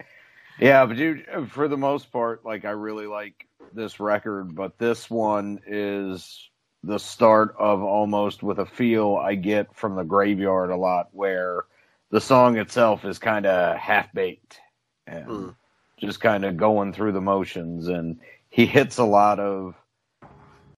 yeah, 0.60 0.84
but 0.84 0.96
dude, 0.96 1.26
for 1.50 1.66
the 1.66 1.78
most 1.78 2.12
part, 2.12 2.44
like 2.44 2.64
I 2.64 2.70
really 2.70 3.06
like 3.06 3.46
this 3.72 3.98
record, 3.98 4.54
but 4.54 4.78
this 4.78 5.08
one 5.08 5.60
is 5.66 6.50
the 6.82 6.98
start 6.98 7.56
of 7.58 7.82
almost 7.82 8.42
with 8.42 8.58
a 8.58 8.66
feel 8.66 9.16
I 9.16 9.34
get 9.34 9.74
from 9.74 9.96
the 9.96 10.04
graveyard 10.04 10.70
a 10.70 10.76
lot 10.76 11.08
where 11.12 11.64
the 12.10 12.20
song 12.20 12.58
itself 12.58 13.06
is 13.06 13.18
kind 13.18 13.46
of 13.46 13.78
half 13.78 14.12
baked 14.12 14.60
and 15.06 15.26
Mm. 15.26 15.56
Just 15.98 16.20
kind 16.20 16.44
of 16.44 16.56
going 16.56 16.92
through 16.92 17.12
the 17.12 17.20
motions 17.20 17.88
and 17.88 18.18
he 18.50 18.66
hits 18.66 18.98
a 18.98 19.04
lot 19.04 19.40
of 19.40 19.74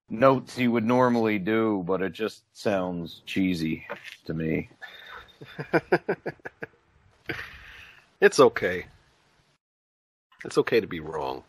notes 0.09 0.57
he 0.57 0.69
would 0.69 0.85
normally 0.85 1.39
do, 1.39 1.83
but 1.87 2.03
it 2.03 2.13
just 2.13 2.43
sounds 2.57 3.23
cheesy 3.27 3.87
to 4.25 4.35
me. 4.35 4.69
It's 8.21 8.41
okay. 8.41 8.87
It's 10.45 10.57
okay 10.59 10.81
to 10.81 10.87
be 10.87 11.01
wrong. 11.01 11.45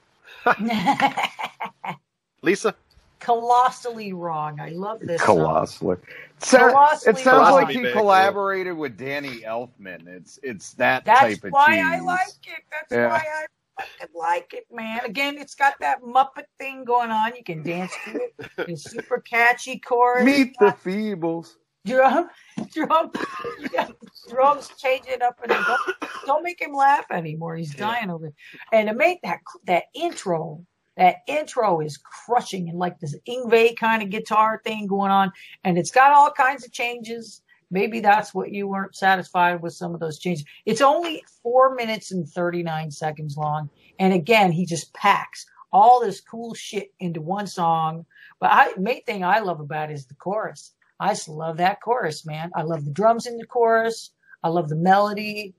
Lisa. 2.42 2.76
Colossally 3.20 4.14
wrong. 4.14 4.60
I 4.60 4.70
love 4.70 5.00
this. 5.00 5.22
Colossally. 5.22 5.96
It 5.96 6.44
sounds, 6.44 6.74
Colossally 6.74 7.12
it 7.14 7.18
sounds 7.24 7.50
like 7.52 7.70
he 7.70 7.88
collaborated 7.88 8.78
with 8.78 8.98
Danny 8.98 9.42
Elfman. 9.42 10.08
It's 10.08 10.40
it's 10.44 10.74
that 10.74 11.06
That's 11.06 11.20
type 11.22 11.34
of 11.38 11.42
That's 11.44 11.54
why 11.54 11.66
cheese. 11.68 11.84
I 11.86 12.00
like 12.00 12.28
it. 12.48 12.64
That's 12.70 12.92
Yeah. 12.92 13.08
why 13.08 13.18
I 13.18 13.46
fucking 13.80 14.16
like 14.16 14.54
it, 14.54 14.66
man. 14.72 15.02
Again, 15.06 15.38
it's 15.38 15.56
got 15.56 15.76
that 15.80 16.02
Muppet 16.02 16.46
thing 16.60 16.84
going 16.84 17.12
on. 17.12 17.36
You 17.36 17.44
can 17.44 17.63
dance 17.63 17.94
to 18.06 18.16
it. 18.16 18.50
It's 18.70 18.90
super 18.90 19.20
catchy 19.20 19.80
chorus. 19.80 20.26
Meet 20.26 20.56
the 20.60 20.68
uh, 20.68 20.72
Feebles. 20.74 21.56
drum, 21.88 22.30
drum, 22.74 23.12
you 23.60 23.70
got 23.70 23.92
drums 24.30 24.70
change 24.78 25.06
it 25.08 25.22
up 25.22 25.40
and 25.42 25.52
don't, 25.52 25.96
don't 26.26 26.44
make 26.44 26.62
him 26.62 26.74
laugh 26.74 27.06
anymore. 27.12 27.56
He's 27.56 27.74
dying 27.74 28.10
over 28.10 28.28
it. 28.28 28.34
And 28.74 28.90
to 28.90 28.94
make 28.94 29.22
that 29.24 29.40
that 29.66 29.84
intro, 29.96 30.66
that 30.98 31.18
intro 31.28 31.80
is 31.80 31.98
crushing 31.98 32.70
and 32.70 32.78
like 32.78 33.00
this 33.00 33.16
Yngwie 33.28 33.78
kind 33.78 34.04
of 34.04 34.10
guitar 34.10 34.62
thing 34.63 34.88
going 34.88 35.12
on, 35.12 35.32
and 35.63 35.78
it's 35.78 35.92
got 35.92 36.12
all 36.12 36.32
kinds 36.32 36.66
of 36.66 36.72
changes. 36.72 37.42
Maybe 37.70 38.00
that's 38.00 38.34
what 38.34 38.52
you 38.52 38.68
weren't 38.68 38.96
satisfied 38.96 39.62
with 39.62 39.74
some 39.74 39.94
of 39.94 40.00
those 40.00 40.20
changes. 40.20 40.46
It's 40.66 40.82
only 40.82 41.24
four 41.44 41.76
minutes 41.76 42.12
and 42.12 42.28
39 42.28 42.92
seconds 42.92 43.36
long. 43.36 43.70
And 44.00 44.14
again, 44.14 44.52
he 44.52 44.66
just 44.66 44.94
packs 44.94 45.46
all 45.72 46.00
this 46.00 46.22
cool 46.22 46.54
shit 46.54 46.94
into 47.00 47.22
one 47.22 47.48
song. 47.48 48.06
But 48.40 48.52
I, 48.52 48.74
main 48.78 49.04
thing 49.04 49.24
I 49.24 49.40
love 49.40 49.60
about 49.60 49.90
it 49.90 49.94
is 49.94 50.06
the 50.06 50.16
chorus. 50.16 50.74
I 51.00 51.10
just 51.10 51.28
love 51.28 51.58
that 51.58 51.82
chorus, 51.82 52.26
man. 52.26 52.52
I 52.56 52.62
love 52.62 52.86
the 52.86 52.92
drums 52.92 53.28
in 53.28 53.38
the 53.38 53.46
chorus. 53.46 54.12
I 54.44 54.50
love 54.50 54.70
the 54.70 54.76
melody. 54.76 55.54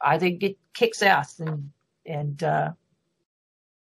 I 0.00 0.18
think 0.18 0.42
it 0.44 0.56
kicks 0.72 1.02
ass 1.02 1.40
and, 1.40 1.70
and, 2.06 2.42
uh, 2.42 2.70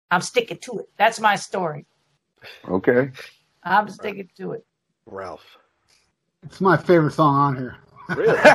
I'm 0.10 0.22
sticking 0.22 0.60
to 0.60 0.80
it. 0.80 0.90
That's 0.98 1.20
my 1.20 1.36
story. 1.36 1.86
Okay. 2.68 3.12
I'm 3.64 3.90
sticking 3.90 4.30
to 4.38 4.54
it. 4.54 4.66
Ralph. 5.06 5.58
It's 6.46 6.62
my 6.62 6.78
favorite 6.78 7.14
song 7.14 7.36
on 7.36 7.56
here. 7.56 7.76
Really? 8.16 8.38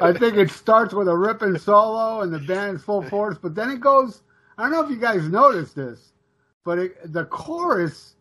I 0.00 0.12
think 0.12 0.36
it 0.36 0.50
starts 0.50 0.92
with 0.92 1.06
a 1.08 1.16
ripping 1.16 1.56
solo 1.56 2.20
and 2.22 2.32
the 2.32 2.40
band's 2.40 2.82
full 2.82 3.02
force, 3.02 3.38
but 3.40 3.54
then 3.54 3.70
it 3.70 3.80
goes. 3.80 4.22
I 4.58 4.62
don't 4.62 4.72
know 4.72 4.84
if 4.84 4.90
you 4.90 4.96
guys 4.96 5.28
noticed 5.28 5.74
this, 5.76 6.12
but 6.64 6.78
it, 6.78 7.12
the 7.12 7.24
chorus 7.26 8.14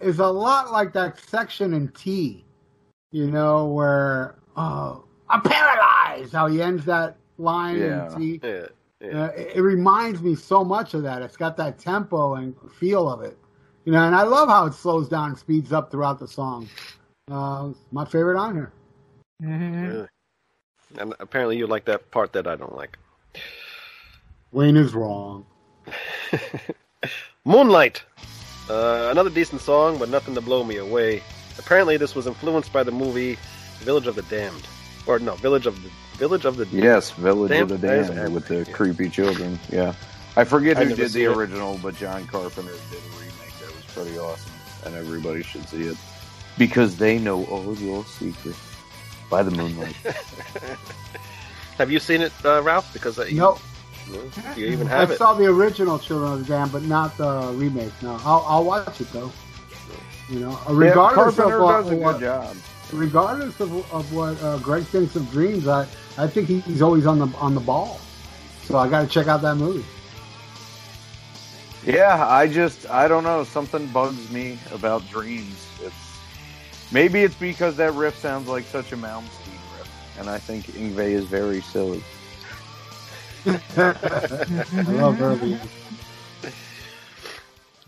is 0.00 0.18
a 0.18 0.26
lot 0.26 0.70
like 0.72 0.92
that 0.94 1.18
section 1.18 1.72
in 1.74 1.88
T, 1.88 2.44
you 3.10 3.30
know, 3.30 3.66
where 3.66 4.36
oh, 4.56 5.04
I'm 5.28 5.42
paralyzed. 5.42 6.32
How 6.32 6.46
he 6.46 6.62
ends 6.62 6.84
that 6.86 7.16
line 7.38 7.78
Yeah. 7.78 8.12
in 8.14 8.18
T. 8.20 8.40
yeah. 8.42 8.66
Yeah. 9.00 9.24
Uh, 9.24 9.26
it, 9.28 9.52
it 9.56 9.60
reminds 9.62 10.20
me 10.22 10.34
so 10.34 10.64
much 10.64 10.92
of 10.94 11.02
that. 11.04 11.22
It's 11.22 11.36
got 11.36 11.56
that 11.58 11.78
tempo 11.78 12.34
and 12.34 12.54
feel 12.72 13.08
of 13.08 13.22
it, 13.22 13.38
you 13.88 13.92
know. 13.92 14.04
And 14.04 14.14
I 14.14 14.22
love 14.24 14.50
how 14.50 14.66
it 14.66 14.74
slows 14.74 15.08
down 15.08 15.30
and 15.30 15.38
speeds 15.38 15.72
up 15.72 15.90
throughout 15.90 16.18
the 16.18 16.28
song. 16.28 16.68
Uh, 17.30 17.70
my 17.90 18.04
favorite 18.04 18.38
on 18.38 18.54
here. 18.54 18.72
hmm 19.40 19.86
Really. 19.86 20.08
And 20.98 21.14
apparently 21.20 21.56
you 21.56 21.66
like 21.66 21.86
that 21.86 22.10
part 22.10 22.34
that 22.34 22.46
I 22.46 22.54
don't 22.54 22.76
like. 22.76 22.98
Wayne 24.52 24.76
is 24.76 24.94
wrong. 24.94 25.46
Moonlight. 27.46 28.02
Uh, 28.68 29.08
another 29.10 29.30
decent 29.30 29.62
song, 29.62 29.98
but 29.98 30.10
nothing 30.10 30.34
to 30.34 30.42
blow 30.42 30.64
me 30.64 30.76
away. 30.76 31.22
Apparently, 31.58 31.96
this 31.96 32.14
was 32.14 32.26
influenced 32.26 32.72
by 32.72 32.82
the 32.82 32.90
movie 32.90 33.38
Village 33.78 34.06
of 34.06 34.16
the 34.16 34.22
Damned, 34.22 34.66
or 35.06 35.18
no, 35.18 35.34
Village 35.36 35.66
of 35.66 35.82
the 35.82 35.88
Village 36.18 36.44
of 36.44 36.56
the. 36.58 36.66
Yes, 36.66 37.10
Village 37.12 37.50
Damn, 37.50 37.62
of 37.62 37.68
the 37.70 37.78
there's 37.78 38.08
Damned 38.08 38.34
with 38.34 38.48
the 38.48 38.58
yeah. 38.58 38.72
creepy 38.74 39.08
children. 39.08 39.58
Yeah. 39.70 39.94
I 40.36 40.44
forget 40.44 40.76
I 40.76 40.84
who 40.84 40.90
did 40.90 40.98
the 40.98 41.08
seen 41.08 41.22
it. 41.30 41.36
original, 41.36 41.78
but 41.82 41.96
John 41.96 42.26
Carpenter 42.26 42.72
did 42.90 43.00
a 43.00 43.18
remake 43.18 43.18
that 43.18 43.18
was 43.18 43.27
pretty 44.02 44.18
awesome, 44.18 44.52
and 44.86 44.94
everybody 44.94 45.42
should 45.42 45.68
see 45.68 45.82
it 45.82 45.96
because 46.56 46.96
they 46.96 47.18
know 47.18 47.44
all 47.46 47.74
your 47.76 48.04
secrets 48.04 48.58
by 49.30 49.42
the 49.42 49.50
moonlight. 49.50 49.94
Have 51.78 51.90
you 51.90 51.98
seen 52.00 52.22
it, 52.22 52.32
uh, 52.44 52.62
Ralph? 52.62 52.92
Because 52.92 53.18
uh, 53.18 53.24
you, 53.24 53.36
Nope. 53.36 53.60
no, 54.10 54.20
you 54.56 54.66
even 54.66 54.86
I 54.88 54.90
have 54.90 55.10
it. 55.12 55.18
saw 55.18 55.34
the 55.34 55.46
original 55.46 55.98
Children 55.98 56.32
of 56.32 56.38
the 56.40 56.44
Dam, 56.46 56.68
but 56.70 56.82
not 56.82 57.16
the 57.16 57.52
remake. 57.54 57.92
No, 58.02 58.18
I'll, 58.24 58.44
I'll 58.48 58.64
watch 58.64 59.00
it 59.00 59.10
though. 59.12 59.30
You 60.28 60.40
know, 60.40 60.58
regardless 60.68 61.36
Carpenter 61.36 61.58
of 61.58 61.62
what, 61.64 61.82
does 61.82 61.92
a 61.92 61.96
what- 61.96 62.20
job. 62.20 62.56
regardless 62.92 63.60
of, 63.60 63.92
of 63.92 64.12
what 64.12 64.40
uh, 64.42 64.58
Greg 64.58 64.84
thinks 64.84 65.16
of 65.16 65.30
Dreams, 65.30 65.66
I, 65.68 65.86
I 66.18 66.26
think 66.26 66.48
he, 66.48 66.60
he's 66.60 66.82
always 66.82 67.06
on 67.06 67.18
the 67.18 67.26
on 67.38 67.54
the 67.54 67.60
ball. 67.60 68.00
So 68.64 68.76
I 68.76 68.88
got 68.88 69.00
to 69.02 69.06
check 69.08 69.26
out 69.28 69.40
that 69.42 69.54
movie. 69.56 69.84
Yeah, 71.88 72.28
I 72.28 72.46
just 72.46 72.88
I 72.90 73.08
don't 73.08 73.24
know. 73.24 73.44
Something 73.44 73.86
bugs 73.86 74.30
me 74.30 74.58
about 74.72 75.08
dreams. 75.08 75.66
It's 75.82 76.18
maybe 76.92 77.22
it's 77.22 77.34
because 77.34 77.78
that 77.78 77.94
riff 77.94 78.18
sounds 78.18 78.46
like 78.46 78.64
such 78.64 78.92
a 78.92 78.96
Malmsteen 78.96 79.58
riff, 79.78 80.18
and 80.18 80.28
I 80.28 80.36
think 80.36 80.66
Yngwie 80.66 81.12
is 81.12 81.24
very 81.24 81.62
silly. 81.62 82.02
I 83.46 84.82
love 84.82 85.22
early. 85.22 85.58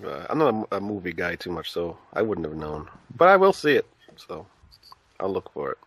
Uh, 0.02 0.24
I'm 0.30 0.38
not 0.38 0.68
a, 0.72 0.76
a 0.76 0.80
movie 0.80 1.12
guy 1.12 1.34
too 1.36 1.50
much, 1.50 1.70
so 1.70 1.98
I 2.14 2.22
wouldn't 2.22 2.46
have 2.46 2.56
known. 2.56 2.88
But 3.14 3.28
I 3.28 3.36
will 3.36 3.52
see 3.52 3.72
it, 3.72 3.86
so 4.16 4.46
I'll 5.20 5.30
look 5.30 5.52
for 5.52 5.72
it. 5.72 5.78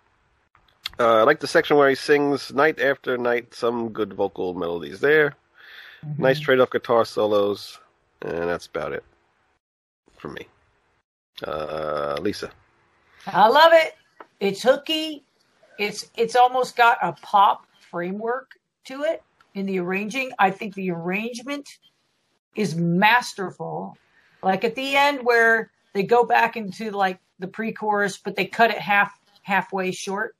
Uh, 1.00 1.16
I 1.16 1.24
like 1.24 1.40
the 1.40 1.48
section 1.48 1.78
where 1.78 1.90
he 1.90 1.96
sings 1.96 2.54
night 2.54 2.80
after 2.80 3.18
night. 3.18 3.56
Some 3.56 3.90
good 3.90 4.14
vocal 4.14 4.54
melodies 4.54 5.00
there. 5.00 5.36
Nice 6.20 6.40
trade 6.40 6.60
off 6.60 6.70
guitar 6.70 7.06
solos, 7.06 7.80
and 8.24 8.50
that's 8.50 8.66
about 8.68 8.94
it 8.94 9.04
for 10.18 10.30
me. 10.30 10.48
Uh, 11.46 12.18
Lisa. 12.22 12.52
I 13.28 13.48
love 13.48 13.72
it. 13.74 13.94
It's 14.40 14.62
hooky. 14.62 15.24
it's 15.80 16.06
it's 16.16 16.36
almost 16.36 16.76
got 16.76 16.98
a 17.02 17.14
pop 17.14 17.66
framework 17.92 18.52
to 18.86 19.04
it 19.04 19.24
in 19.56 19.66
the 19.66 19.80
arranging. 19.80 20.32
I 20.40 20.52
think 20.52 20.76
the 20.76 20.92
arrangement 20.92 21.68
is 22.56 22.76
masterful. 22.76 23.98
Like 24.42 24.64
at 24.64 24.76
the 24.76 24.96
end 24.96 25.20
where 25.24 25.72
they 25.94 26.04
go 26.04 26.24
back 26.24 26.56
into 26.58 26.92
like 26.92 27.20
the 27.40 27.48
pre-chorus, 27.48 28.18
but 28.18 28.36
they 28.36 28.46
cut 28.46 28.72
it 28.72 28.78
half 28.80 29.12
halfway 29.44 29.92
short, 29.92 30.36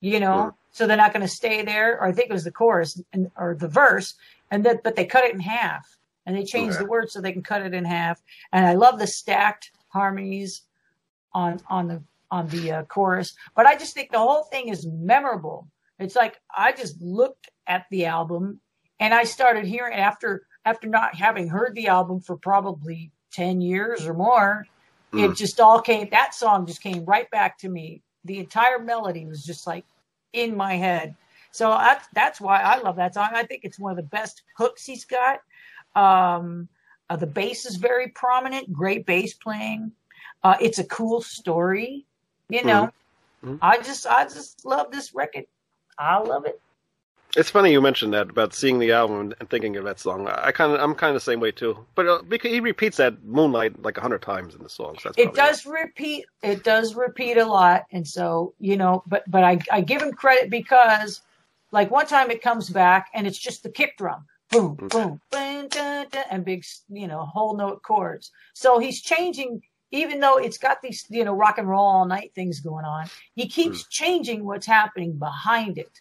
you 0.00 0.20
know, 0.20 0.36
Sure. 0.36 0.54
so 0.72 0.86
they're 0.86 0.96
not 0.96 1.12
going 1.12 1.26
to 1.26 1.28
stay 1.32 1.62
there. 1.62 1.94
Or 2.00 2.06
I 2.06 2.12
think 2.12 2.30
it 2.30 2.32
was 2.32 2.44
the 2.44 2.50
chorus 2.52 3.00
and 3.12 3.30
or 3.36 3.54
the 3.54 3.68
verse, 3.68 4.14
and 4.50 4.64
that 4.64 4.82
but 4.82 4.96
they 4.96 5.04
cut 5.04 5.24
it 5.24 5.34
in 5.34 5.40
half 5.40 5.98
and 6.26 6.36
they 6.36 6.44
changed 6.44 6.76
Okay. 6.76 6.84
the 6.84 6.90
words 6.90 7.12
so 7.12 7.20
they 7.20 7.32
can 7.32 7.42
cut 7.42 7.62
it 7.62 7.74
in 7.74 7.84
half. 7.84 8.22
And 8.52 8.66
I 8.66 8.74
love 8.74 8.98
the 8.98 9.06
stacked 9.06 9.70
harmonies 9.88 10.62
on 11.32 11.60
on 11.68 11.88
the 11.88 12.02
on 12.30 12.48
the 12.48 12.72
uh, 12.72 12.82
chorus. 12.84 13.34
But 13.54 13.66
I 13.66 13.76
just 13.76 13.94
think 13.94 14.10
the 14.10 14.18
whole 14.18 14.44
thing 14.44 14.68
is 14.68 14.86
memorable. 14.86 15.68
It's 15.98 16.16
like 16.16 16.40
I 16.56 16.72
just 16.72 17.00
looked 17.00 17.50
at 17.66 17.86
the 17.90 18.06
album 18.06 18.60
and 18.98 19.12
I 19.14 19.24
started 19.24 19.64
hearing 19.66 19.94
after 19.98 20.46
after 20.64 20.88
not 20.88 21.14
having 21.14 21.48
heard 21.48 21.74
the 21.74 21.88
album 21.88 22.20
for 22.20 22.36
probably 22.36 23.10
10 23.32 23.60
years 23.60 24.06
or 24.06 24.14
more 24.14 24.66
it 25.14 25.28
Mm. 25.30 25.36
just 25.36 25.60
all 25.60 25.80
came 25.80 26.08
that 26.10 26.34
song 26.34 26.66
just 26.66 26.82
came 26.82 27.04
right 27.04 27.30
back 27.30 27.58
to 27.58 27.68
me 27.68 28.02
the 28.24 28.38
entire 28.38 28.78
melody 28.78 29.26
was 29.26 29.44
just 29.44 29.66
like 29.66 29.84
in 30.32 30.56
my 30.56 30.74
head 30.74 31.14
so 31.50 31.68
that's 31.70 32.06
that's 32.14 32.40
why 32.40 32.60
i 32.60 32.78
love 32.78 32.96
that 32.96 33.12
song 33.14 33.28
i 33.34 33.42
think 33.42 33.62
it's 33.64 33.78
one 33.78 33.90
of 33.90 33.96
the 33.96 34.02
best 34.02 34.42
hooks 34.56 34.84
he's 34.84 35.04
got 35.04 35.40
um 35.96 36.68
uh, 37.10 37.16
the 37.16 37.26
bass 37.26 37.66
is 37.66 37.76
very 37.76 38.08
prominent 38.08 38.72
great 38.72 39.04
bass 39.06 39.34
playing 39.34 39.92
uh 40.42 40.56
it's 40.60 40.78
a 40.78 40.84
cool 40.84 41.20
story 41.22 42.06
you 42.48 42.64
know 42.64 42.90
Mhm. 43.44 43.58
i 43.60 43.78
just 43.78 44.06
i 44.06 44.24
just 44.24 44.64
love 44.64 44.90
this 44.90 45.14
record 45.14 45.44
i 45.98 46.18
love 46.18 46.46
it 46.46 46.60
It's 47.34 47.50
funny 47.50 47.72
you 47.72 47.80
mentioned 47.80 48.12
that 48.12 48.28
about 48.30 48.52
seeing 48.54 48.78
the 48.78 48.92
album 48.92 49.32
and- 49.40 49.48
thinking 49.48 49.76
of 49.76 49.84
that 49.84 49.98
song. 49.98 50.28
I 50.28 50.52
kind 50.52 50.72
of, 50.74 50.80
I'm 50.82 50.94
kind 50.94 51.10
of 51.10 51.14
the 51.14 51.24
same 51.30 51.40
way 51.40 51.50
too. 51.50 51.72
But 51.94 52.06
uh, 52.06 52.20
because 52.28 52.50
he 52.52 52.60
repeats 52.60 52.98
that 52.98 53.24
"Moonlight" 53.24 53.80
like 53.82 53.96
a 53.96 54.02
hundred 54.02 54.20
times 54.20 54.54
in 54.54 54.62
the 54.62 54.68
songs. 54.68 54.98
That's 55.02 55.16
it 55.16 55.32
does 55.34 55.64
repeat 55.64 56.26
it 56.42 56.62
does 56.62 56.94
repeat 56.94 57.38
a 57.38 57.46
lot 57.46 57.84
and 57.90 58.06
so 58.06 58.52
you 58.58 58.76
know 58.76 59.02
but 59.06 59.22
but 59.34 59.42
i 59.44 59.58
i 59.70 59.80
give 59.80 60.02
him 60.02 60.12
credit 60.12 60.50
because 60.50 61.22
like 61.70 61.90
one 61.90 62.06
time 62.06 62.30
it 62.30 62.42
comes 62.42 62.68
back 62.68 63.08
and 63.14 63.26
it's 63.26 63.38
just 63.38 63.62
the 63.62 63.70
kick 63.70 63.96
drum 63.96 64.26
boom 64.52 64.76
Mm. 64.76 64.88
boom 64.90 65.20
boom 65.30 65.68
dun, 65.68 66.06
dun, 66.10 66.24
and 66.30 66.44
big 66.44 66.64
you 66.90 67.06
know 67.08 67.24
whole 67.24 67.56
note 67.56 67.82
chords 67.82 68.30
so 68.54 68.78
he's 68.78 69.00
changing 69.02 69.62
even 69.90 70.20
though 70.20 70.38
it's 70.38 70.58
got 70.58 70.80
these 70.82 71.04
you 71.10 71.24
know 71.24 71.32
rock 71.34 71.58
and 71.58 71.68
roll 71.68 71.86
all 71.86 72.06
night 72.06 72.32
things 72.34 72.60
going 72.60 72.84
on 72.84 73.06
he 73.34 73.48
keeps 73.48 73.86
changing 73.88 74.44
what's 74.44 74.66
happening 74.66 75.12
behind 75.18 75.78
it 75.78 76.00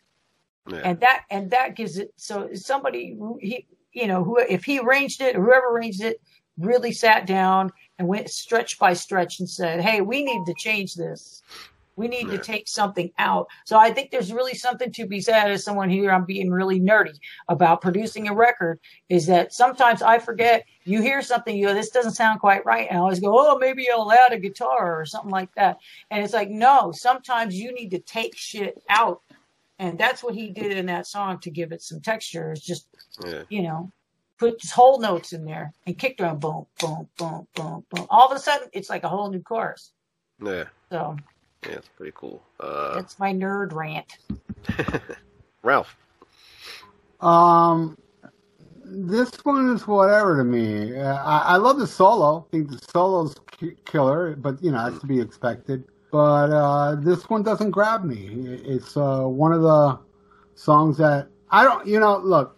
Yeah. 0.70 0.82
and 0.86 1.00
that 1.00 1.24
and 1.30 1.52
that 1.52 1.76
gives 1.76 1.98
it 1.98 2.12
so 2.18 2.50
somebody 2.54 3.18
he 3.40 3.66
you 3.94 4.08
know 4.08 4.24
who 4.24 4.38
if 4.40 4.64
he 4.66 4.80
arranged 4.80 5.22
it 5.22 5.36
or 5.36 5.44
whoever 5.44 5.68
arranged 5.70 6.02
it 6.04 6.22
really 6.58 6.92
sat 6.92 7.26
down 7.26 7.72
and 7.98 8.08
went 8.08 8.30
stretch 8.30 8.78
by 8.78 8.94
stretch 8.94 9.40
and 9.40 9.50
said 9.50 9.82
hey 9.82 10.02
we 10.02 10.24
need 10.24 10.46
to 10.46 10.54
change 10.58 10.96
this 10.96 11.44
we 12.02 12.08
need 12.08 12.30
to 12.30 12.38
take 12.38 12.68
something 12.68 13.12
out 13.18 13.48
so 13.66 13.78
i 13.78 13.92
think 13.92 14.12
there's 14.12 14.34
really 14.34 14.56
something 14.56 14.92
to 14.92 15.06
be 15.06 15.22
said 15.22 15.50
as 15.50 15.64
someone 15.64 15.90
here 15.90 16.12
i'm 16.12 16.26
being 16.26 16.50
really 16.50 16.80
nerdy 16.80 17.18
about 17.48 17.82
producing 17.82 18.28
a 18.28 18.34
record 18.34 18.80
is 19.10 19.26
that 19.26 19.54
sometimes 19.54 20.02
i 20.02 20.18
forget 20.20 20.66
you 20.84 21.02
hear 21.02 21.22
something 21.22 21.56
you 21.56 21.68
go 21.68 21.74
this 21.74 21.92
doesn't 21.92 22.12
sound 22.12 22.40
quite 22.40 22.66
right 22.66 22.88
and 22.90 22.98
i 22.98 23.02
always 23.02 23.20
go 23.20 23.34
oh 23.34 23.58
maybe 23.58 23.88
i'll 23.90 24.12
add 24.12 24.34
a 24.34 24.40
guitar 24.40 25.00
or 25.00 25.06
something 25.06 25.32
like 25.32 25.54
that 25.56 25.78
and 26.10 26.24
it's 26.24 26.34
like 26.34 26.50
no 26.50 26.92
sometimes 26.92 27.56
you 27.56 27.74
need 27.74 27.92
to 27.92 28.00
take 28.00 28.36
shit 28.36 28.82
out 28.90 29.22
and 29.82 29.98
that's 29.98 30.22
what 30.22 30.36
he 30.36 30.52
did 30.52 30.78
in 30.78 30.86
that 30.86 31.08
song 31.08 31.40
to 31.40 31.50
give 31.50 31.72
it 31.72 31.82
some 31.82 32.02
texture. 32.02 32.52
Is 32.52 32.62
just 32.62 32.86
yeah. 33.26 33.42
you 33.50 33.64
know, 33.64 33.92
put 34.38 34.60
just 34.60 34.74
whole 34.74 35.00
notes 35.00 35.34
in 35.34 35.44
there 35.44 35.74
and 35.88 35.98
kick 35.98 36.18
drum, 36.18 36.38
boom, 36.38 36.68
boom, 36.80 37.10
boom, 37.18 37.48
boom, 37.56 37.84
boom. 37.90 38.06
All 38.12 38.30
of 38.30 38.38
a 38.38 38.40
sudden, 38.40 38.70
it's 38.74 38.92
like 38.92 39.04
a 39.04 39.10
whole 39.10 39.32
new 39.32 39.42
chorus. 39.42 39.92
Yeah. 40.40 40.66
So 40.92 41.18
Yeah. 41.64 41.74
It's 41.74 41.90
pretty 41.90 42.14
cool. 42.16 42.42
Uh, 42.60 42.96
that's 42.96 43.20
my 43.20 43.34
nerd 43.34 43.74
rant. 43.74 44.18
Ralph. 45.64 45.96
Um, 47.20 47.98
this 48.84 49.32
one 49.44 49.74
is 49.76 49.88
whatever 49.88 50.38
to 50.38 50.44
me. 50.44 50.98
Uh, 50.98 51.16
I, 51.24 51.54
I 51.54 51.58
love 51.58 51.78
the 51.78 51.88
solo. 51.88 52.46
I 52.48 52.52
think 52.52 52.72
the 52.72 52.80
solo's 52.92 53.36
ki- 53.52 53.76
killer, 53.86 54.36
but 54.36 54.62
you 54.64 54.72
know 54.72 54.90
that's 54.90 55.02
to 55.02 55.08
be 55.08 55.20
expected. 55.20 55.84
But 56.12 56.52
uh, 56.52 56.96
this 56.96 57.30
one 57.30 57.44
doesn't 57.44 57.72
grab 57.72 58.04
me. 58.04 58.28
It's 58.66 58.98
uh, 58.98 59.22
one 59.22 59.54
of 59.54 59.62
the 59.62 60.00
songs 60.56 60.98
that 60.98 61.28
I 61.52 61.64
don't. 61.64 61.86
You 61.88 62.00
know, 62.00 62.18
look, 62.18 62.58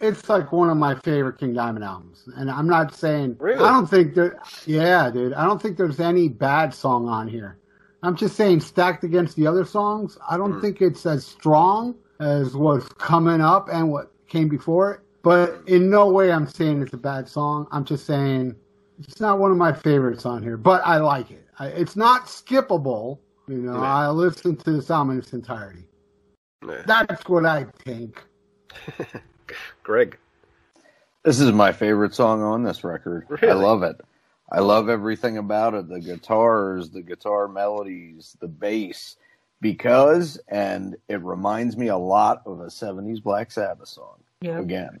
it's 0.00 0.28
like 0.28 0.52
one 0.52 0.68
of 0.68 0.76
my 0.76 0.96
favorite 0.96 1.38
King 1.38 1.54
Diamond 1.54 1.84
albums, 1.84 2.28
and 2.36 2.50
I'm 2.50 2.68
not 2.68 2.94
saying 2.94 3.36
Really? 3.38 3.64
I 3.64 3.70
don't 3.72 3.86
think 3.86 4.14
that. 4.16 4.34
Yeah, 4.66 5.08
dude, 5.10 5.32
I 5.34 5.44
don't 5.44 5.62
think 5.62 5.76
there's 5.76 6.00
any 6.00 6.28
bad 6.28 6.74
song 6.74 7.08
on 7.08 7.28
here. 7.28 7.56
I'm 8.02 8.16
just 8.16 8.34
saying, 8.36 8.60
stacked 8.60 9.04
against 9.04 9.36
the 9.36 9.46
other 9.46 9.64
songs, 9.64 10.16
I 10.28 10.36
don't 10.36 10.52
Hmm. 10.54 10.60
think 10.60 10.80
it's 10.80 11.04
as 11.06 11.24
strong 11.26 11.94
as 12.18 12.54
what's 12.56 12.88
coming 12.94 13.40
up 13.40 13.68
and 13.72 13.90
what 13.90 14.12
came 14.28 14.48
before 14.48 14.92
it. 14.94 15.00
But 15.22 15.60
in 15.66 15.90
no 15.90 16.08
way 16.10 16.32
I'm 16.32 16.46
saying 16.46 16.80
it's 16.82 16.94
a 16.94 16.98
bad 16.98 17.28
song. 17.28 17.66
I'm 17.72 17.84
just 17.84 18.06
saying 18.06 18.54
it's 18.98 19.20
not 19.20 19.38
one 19.38 19.50
of 19.50 19.56
my 19.58 19.72
favorites 19.72 20.24
on 20.24 20.42
here, 20.42 20.56
but 20.56 20.80
I 20.84 20.96
like 20.96 21.30
it. 21.30 21.46
I, 21.58 21.66
it's 21.68 21.94
not 21.96 22.26
skippable. 22.26 23.18
You 23.48 23.58
know, 23.58 23.74
Yeah. 23.82 23.94
I 23.94 24.08
listen 24.10 24.56
to 24.56 24.72
this 24.72 24.90
album 24.90 25.12
in 25.12 25.18
its 25.18 25.32
entirety. 25.34 25.84
Yeah. 26.66 26.82
That's 26.86 27.28
what 27.28 27.44
I 27.44 27.66
think. 27.84 28.22
Greg. 29.82 30.16
This 31.24 31.38
is 31.40 31.52
my 31.52 31.72
favorite 31.72 32.14
song 32.14 32.42
on 32.42 32.62
this 32.62 32.82
record. 32.82 33.26
I 33.42 33.52
love 33.52 33.82
it. 33.82 34.00
I 34.50 34.60
love 34.60 34.88
everything 34.88 35.38
about 35.38 35.74
it. 35.74 35.88
The 35.88 36.00
guitars, 36.00 36.90
the 36.90 37.02
guitar 37.02 37.48
melodies, 37.48 38.36
the 38.40 38.48
bass. 38.48 39.16
Because, 39.60 40.40
and 40.48 40.96
it 41.08 41.22
reminds 41.22 41.76
me 41.76 41.88
a 41.88 41.96
lot 41.98 42.42
of 42.46 42.60
a 42.60 42.66
70s 42.66 43.22
Black 43.22 43.50
Sabbath 43.50 43.88
song. 43.88 44.16
Yeah. 44.40 44.58
Again. 44.58 45.00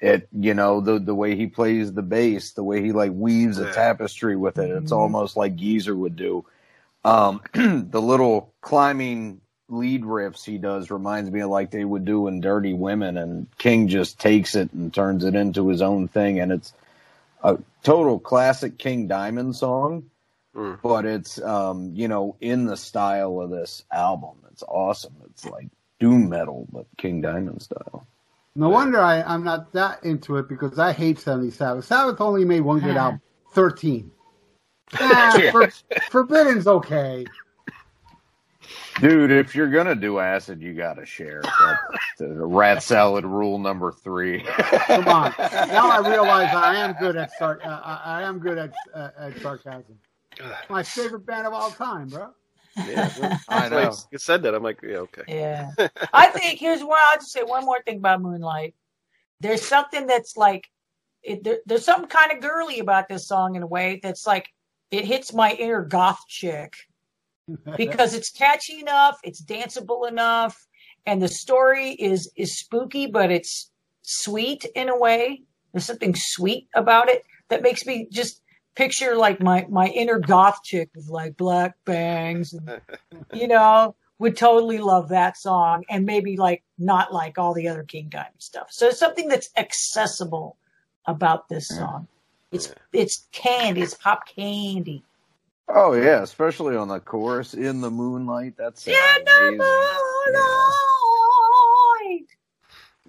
It, 0.00 0.28
you 0.32 0.52
know, 0.54 0.80
the, 0.80 0.98
the 0.98 1.14
way 1.14 1.36
he 1.36 1.46
plays 1.46 1.92
the 1.92 2.02
bass, 2.02 2.50
the 2.52 2.64
way 2.64 2.82
he 2.82 2.90
like 2.90 3.12
weaves 3.14 3.58
a 3.58 3.72
tapestry 3.72 4.34
with 4.36 4.58
it. 4.58 4.68
It's 4.70 4.90
Mhm. 4.90 4.96
almost 4.96 5.36
like 5.36 5.54
Geezer 5.54 5.94
would 5.94 6.16
do. 6.16 6.44
Um, 7.04 7.40
the 7.54 8.02
little 8.02 8.52
climbing 8.62 9.40
lead 9.68 10.02
riffs 10.02 10.44
he 10.44 10.58
does 10.58 10.90
reminds 10.90 11.30
me 11.30 11.40
of 11.40 11.50
like 11.50 11.70
they 11.70 11.84
would 11.84 12.04
do 12.04 12.26
in 12.26 12.40
Dirty 12.40 12.74
Women, 12.74 13.16
and 13.16 13.46
King 13.58 13.86
just 13.86 14.18
takes 14.18 14.56
it 14.56 14.72
and 14.72 14.92
turns 14.92 15.24
it 15.24 15.36
into 15.36 15.68
his 15.68 15.80
own 15.82 16.08
thing, 16.08 16.40
and 16.40 16.50
it's 16.50 16.72
a 17.42 17.58
total 17.82 18.18
classic 18.18 18.78
King 18.78 19.08
Diamond 19.08 19.56
song, 19.56 20.04
Mm. 20.54 20.80
but 20.82 21.06
it's 21.06 21.40
um, 21.40 21.92
you 21.94 22.08
know 22.08 22.36
in 22.40 22.66
the 22.66 22.76
style 22.76 23.40
of 23.40 23.50
this 23.50 23.84
album. 23.92 24.36
It's 24.52 24.62
awesome. 24.68 25.14
It's 25.30 25.46
like 25.46 25.68
doom 25.98 26.28
metal, 26.28 26.66
but 26.70 26.86
King 26.98 27.22
Diamond 27.22 27.62
style. 27.62 28.06
No 28.54 28.68
wonder 28.68 29.00
I, 29.00 29.22
I'm 29.22 29.44
not 29.44 29.72
that 29.72 30.04
into 30.04 30.36
it 30.36 30.48
because 30.48 30.78
I 30.78 30.92
hate 30.92 31.18
70 31.18 31.50
Sabbath. 31.52 31.86
Sabbath 31.86 32.20
only 32.20 32.44
made 32.44 32.60
one 32.60 32.80
good 32.80 32.96
album, 32.98 33.22
13. 33.54 34.10
Ah, 35.00 35.38
Yeah. 35.38 35.50
For, 35.52 35.70
Forbidden's 36.10 36.66
okay. 36.66 37.24
Dude, 39.00 39.30
if 39.30 39.54
you're 39.54 39.70
gonna 39.70 39.94
do 39.94 40.18
acid, 40.18 40.60
you 40.60 40.74
gotta 40.74 41.06
share. 41.06 41.42
That's 41.42 41.80
the 42.18 42.28
rat 42.28 42.82
salad 42.82 43.24
rule 43.24 43.58
number 43.58 43.90
three. 43.90 44.42
Come 44.42 45.08
on. 45.08 45.34
Now 45.38 45.90
I 45.90 46.08
realize 46.08 46.54
I 46.54 46.76
am 46.76 46.94
good 47.00 47.16
at 47.16 47.30
sar- 47.38 47.60
uh, 47.64 47.80
I 47.84 48.00
I 48.04 48.22
am 48.22 48.38
good 48.38 48.58
at 48.58 48.72
uh, 48.94 49.10
at 49.18 49.40
sarcasm. 49.40 49.98
My 50.68 50.82
favorite 50.82 51.26
band 51.26 51.46
of 51.46 51.52
all 51.52 51.70
time, 51.70 52.08
bro. 52.08 52.30
Yeah. 52.76 53.38
I 53.48 53.68
know. 53.68 53.94
You 54.10 54.18
said 54.18 54.42
that. 54.42 54.54
I'm 54.54 54.62
like, 54.62 54.80
yeah, 54.82 54.98
okay. 54.98 55.22
Yeah. 55.28 55.70
I 56.12 56.28
think 56.28 56.58
here's 56.58 56.82
one. 56.82 56.98
I'll 57.10 57.18
just 57.18 57.32
say 57.32 57.42
one 57.42 57.64
more 57.64 57.82
thing 57.82 57.98
about 57.98 58.22
Moonlight. 58.22 58.74
There's 59.40 59.62
something 59.62 60.06
that's 60.06 60.36
like, 60.36 60.68
it, 61.22 61.44
there, 61.44 61.58
there's 61.66 61.84
something 61.84 62.08
kind 62.08 62.32
of 62.32 62.40
girly 62.40 62.78
about 62.78 63.08
this 63.08 63.26
song 63.26 63.56
in 63.56 63.62
a 63.62 63.66
way 63.66 64.00
that's 64.02 64.26
like, 64.26 64.48
it 64.90 65.04
hits 65.04 65.32
my 65.32 65.52
inner 65.52 65.84
goth 65.84 66.20
chick 66.28 66.76
because 67.76 68.14
it's 68.14 68.30
catchy 68.30 68.80
enough, 68.80 69.18
it's 69.22 69.42
danceable 69.42 70.08
enough, 70.08 70.66
and 71.06 71.22
the 71.22 71.28
story 71.28 71.90
is 71.90 72.30
is 72.36 72.58
spooky, 72.58 73.06
but 73.06 73.30
it's 73.30 73.70
sweet 74.02 74.64
in 74.74 74.88
a 74.88 74.98
way. 74.98 75.42
There's 75.72 75.86
something 75.86 76.14
sweet 76.14 76.68
about 76.74 77.08
it 77.08 77.24
that 77.48 77.62
makes 77.62 77.86
me 77.86 78.08
just 78.10 78.42
picture 78.74 79.14
like 79.16 79.40
my 79.40 79.66
my 79.68 79.88
inner 79.88 80.18
goth 80.18 80.62
chick 80.62 80.90
with 80.94 81.08
like 81.08 81.36
black 81.36 81.74
bangs 81.84 82.52
and 82.54 82.80
you 83.32 83.46
know 83.46 83.94
would 84.18 84.36
totally 84.36 84.78
love 84.78 85.08
that 85.08 85.36
song 85.36 85.82
and 85.90 86.06
maybe 86.06 86.36
like 86.36 86.62
not 86.78 87.12
like 87.12 87.38
all 87.38 87.52
the 87.52 87.66
other 87.66 87.82
King 87.82 88.08
Diamond 88.08 88.30
stuff. 88.38 88.68
So 88.70 88.86
it's 88.86 88.98
something 88.98 89.26
that's 89.26 89.50
accessible 89.56 90.56
about 91.06 91.48
this 91.48 91.66
song. 91.66 92.06
It's 92.52 92.72
it's 92.92 93.26
candy, 93.32 93.82
it's 93.82 93.94
pop 93.94 94.28
candy. 94.28 95.02
Oh 95.68 95.94
yeah, 95.94 96.22
especially 96.22 96.76
on 96.76 96.88
the 96.88 97.00
chorus 97.00 97.54
in 97.54 97.80
the 97.80 97.90
moonlight. 97.90 98.54
That's 98.56 98.86
In 98.86 98.94
the 98.94 99.50
moonlight. 99.50 99.62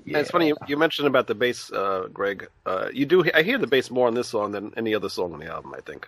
And 0.05 0.17
it's 0.17 0.31
funny 0.31 0.47
you, 0.47 0.57
you 0.67 0.75
mentioned 0.75 1.07
about 1.07 1.27
the 1.27 1.35
bass, 1.35 1.71
uh, 1.71 2.07
Greg. 2.11 2.47
Uh, 2.65 2.89
you 2.91 3.05
do. 3.05 3.23
I 3.33 3.43
hear 3.43 3.57
the 3.57 3.67
bass 3.67 3.91
more 3.91 4.07
on 4.07 4.15
this 4.15 4.27
song 4.27 4.51
than 4.51 4.73
any 4.75 4.93
other 4.95 5.09
song 5.09 5.33
on 5.33 5.39
the 5.39 5.47
album. 5.47 5.73
I 5.77 5.81
think 5.81 6.07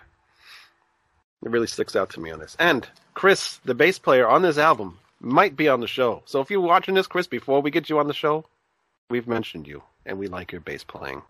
it 1.44 1.50
really 1.50 1.66
sticks 1.66 1.96
out 1.96 2.10
to 2.10 2.20
me 2.20 2.30
on 2.30 2.38
this. 2.40 2.56
And 2.58 2.86
Chris, 3.14 3.58
the 3.64 3.74
bass 3.74 3.98
player 3.98 4.26
on 4.26 4.42
this 4.42 4.58
album, 4.58 4.98
might 5.20 5.56
be 5.56 5.68
on 5.68 5.80
the 5.80 5.86
show. 5.86 6.22
So 6.26 6.40
if 6.40 6.50
you're 6.50 6.60
watching 6.60 6.94
this, 6.94 7.06
Chris, 7.06 7.26
before 7.26 7.62
we 7.62 7.70
get 7.70 7.88
you 7.88 7.98
on 7.98 8.06
the 8.06 8.14
show, 8.14 8.44
we've 9.08 9.28
mentioned 9.28 9.66
you, 9.66 9.82
and 10.04 10.18
we 10.18 10.26
like 10.26 10.52
your 10.52 10.60
bass 10.60 10.84
playing. 10.84 11.22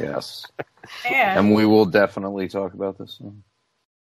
Yes, 0.00 0.44
And, 1.08 1.38
and 1.40 1.54
we 1.54 1.66
will 1.66 1.86
definitely 1.86 2.48
talk 2.48 2.74
about 2.74 2.98
this. 2.98 3.18
Song. 3.18 3.42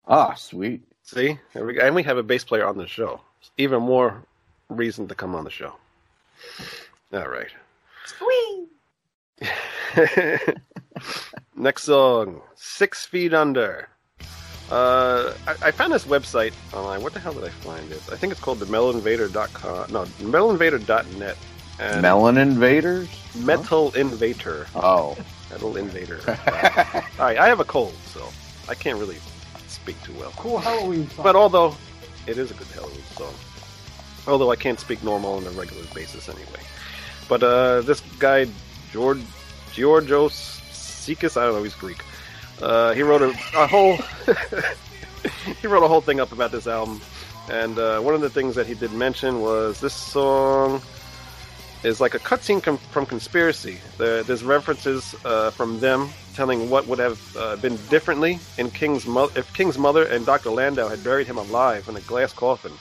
Ah, 0.08 0.34
sweet. 0.36 0.82
See, 1.04 1.38
There 1.54 1.66
we 1.66 1.74
go. 1.74 1.82
and 1.86 1.96
we 1.96 2.04
have 2.04 2.18
a 2.18 2.24
bass 2.24 2.44
player 2.44 2.66
on 2.66 2.78
the 2.78 2.88
show. 2.88 3.22
Even 3.58 3.82
more 3.82 4.24
reason 4.70 5.08
to 5.10 5.16
come 5.16 5.36
on 5.36 5.44
the 5.44 5.50
show. 5.50 5.74
All 7.13 7.28
right. 7.28 7.50
Squee. 8.06 8.68
Next 11.56 11.84
song, 11.84 12.42
Six 12.56 13.06
Feet 13.06 13.34
Under. 13.34 13.89
Uh, 14.72 15.34
I, 15.46 15.68
I 15.68 15.72
found 15.72 15.94
this 15.94 16.06
website 16.06 16.54
online. 16.74 17.04
What 17.04 17.13
the 17.13 17.20
hell 17.20 17.34
did 17.34 17.44
I 17.44 17.50
find 17.50 17.92
it? 17.92 18.02
I 18.12 18.16
think 18.16 18.32
it's 18.32 18.42
called 18.42 18.60
the 18.60 18.66
metalinvader.com. 18.66 19.92
No, 19.92 20.06
metalinvader.net. 20.06 21.38
And 21.80 22.02
Melon 22.02 22.38
Invaders. 22.38 23.10
Metal 23.36 23.92
Invader. 23.96 24.68
Oh, 24.76 25.18
Metal 25.52 25.76
Invader. 25.76 26.20
All 26.28 27.26
right, 27.26 27.38
I 27.38 27.48
have 27.48 27.60
a 27.60 27.66
cold, 27.66 27.94
so 28.06 28.28
I 28.70 28.76
can't 28.76 28.98
really 28.98 29.18
speak 29.73 30.01
too 30.03 30.13
well. 30.13 30.31
Cool 30.38 30.59
Halloween 30.59 31.09
song. 31.09 31.23
But 31.23 31.36
although 31.36 31.75
it 32.27 32.38
is 32.38 32.51
a 32.51 32.53
good 32.53 32.67
Halloween 32.67 33.03
song, 33.15 33.33
although 34.27 34.51
I 34.51 34.55
can't 34.55 34.79
speak 34.79 35.03
normal 35.03 35.36
on 35.36 35.45
a 35.45 35.49
regular 35.51 35.83
basis 35.93 36.29
anyway. 36.29 36.62
But 37.27 37.43
uh, 37.43 37.81
this 37.81 38.01
guy 38.19 38.47
George 38.91 39.21
Georgios 39.71 40.33
Sikis, 40.71 41.39
I 41.39 41.45
don't 41.45 41.55
know, 41.55 41.63
he's 41.63 41.75
Greek. 41.75 42.03
Uh, 42.62 42.93
he 42.93 43.01
wrote 43.01 43.21
a, 43.21 43.29
a 43.55 43.67
whole 43.67 43.97
he 45.62 45.67
wrote 45.67 45.83
a 45.83 45.88
whole 45.88 46.01
thing 46.01 46.19
up 46.19 46.31
about 46.31 46.51
this 46.51 46.67
album, 46.67 47.01
and 47.49 47.77
uh, 47.79 47.99
one 47.99 48.13
of 48.13 48.21
the 48.21 48.29
things 48.29 48.55
that 48.55 48.67
he 48.67 48.75
did 48.75 48.93
mention 48.93 49.41
was 49.41 49.79
this 49.79 49.93
song 49.93 50.81
is 51.83 51.99
like 51.99 52.13
a 52.13 52.19
cutscene 52.19 52.63
com- 52.63 52.77
from 52.77 53.05
Conspiracy. 53.05 53.79
There, 53.97 54.23
there's 54.23 54.43
references 54.43 55.15
uh, 55.25 55.51
from 55.51 55.79
them 55.79 56.09
telling 56.34 56.69
what 56.69 56.88
would 56.88 57.00
have 57.00 57.38
uh, 57.38 57.56
been 57.58 57.78
differently 57.89 58.39
in 58.58 58.69
King's 58.72 59.06
mo- 59.06 59.32
if 59.36 59.52
King's 59.54 59.78
mother 59.78 60.06
and 60.06 60.26
Dr. 60.26 60.50
Landau 60.50 60.88
had 60.88 61.04
buried 61.04 61.28
him 61.28 61.38
alive 61.38 61.88
in 61.88 61.96
a 61.96 62.02
glass 62.02 62.34
coffin, 62.34 62.74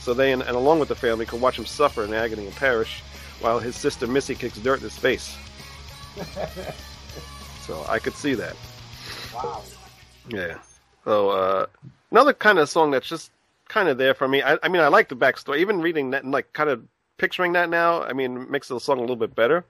so 0.00 0.14
they 0.14 0.32
and, 0.32 0.42
and 0.42 0.56
along 0.56 0.80
with 0.80 0.88
the 0.88 0.94
family 0.94 1.26
could 1.26 1.40
watch 1.40 1.58
him 1.58 1.66
suffer 1.66 2.04
in 2.04 2.12
agony 2.12 2.46
and 2.46 2.54
perish, 2.56 3.02
while 3.40 3.58
his 3.58 3.76
sister 3.76 4.06
Missy 4.06 4.34
kicks 4.34 4.58
dirt 4.58 4.78
in 4.78 4.84
his 4.84 4.98
face. 4.98 5.36
so 7.66 7.84
I 7.88 7.98
could 7.98 8.14
see 8.14 8.34
that. 8.34 8.56
wow. 9.34 9.62
Yeah. 10.28 10.58
So 11.04 11.30
uh, 11.30 11.66
another 12.10 12.32
kind 12.32 12.58
of 12.58 12.68
song 12.68 12.90
that's 12.90 13.08
just 13.08 13.30
kind 13.68 13.88
of 13.88 13.98
there 13.98 14.14
for 14.14 14.26
me. 14.26 14.42
I, 14.42 14.58
I 14.62 14.68
mean, 14.68 14.82
I 14.82 14.88
like 14.88 15.08
the 15.08 15.16
backstory. 15.16 15.58
Even 15.58 15.80
reading 15.80 16.10
that 16.10 16.24
and 16.24 16.32
like 16.32 16.52
kind 16.52 16.70
of 16.70 16.82
picturing 17.18 17.52
that 17.52 17.68
now, 17.68 18.02
I 18.02 18.12
mean, 18.12 18.50
makes 18.50 18.68
the 18.68 18.78
song 18.80 18.98
a 18.98 19.00
little 19.00 19.16
bit 19.16 19.34
better. 19.34 19.64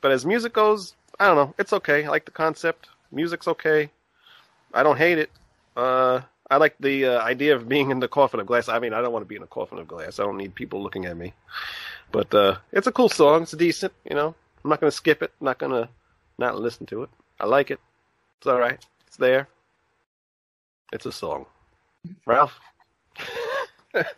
But 0.00 0.12
as 0.12 0.26
music 0.26 0.52
goes, 0.52 0.94
I 1.20 1.26
don't 1.26 1.36
know. 1.36 1.54
It's 1.58 1.72
okay. 1.72 2.04
I 2.04 2.08
like 2.08 2.24
the 2.24 2.30
concept. 2.30 2.88
Music's 3.10 3.48
okay. 3.48 3.90
I 4.72 4.82
don't 4.82 4.96
hate 4.96 5.18
it. 5.18 5.30
Uh, 5.76 6.20
I 6.50 6.56
like 6.56 6.76
the 6.80 7.06
uh, 7.06 7.20
idea 7.22 7.54
of 7.56 7.68
being 7.68 7.90
in 7.90 8.00
the 8.00 8.08
coffin 8.08 8.40
of 8.40 8.46
glass. 8.46 8.68
I 8.68 8.78
mean, 8.78 8.92
I 8.92 9.00
don't 9.00 9.12
want 9.12 9.24
to 9.24 9.28
be 9.28 9.36
in 9.36 9.42
a 9.42 9.46
coffin 9.46 9.78
of 9.78 9.88
glass. 9.88 10.18
I 10.18 10.24
don't 10.24 10.36
need 10.36 10.54
people 10.54 10.82
looking 10.82 11.06
at 11.06 11.16
me. 11.16 11.32
But 12.12 12.32
uh, 12.34 12.56
it's 12.72 12.86
a 12.86 12.92
cool 12.92 13.08
song. 13.08 13.42
It's 13.42 13.52
decent. 13.52 13.92
You 14.08 14.16
know, 14.16 14.34
I'm 14.64 14.70
not 14.70 14.80
gonna 14.80 14.90
skip 14.90 15.22
it. 15.22 15.32
I'm 15.40 15.44
not 15.44 15.58
gonna 15.58 15.88
not 16.38 16.58
listen 16.58 16.86
to 16.86 17.02
it. 17.02 17.10
I 17.40 17.46
like 17.46 17.70
it. 17.70 17.80
It's 18.38 18.46
all 18.46 18.58
right. 18.58 18.82
It's 19.06 19.16
there. 19.16 19.48
It's 20.92 21.06
a 21.06 21.12
song. 21.12 21.46
Ralph. 22.26 22.58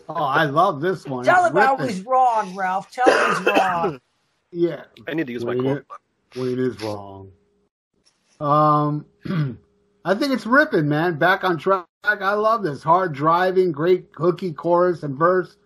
Oh, 0.09 0.15
I 0.25 0.45
love 0.45 0.81
this 0.81 1.07
one. 1.07 1.25
Tell 1.25 1.45
him 1.47 1.57
I 1.57 1.73
was 1.73 2.01
wrong, 2.03 2.55
Ralph. 2.57 2.91
Tell 2.91 3.07
him 3.07 3.37
he's 3.37 3.47
wrong. 3.47 4.01
Yeah, 4.53 4.83
I 5.07 5.15
need 5.15 5.29
to 5.29 5.33
use 5.33 5.45
my 5.45 5.55
quote. 5.55 5.87
coffin. 5.87 6.03
Wayne 6.37 6.59
is 6.59 6.81
wrong. 6.83 7.33
Um, 8.41 9.07
I 10.05 10.15
think 10.15 10.33
it's 10.33 10.47
ripping, 10.47 10.89
man. 10.89 11.19
Back 11.19 11.45
on 11.45 11.59
track. 11.59 11.87
I 12.03 12.33
love 12.33 12.63
this 12.63 12.83
hard 12.83 13.13
driving, 13.13 13.73
great 13.73 14.07
hooky 14.15 14.53
chorus 14.53 15.03
and 15.03 15.19
verse, 15.19 15.57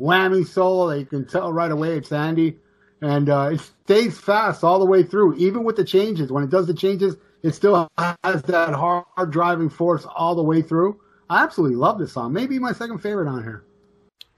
whammy 0.00 0.46
solo. 0.46 0.90
You 0.92 1.04
can 1.04 1.26
tell 1.26 1.52
right 1.52 1.70
away 1.70 1.98
it's 1.98 2.12
Andy, 2.12 2.56
and 3.02 3.28
uh, 3.28 3.50
it 3.52 3.60
stays 3.84 4.18
fast 4.18 4.64
all 4.64 4.78
the 4.78 4.86
way 4.86 5.02
through, 5.02 5.34
even 5.36 5.64
with 5.64 5.76
the 5.76 5.84
changes. 5.84 6.32
When 6.32 6.42
it 6.42 6.50
does 6.50 6.66
the 6.66 6.72
changes, 6.72 7.16
it 7.42 7.54
still 7.54 7.88
has 7.98 8.42
that 8.42 8.72
hard, 8.72 9.04
hard 9.16 9.30
driving 9.30 9.68
force 9.68 10.06
all 10.06 10.34
the 10.34 10.42
way 10.42 10.62
through. 10.62 10.98
I 11.28 11.42
absolutely 11.42 11.76
love 11.76 11.98
this 11.98 12.12
song. 12.12 12.32
Maybe 12.32 12.58
my 12.58 12.72
second 12.72 13.00
favorite 13.00 13.28
on 13.28 13.42
here. 13.42 13.64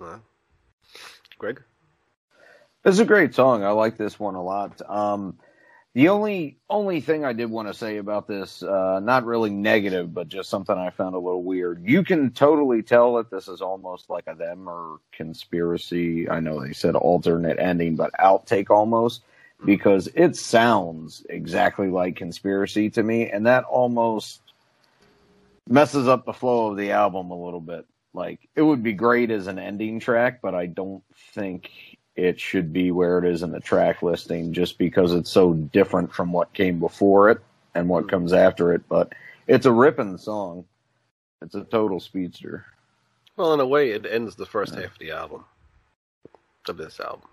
Uh, 0.00 0.18
Greg. 1.38 1.62
It's 2.84 2.98
a 2.98 3.04
great 3.04 3.34
song. 3.34 3.62
I 3.62 3.70
like 3.70 3.96
this 3.96 4.18
one 4.18 4.34
a 4.34 4.42
lot. 4.42 4.80
Um, 4.88 5.38
the 5.98 6.10
only 6.10 6.56
only 6.70 7.00
thing 7.00 7.24
I 7.24 7.32
did 7.32 7.50
want 7.50 7.66
to 7.66 7.74
say 7.74 7.96
about 7.96 8.28
this, 8.28 8.62
uh, 8.62 9.00
not 9.00 9.24
really 9.24 9.50
negative, 9.50 10.14
but 10.14 10.28
just 10.28 10.48
something 10.48 10.78
I 10.78 10.90
found 10.90 11.16
a 11.16 11.18
little 11.18 11.42
weird. 11.42 11.82
You 11.84 12.04
can 12.04 12.30
totally 12.30 12.84
tell 12.84 13.16
that 13.16 13.32
this 13.32 13.48
is 13.48 13.60
almost 13.60 14.08
like 14.08 14.28
a 14.28 14.36
them 14.36 14.68
or 14.68 15.00
conspiracy. 15.10 16.30
I 16.30 16.38
know 16.38 16.62
they 16.62 16.72
said 16.72 16.94
alternate 16.94 17.58
ending, 17.58 17.96
but 17.96 18.12
outtake 18.12 18.70
almost 18.70 19.22
because 19.64 20.08
it 20.14 20.36
sounds 20.36 21.26
exactly 21.28 21.88
like 21.88 22.14
conspiracy 22.14 22.90
to 22.90 23.02
me, 23.02 23.28
and 23.28 23.48
that 23.48 23.64
almost 23.64 24.40
messes 25.68 26.06
up 26.06 26.24
the 26.24 26.32
flow 26.32 26.70
of 26.70 26.76
the 26.76 26.92
album 26.92 27.32
a 27.32 27.44
little 27.44 27.60
bit. 27.60 27.86
Like 28.14 28.48
it 28.54 28.62
would 28.62 28.84
be 28.84 28.92
great 28.92 29.32
as 29.32 29.48
an 29.48 29.58
ending 29.58 29.98
track, 29.98 30.42
but 30.42 30.54
I 30.54 30.66
don't 30.66 31.02
think 31.34 31.97
it 32.18 32.40
should 32.40 32.72
be 32.72 32.90
where 32.90 33.18
it 33.20 33.24
is 33.24 33.44
in 33.44 33.52
the 33.52 33.60
track 33.60 34.02
listing 34.02 34.52
just 34.52 34.76
because 34.76 35.14
it's 35.14 35.30
so 35.30 35.54
different 35.54 36.12
from 36.12 36.32
what 36.32 36.52
came 36.52 36.80
before 36.80 37.30
it 37.30 37.38
and 37.76 37.88
what 37.88 38.02
hmm. 38.02 38.08
comes 38.08 38.32
after 38.32 38.72
it. 38.72 38.82
But 38.88 39.12
it's 39.46 39.66
a 39.66 39.72
ripping 39.72 40.18
song. 40.18 40.64
It's 41.40 41.54
a 41.54 41.62
total 41.62 42.00
speedster. 42.00 42.66
Well, 43.36 43.54
in 43.54 43.60
a 43.60 43.66
way, 43.66 43.92
it 43.92 44.04
ends 44.04 44.34
the 44.34 44.46
first 44.46 44.74
half 44.74 44.92
of 44.92 44.98
the 44.98 45.12
album 45.12 45.44
of 46.68 46.76
this 46.76 46.98
album. 46.98 47.28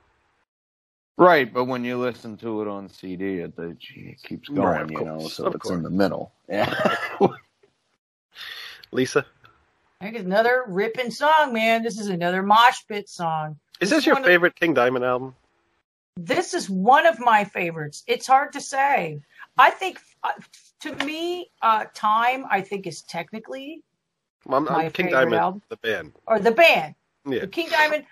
Right, 1.18 1.52
but 1.52 1.66
when 1.66 1.84
you 1.84 1.98
listen 1.98 2.38
to 2.38 2.62
it 2.62 2.68
on 2.68 2.88
CD, 2.88 3.40
it, 3.40 3.54
it 3.58 3.78
keeps 4.22 4.50
going, 4.50 4.68
Right, 4.68 4.90
you 4.92 5.04
know, 5.04 5.28
so 5.28 5.46
of 5.46 5.56
it's 5.56 5.64
course. 5.64 5.76
in 5.76 5.82
the 5.82 5.90
middle. 5.90 6.32
Yeah. 6.48 6.96
Lisa, 8.92 9.26
I 10.00 10.06
think 10.06 10.18
it's 10.18 10.26
another 10.26 10.66
ripping 10.68 11.10
song, 11.10 11.54
man. 11.54 11.82
This 11.82 12.00
is 12.00 12.10
another 12.10 12.44
mosh 12.44 12.82
pit 12.88 13.10
song. 13.10 13.58
Is 13.82 13.90
This 13.90 13.98
this 14.00 14.06
your 14.06 14.16
one 14.16 14.24
of- 14.24 14.28
favorite 14.28 14.56
King 14.56 14.74
Diamond 14.74 15.06
album? 15.06 15.36
This 16.18 16.54
is 16.54 16.70
one 16.70 17.06
of 17.06 17.20
my 17.20 17.44
favorites. 17.44 18.04
It's 18.08 18.26
hard 18.26 18.54
to 18.54 18.62
say. 18.62 19.22
I 19.58 19.70
think, 19.70 20.00
uh, 20.24 20.32
to 20.82 20.96
me, 21.06 21.52
uh, 21.62 21.86
Time, 21.94 22.46
I 22.50 22.62
think, 22.62 22.88
is 22.88 23.02
technically, 23.02 23.84
Well, 24.46 24.60
I'm, 24.60 24.64
My 24.66 24.86
I'm 24.86 24.92
King 24.92 25.08
favorite 25.08 25.12
Diamond, 25.20 25.36
album? 25.36 25.62
the 25.70 25.78
band. 25.78 26.14
or 26.28 26.40
the 26.40 26.52
band. 26.52 26.96
Yeah. 27.26 27.40
The 27.42 27.48
King 27.48 27.68
Diamond, 27.70 28.06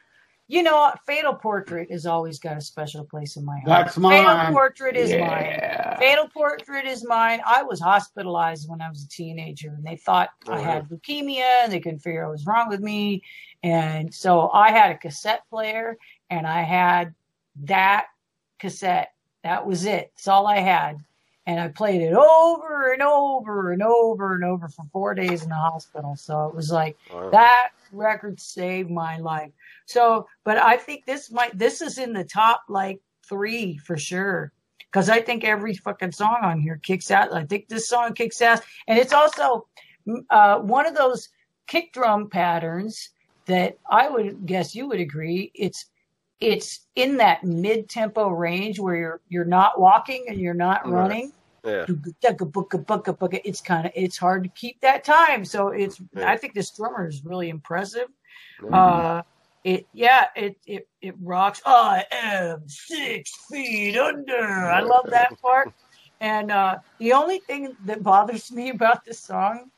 you 0.47 0.61
know, 0.61 0.93
Fatal 1.07 1.33
Portrait 1.33 1.89
has 1.91 2.05
always 2.05 2.37
got 2.37 2.57
a 2.57 2.61
special 2.61 3.05
place 3.05 3.37
in 3.37 3.45
my 3.45 3.59
heart. 3.59 3.85
That's 3.85 3.97
mine. 3.97 4.25
Fatal 4.25 4.51
Portrait 4.53 4.97
is 4.97 5.11
mine. 5.11 5.95
Fatal 5.99 6.27
Portrait 6.27 6.85
is 6.85 7.05
mine. 7.07 7.41
I 7.45 7.63
was 7.63 7.79
hospitalized 7.79 8.69
when 8.69 8.81
I 8.81 8.89
was 8.89 9.03
a 9.03 9.07
teenager, 9.07 9.69
and 9.69 9.85
they 9.85 9.95
thought 9.95 10.29
I 10.47 10.59
had 10.59 10.89
leukemia, 10.89 11.63
and 11.63 11.71
they 11.71 11.79
couldn't 11.79 11.99
figure 11.99 12.23
out 12.23 12.27
what 12.27 12.33
was 12.33 12.45
wrong 12.45 12.67
with 12.69 12.81
me. 12.81 13.23
And 13.63 14.13
so 14.13 14.49
I 14.51 14.71
had 14.71 14.91
a 14.91 14.97
cassette 14.97 15.43
player, 15.49 15.97
and 16.29 16.45
I 16.45 16.61
had 16.61 17.13
that 17.63 18.07
cassette. 18.59 19.13
That 19.43 19.65
was 19.65 19.85
it. 19.85 20.11
That's 20.15 20.27
all 20.27 20.47
I 20.47 20.59
had. 20.59 20.97
And 21.45 21.59
I 21.59 21.67
played 21.67 22.01
it 22.01 22.13
over 22.13 22.93
and 22.93 23.01
over 23.01 23.71
and 23.71 23.83
over 23.83 24.33
and 24.33 24.43
over 24.45 24.69
for 24.69 24.85
four 24.93 25.13
days 25.13 25.43
in 25.43 25.49
the 25.49 25.55
hospital. 25.55 26.15
So 26.15 26.45
it 26.47 26.55
was 26.55 26.71
like 26.71 26.97
Wow. 27.11 27.29
that 27.31 27.69
record 27.91 28.39
saved 28.39 28.89
my 28.89 29.17
life. 29.17 29.51
So, 29.85 30.27
but 30.45 30.57
I 30.57 30.77
think 30.77 31.05
this 31.05 31.31
might 31.31 31.57
this 31.57 31.81
is 31.81 31.97
in 31.97 32.13
the 32.13 32.23
top 32.23 32.63
like 32.69 33.01
three 33.27 33.77
for 33.77 33.97
sure. 33.97 34.51
Because 34.91 35.09
I 35.09 35.21
think 35.21 35.43
every 35.43 35.73
fucking 35.73 36.11
song 36.11 36.37
on 36.43 36.61
here 36.61 36.79
kicks 36.81 37.09
ass. 37.09 37.29
I 37.33 37.45
think 37.45 37.67
this 37.67 37.89
song 37.89 38.13
kicks 38.13 38.41
ass, 38.41 38.61
and 38.87 38.99
it's 38.99 39.11
also 39.11 39.67
mm, 40.07 40.23
uh, 40.29 40.59
one 40.59 40.85
of 40.85 40.95
those 40.95 41.29
kick 41.67 41.91
drum 41.93 42.29
patterns 42.29 43.09
that 43.47 43.77
I 43.89 44.07
would 44.07 44.45
guess 44.45 44.75
you 44.75 44.87
would 44.87 44.99
agree. 44.99 45.51
It's 45.55 45.85
it's 46.43 46.87
in 46.95 47.17
that 47.17 47.43
mid 47.43 47.89
tempo 47.89 48.27
range 48.27 48.79
where 48.79 48.95
you're 48.95 49.21
you're 49.29 49.45
not 49.45 49.79
walking 49.79 50.25
and 50.27 50.39
you're 50.39 50.53
not 50.53 50.89
running. 50.89 51.31
Yeah. 51.63 51.85
It's 53.45 53.61
kind 53.61 53.85
of 53.85 53.93
it's 53.95 54.17
hard 54.17 54.43
to 54.43 54.49
keep 54.49 54.81
that 54.81 55.03
time. 55.03 55.45
So 55.45 55.69
it's 55.69 56.01
Yeah. 56.13 56.29
I 56.29 56.37
think 56.37 56.53
this 56.53 56.71
drummer 56.71 57.07
is 57.07 57.23
really 57.23 57.49
impressive. 57.49 58.09
Mhm. 58.61 58.73
Uh, 58.73 59.23
it 59.63 59.87
yeah 59.93 60.27
it 60.35 60.57
it 60.65 60.87
it 61.01 61.15
rocks. 61.21 61.61
I 61.65 62.05
am 62.11 62.67
six 62.67 63.31
feet 63.49 63.97
under. 63.97 64.69
I 64.69 64.81
love 64.81 65.09
that 65.09 65.41
part. 65.41 65.73
And 66.19 66.51
uh, 66.51 66.79
the 66.99 67.13
only 67.13 67.39
thing 67.39 67.75
that 67.85 68.03
bothers 68.03 68.51
me 68.51 68.69
about 68.69 69.03
this 69.05 69.19
song, 69.19 69.71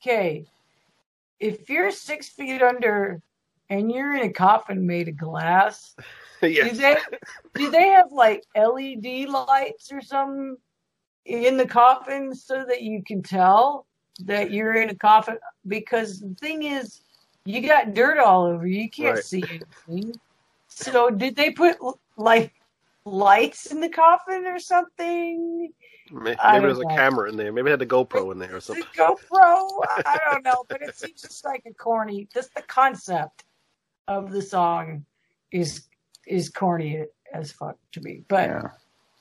okay, 0.00 0.44
if 1.38 1.68
you're 1.70 1.90
six 1.90 2.28
feet 2.28 2.62
under 2.62 3.22
and 3.70 3.90
you're 3.90 4.14
in 4.16 4.22
a 4.28 4.32
coffin 4.32 4.86
made 4.86 5.08
of 5.08 5.16
glass, 5.16 5.94
do 6.42 6.70
they 6.72 6.96
do 7.54 7.70
they 7.70 7.88
have 7.88 8.12
like 8.12 8.44
LED 8.54 9.28
lights 9.28 9.90
or 9.92 10.00
something 10.02 10.56
in 11.24 11.56
the 11.56 11.66
coffin 11.66 12.34
so 12.34 12.64
that 12.68 12.82
you 12.82 13.02
can 13.06 13.22
tell 13.22 13.86
that 14.26 14.50
you're 14.50 14.74
in 14.74 14.90
a 14.90 14.94
coffin? 14.94 15.38
Because 15.66 16.20
the 16.20 16.34
thing 16.34 16.64
is, 16.64 17.00
you 17.44 17.66
got 17.66 17.94
dirt 17.94 18.18
all 18.18 18.44
over 18.44 18.66
you. 18.66 18.82
You 18.82 18.90
can't 18.90 19.14
Right. 19.14 19.24
see 19.24 19.44
anything. 19.88 20.20
So 20.68 21.10
did 21.10 21.36
they 21.36 21.50
put 21.52 21.76
like 22.16 22.52
lights 23.04 23.66
in 23.66 23.80
the 23.80 23.88
coffin 23.88 24.46
or 24.46 24.58
something? 24.58 25.72
May- 26.10 26.36
Maybe 26.44 26.66
there's 26.66 26.80
a 26.80 26.86
camera 26.86 27.28
in 27.28 27.36
there. 27.36 27.52
Maybe 27.52 27.66
they 27.66 27.70
had 27.70 27.78
the 27.78 27.86
GoPro 27.86 28.32
in 28.32 28.38
there 28.38 28.56
or 28.56 28.60
The 28.60 28.60
something. 28.60 28.84
GoPro? 28.96 29.84
I 30.04 30.18
don't 30.30 30.44
know, 30.44 30.64
but 30.68 30.82
it 30.82 30.94
seems 30.94 31.22
just 31.22 31.44
like 31.44 31.62
a 31.66 31.74
corny. 31.74 32.28
Just 32.34 32.52
the 32.54 32.62
concept 32.62 33.44
of 34.08 34.30
the 34.30 34.42
song 34.42 35.04
is 35.52 35.84
is 36.26 36.48
corny 36.48 37.04
as 37.32 37.52
fuck 37.52 37.76
to 37.92 38.00
me. 38.00 38.22
But 38.28 38.48
Yeah. 38.48 38.62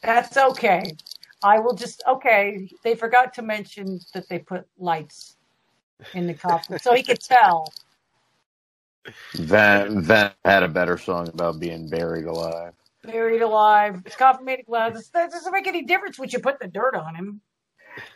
That's 0.01 0.37
okay. 0.37 0.95
I 1.43 1.59
will 1.59 1.73
just 1.73 2.03
okay. 2.07 2.69
They 2.83 2.95
forgot 2.95 3.33
to 3.35 3.41
mention 3.41 3.99
that 4.13 4.27
they 4.29 4.39
put 4.39 4.65
lights 4.77 5.35
in 6.13 6.27
the 6.27 6.33
coffin, 6.33 6.79
so 6.79 6.93
he 6.93 7.03
could 7.03 7.19
tell. 7.19 7.71
Van 9.33 10.01
Van 10.01 10.31
had 10.45 10.63
a 10.63 10.67
better 10.67 10.97
song 10.97 11.27
about 11.29 11.59
being 11.59 11.89
buried 11.89 12.25
alive. 12.25 12.73
Buried 13.03 13.41
alive. 13.41 14.01
It's 14.05 14.15
coffin 14.15 14.45
made 14.45 14.59
of 14.59 14.65
glass. 14.65 15.07
That 15.09 15.31
doesn't 15.31 15.51
make 15.51 15.67
any 15.67 15.83
difference 15.83 16.19
when 16.19 16.29
you 16.29 16.39
put 16.39 16.59
the 16.59 16.67
dirt 16.67 16.95
on 16.95 17.15
him. 17.15 17.41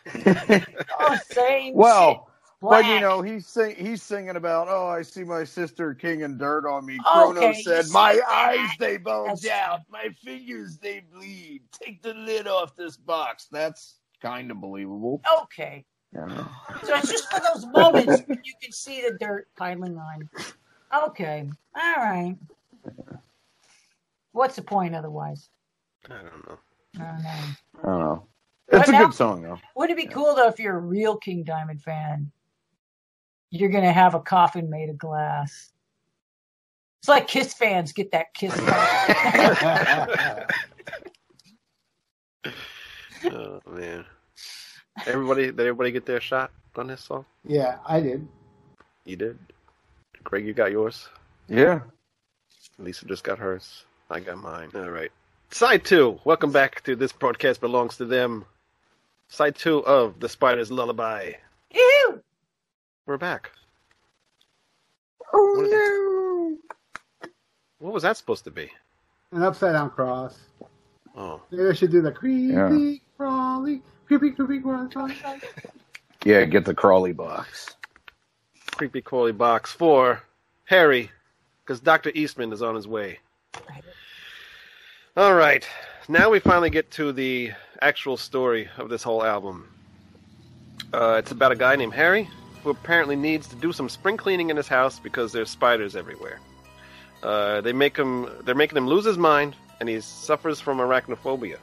Oh, 0.98 1.18
same. 1.30 1.74
well, 1.74 2.14
shit. 2.14 2.33
But 2.70 2.84
you 2.86 3.00
know 3.00 3.20
he's 3.22 3.46
sing, 3.46 3.74
he's 3.76 4.02
singing 4.02 4.36
about 4.36 4.68
oh 4.68 4.86
I 4.86 5.02
see 5.02 5.24
my 5.24 5.44
sister 5.44 5.94
king 5.94 6.22
and 6.22 6.38
dirt 6.38 6.66
on 6.68 6.86
me. 6.86 6.98
Chrono 7.04 7.48
you 7.48 7.62
said 7.62 7.86
see 7.86 7.92
my 7.92 8.14
that? 8.14 8.28
eyes 8.28 8.70
they 8.78 8.96
bulge 8.96 9.42
That's- 9.42 9.68
out, 9.68 9.80
my 9.90 10.08
fingers 10.24 10.78
they 10.78 11.02
bleed. 11.12 11.62
Take 11.72 12.02
the 12.02 12.14
lid 12.14 12.46
off 12.48 12.74
this 12.76 12.96
box. 12.96 13.46
That's 13.50 13.96
kind 14.22 14.50
of 14.50 14.60
believable. 14.60 15.20
okay. 15.42 15.84
Yeah. 16.14 16.46
So 16.84 16.94
it's 16.96 17.10
just 17.10 17.28
for 17.32 17.40
those 17.40 17.66
moments 17.66 18.22
when 18.26 18.40
you 18.44 18.52
can 18.62 18.70
see 18.72 19.02
the 19.02 19.16
dirt 19.18 19.48
piling 19.58 19.98
on. 19.98 20.28
Okay. 21.08 21.50
All 21.74 21.94
right. 21.96 22.36
What's 24.32 24.56
the 24.56 24.62
point 24.62 24.94
otherwise? 24.94 25.48
I 26.08 26.14
don't 26.14 26.46
know. 26.48 26.58
I 27.00 27.04
don't 27.04 27.22
know. 27.22 27.30
I 27.82 27.86
don't 27.86 28.00
know. 28.00 28.26
It's 28.68 28.78
But 28.78 28.88
a 28.88 28.92
now- 28.92 29.04
good 29.06 29.14
song 29.14 29.42
though. 29.42 29.58
Wouldn't 29.76 29.98
it 29.98 30.08
be 30.08 30.12
cool 30.12 30.34
though 30.34 30.48
if 30.48 30.58
you're 30.58 30.76
a 30.76 30.80
real 30.80 31.16
King 31.16 31.42
Diamond 31.44 31.82
fan? 31.82 32.30
You're 33.54 33.68
gonna 33.68 33.92
have 33.92 34.14
a 34.14 34.20
coffin 34.20 34.68
made 34.68 34.90
of 34.90 34.98
glass. 34.98 35.70
It's 37.00 37.08
like 37.08 37.28
Kiss 37.28 37.54
fans 37.54 37.92
get 37.92 38.10
that 38.10 38.34
Kiss. 38.34 38.52
coffin. 38.58 40.46
Oh 43.26 43.58
man. 43.70 44.04
Everybody, 45.06 45.46
did 45.46 45.58
everybody 45.60 45.92
get 45.92 46.04
their 46.04 46.20
shot 46.20 46.50
on 46.76 46.88
this 46.88 47.00
song? 47.00 47.24
yeah, 47.46 47.78
I 47.86 47.98
did. 48.00 48.28
You 49.06 49.16
did. 49.16 49.38
Greg, 50.24 50.44
you 50.44 50.52
got 50.52 50.72
yours. 50.72 51.08
Yeah. 51.48 51.80
Lisa 52.78 53.06
just 53.06 53.24
got 53.24 53.38
hers. 53.38 53.86
I 54.10 54.20
got 54.20 54.36
mine. 54.36 54.68
All 54.74 54.90
right. 54.90 55.10
Side 55.50 55.86
two. 55.86 56.20
Welcome 56.24 56.52
back 56.52 56.82
to 56.84 56.94
this 56.96 57.12
broadcast 57.12 57.62
belongs 57.62 57.96
to 57.96 58.04
them. 58.04 58.44
Side 59.28 59.56
two 59.56 59.78
of 59.86 60.20
the 60.20 60.28
Spider's 60.28 60.70
Lullaby. 60.70 61.32
Ew! 61.74 62.22
We're 63.06 63.18
back. 63.18 63.50
Oh 65.32 65.54
What 65.56 65.66
is 65.66 65.72
no. 65.72 67.28
What 67.78 67.92
was 67.92 68.02
that 68.04 68.16
supposed 68.16 68.44
to 68.44 68.50
be? 68.50 68.70
An 69.32 69.42
upside 69.42 69.72
down 69.74 69.90
cross. 69.90 70.38
Oh, 71.16 71.40
Maybe 71.50 71.68
I 71.68 71.72
should 71.74 71.90
do 71.90 72.00
the 72.02 72.12
creepy 72.12 72.52
Yeah. 72.54 72.94
crawly, 73.16 73.82
creepy 74.06 74.30
creepy 74.32 74.60
crawly. 74.60 74.88
crawly. 74.90 75.14
Yeah, 76.24 76.44
get 76.46 76.64
the 76.64 76.72
crawly 76.74 77.12
box. 77.12 77.76
creepy 78.76 79.02
crawly 79.02 79.32
box 79.32 79.70
for 79.72 80.22
Harry, 80.64 81.10
because 81.62 81.80
Doctor 81.80 82.10
Eastman 82.14 82.50
is 82.50 82.62
on 82.62 82.74
his 82.74 82.88
way. 82.88 83.18
All 85.18 85.34
right. 85.34 85.68
Now 86.08 86.30
we 86.30 86.38
finally 86.38 86.70
get 86.70 86.90
to 86.92 87.12
the 87.12 87.52
actual 87.82 88.16
story 88.16 88.70
of 88.78 88.88
this 88.88 89.02
whole 89.02 89.22
album. 89.22 89.68
Uh, 90.94 91.16
it's 91.18 91.30
about 91.30 91.52
a 91.52 91.56
guy 91.56 91.76
named 91.76 91.92
Harry 91.92 92.30
who 92.64 92.70
apparently 92.70 93.14
needs 93.14 93.46
to 93.48 93.56
do 93.56 93.72
some 93.72 93.88
spring 93.88 94.16
cleaning 94.16 94.50
in 94.50 94.56
his 94.56 94.66
house 94.66 94.98
because 94.98 95.32
there's 95.32 95.50
spiders 95.50 95.94
everywhere. 95.94 96.40
Uh, 97.22 97.60
they 97.60 97.72
make 97.72 97.96
him. 97.96 98.28
They're 98.44 98.54
making 98.54 98.76
him 98.76 98.86
lose 98.86 99.04
his 99.04 99.18
mind, 99.18 99.54
and 99.80 99.88
he 99.88 100.00
suffers 100.00 100.60
from 100.60 100.78
arachnophobia. 100.78 101.58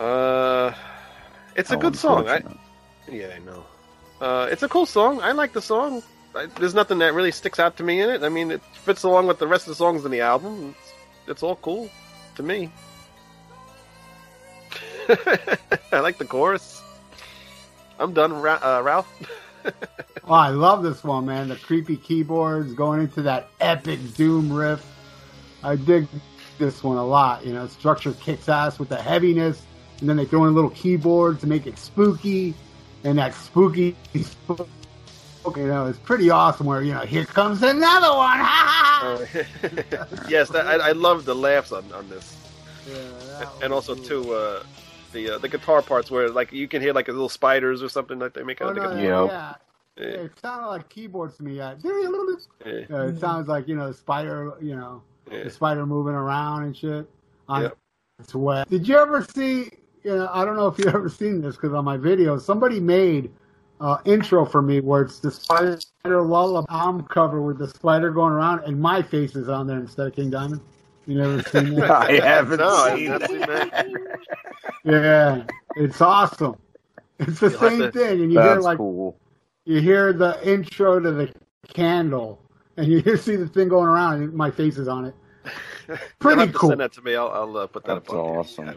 Uh, 0.00 0.72
it's 1.54 1.70
a 1.70 1.74
How 1.74 1.80
good 1.80 1.96
song. 1.96 2.28
I, 2.28 2.42
yeah, 3.10 3.34
I 3.36 3.38
know. 3.40 3.64
Uh, 4.20 4.48
it's 4.50 4.62
a 4.62 4.68
cool 4.68 4.86
song. 4.86 5.20
I 5.20 5.32
like 5.32 5.52
the 5.52 5.62
song. 5.62 6.02
I, 6.34 6.46
there's 6.46 6.74
nothing 6.74 6.98
that 6.98 7.14
really 7.14 7.32
sticks 7.32 7.58
out 7.60 7.76
to 7.76 7.82
me 7.82 8.00
in 8.00 8.10
it. 8.10 8.22
I 8.22 8.28
mean, 8.28 8.50
it 8.50 8.62
fits 8.72 9.02
along 9.04 9.26
with 9.26 9.38
the 9.38 9.46
rest 9.46 9.64
of 9.64 9.70
the 9.70 9.74
songs 9.76 10.04
in 10.04 10.10
the 10.10 10.20
album. 10.20 10.74
It's, 10.78 10.92
it's 11.28 11.42
all 11.42 11.56
cool 11.56 11.90
to 12.36 12.42
me. 12.42 12.70
I 15.92 16.00
like 16.00 16.18
the 16.18 16.24
chorus. 16.24 16.81
I'm 17.98 18.12
done, 18.12 18.40
Ra- 18.40 18.60
uh, 18.62 18.82
Ralph. 18.82 19.08
Oh, 20.24 20.34
I 20.34 20.50
love 20.50 20.84
this 20.84 21.02
one, 21.02 21.26
man. 21.26 21.48
The 21.48 21.56
creepy 21.56 21.96
keyboards 21.96 22.74
going 22.74 23.00
into 23.00 23.22
that 23.22 23.48
epic 23.60 23.98
Doom 24.16 24.52
riff. 24.52 24.84
I 25.64 25.74
dig 25.74 26.06
this 26.58 26.82
one 26.82 26.96
a 26.96 27.04
lot. 27.04 27.44
You 27.44 27.52
know, 27.52 27.66
structure 27.66 28.12
kicks 28.12 28.48
ass 28.48 28.78
with 28.78 28.88
the 28.88 29.00
heaviness, 29.02 29.60
and 30.00 30.08
then 30.08 30.16
they 30.16 30.24
throw 30.24 30.44
in 30.44 30.50
a 30.50 30.52
little 30.52 30.70
keyboard 30.70 31.40
to 31.40 31.48
make 31.48 31.66
it 31.66 31.76
spooky, 31.76 32.54
and 33.02 33.18
that 33.18 33.34
spooky, 33.34 33.96
you 34.14 34.24
know, 35.56 35.86
it's 35.86 35.98
pretty 35.98 36.30
awesome. 36.30 36.66
Where 36.66 36.82
you 36.82 36.94
know, 36.94 37.00
here 37.00 37.24
comes 37.24 37.62
another 37.62 38.16
one. 38.16 38.38
Ha 38.38 38.44
ha 38.44 39.00
ha. 39.00 39.18
Uh, 39.18 40.24
yes, 40.28 40.48
that, 40.50 40.66
I, 40.66 40.90
I 40.90 40.92
love 40.92 41.24
the 41.24 41.34
laughs 41.34 41.72
on, 41.72 41.84
on 41.92 42.08
this, 42.08 42.36
Yeah, 42.88 43.48
and 43.60 43.72
also 43.72 43.94
too 43.96 44.32
uh, 44.32 44.62
the 45.12 45.30
uh, 45.30 45.38
the 45.38 45.48
guitar 45.48 45.82
parts 45.82 46.10
where 46.10 46.28
like 46.28 46.52
you 46.52 46.68
can 46.68 46.82
hear 46.82 46.92
like 46.92 47.08
little 47.08 47.28
spiders 47.28 47.82
or 47.82 47.88
something 47.88 48.18
that 48.20 48.34
they 48.34 48.42
make 48.42 48.60
out 48.60 48.66
Oh, 48.66 48.70
of 48.70 48.74
the 48.76 48.80
no, 48.82 48.88
guitar. 48.90 49.26
Yeah. 49.26 49.26
yeah. 49.26 49.54
Yeah, 49.98 50.06
it 50.06 50.32
sounded 50.40 50.68
like 50.68 50.88
keyboards 50.88 51.36
to 51.36 51.42
me. 51.44 51.56
Yeah, 51.58 51.74
yeah, 51.84 52.40
Yeah, 52.88 53.04
it 53.04 53.20
sounds 53.20 53.46
like 53.48 53.68
you 53.68 53.76
know 53.76 53.88
the 53.88 53.94
spider, 53.94 54.54
you 54.60 54.74
know, 54.74 55.02
the 55.26 55.50
spider 55.50 55.84
moving 55.84 56.14
around 56.14 56.64
and 56.64 56.76
shit. 56.76 57.08
On 57.48 57.62
Yep. 57.62 57.76
its 58.20 58.34
way. 58.34 58.64
Did 58.70 58.88
you 58.88 58.96
ever 58.98 59.22
see? 59.34 59.68
You 60.02 60.16
know, 60.16 60.30
I 60.32 60.44
don't 60.44 60.56
know 60.56 60.66
if 60.68 60.78
you 60.78 60.86
ever 60.88 61.08
seen 61.08 61.42
this 61.42 61.56
because 61.56 61.74
on 61.74 61.84
my 61.84 61.96
video, 61.98 62.38
somebody 62.38 62.80
made 62.80 63.30
uh, 63.80 63.98
intro 64.04 64.46
for 64.46 64.62
me 64.62 64.80
where 64.80 65.02
it's 65.02 65.18
the 65.18 65.30
spider 65.30 65.78
lullaby 66.04 67.00
cover 67.08 67.42
with 67.42 67.58
the 67.58 67.68
spider 67.68 68.10
going 68.10 68.32
around 68.32 68.60
and 68.64 68.80
my 68.80 69.02
face 69.02 69.36
is 69.36 69.48
on 69.48 69.66
there 69.66 69.78
instead 69.78 70.06
of 70.06 70.14
King 70.14 70.30
Diamond. 70.30 70.60
You 71.06 71.18
never 71.18 71.42
seen 71.42 71.74
that? 71.80 71.90
I 71.90 72.12
haven't 72.20 72.58
No, 72.58 72.68
I've 72.68 72.98
seen 72.98 73.08
not 73.10 73.28
seen 73.28 73.40
that. 73.40 73.86
yeah, 74.84 75.44
it's 75.76 76.00
awesome. 76.00 76.56
It's 77.18 77.40
the 77.40 77.50
You'll 77.50 77.58
same 77.60 77.78
to- 77.80 77.90
thing, 77.92 78.20
and 78.22 78.32
you 78.32 78.40
hear 78.40 78.56
like 78.60 78.78
cool. 78.78 79.16
you 79.64 79.80
hear 79.80 80.12
the 80.12 80.38
intro 80.48 81.00
to 81.00 81.10
the 81.12 81.32
candle, 81.68 82.40
and 82.76 82.86
you 82.88 83.16
see 83.16 83.36
the 83.36 83.48
thing 83.48 83.68
going 83.68 83.88
around, 83.88 84.22
and 84.22 84.32
my 84.34 84.50
face 84.50 84.78
is 84.78 84.88
on 84.88 85.06
it. 85.06 85.14
Pretty 86.20 86.36
You'll 86.36 86.38
have 86.38 86.52
to 86.52 86.58
cool. 86.58 86.68
Send 86.70 86.80
that 86.80 86.92
to 86.92 87.02
me. 87.02 87.16
I'll, 87.16 87.28
I'll 87.28 87.56
uh, 87.56 87.66
put 87.66 87.84
that 87.84 87.94
That's 87.94 88.08
up 88.10 88.14
on 88.14 88.24
here. 88.30 88.38
awesome. 88.38 88.66
Yeah, 88.66 88.74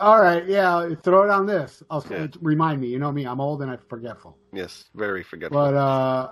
All 0.00 0.20
right, 0.20 0.46
yeah, 0.46 0.94
throw 1.02 1.22
it 1.24 1.30
on 1.30 1.46
this. 1.46 1.82
I'll 1.90 2.04
Yeah. 2.10 2.26
remind 2.40 2.80
me. 2.80 2.88
You 2.88 2.98
know 2.98 3.10
me, 3.12 3.24
I'm 3.26 3.40
old 3.40 3.62
and 3.62 3.70
I'm 3.70 3.78
forgetful. 3.88 4.36
Yes, 4.52 4.84
very 4.94 5.22
forgetful. 5.22 5.58
But 5.58 5.74
uh, 5.74 6.30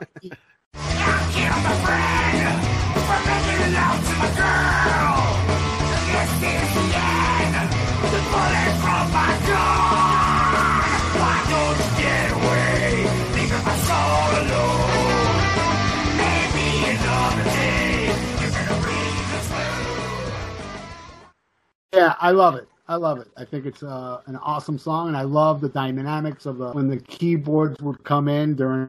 yeah, 21.93 22.15
I 22.21 22.31
love 22.31 22.55
it. 22.57 22.69
I 22.89 22.95
love 22.97 23.19
it. 23.19 23.29
I 23.37 23.45
think 23.45 23.67
it's 23.67 23.83
uh, 23.83 24.21
an 24.27 24.37
awesome 24.37 24.79
song, 24.79 25.09
and 25.09 25.17
I 25.17 25.23
love 25.23 25.61
the 25.61 25.69
dynamics 25.69 26.47
of 26.47 26.59
the 26.59 26.71
when 26.71 26.89
the 26.89 26.99
keyboards 26.99 27.81
would 27.83 28.05
come 28.05 28.29
in 28.29 28.55
during, 28.55 28.89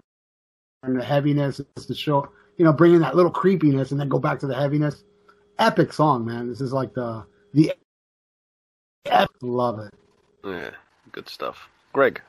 during 0.83 0.97
the 0.99 1.03
heaviness 1.03 1.59
to 1.87 1.95
show, 1.95 2.29
you 2.57 2.65
know, 2.65 2.73
bringing 2.73 2.99
that 2.99 3.15
little 3.15 3.31
creepiness, 3.31 3.91
and 3.91 3.99
then 3.99 4.09
go 4.09 4.19
back 4.19 4.39
to 4.39 4.47
the 4.47 4.55
heaviness. 4.55 5.03
Epic 5.59 5.93
song, 5.93 6.25
man. 6.25 6.47
This 6.49 6.61
is 6.61 6.73
like 6.73 6.93
the 6.93 7.25
the. 7.53 7.73
Epic. 9.05 9.29
Love 9.41 9.79
it. 9.79 9.93
Yeah, 10.43 10.71
good 11.11 11.29
stuff. 11.29 11.69
Greg. 11.93 12.21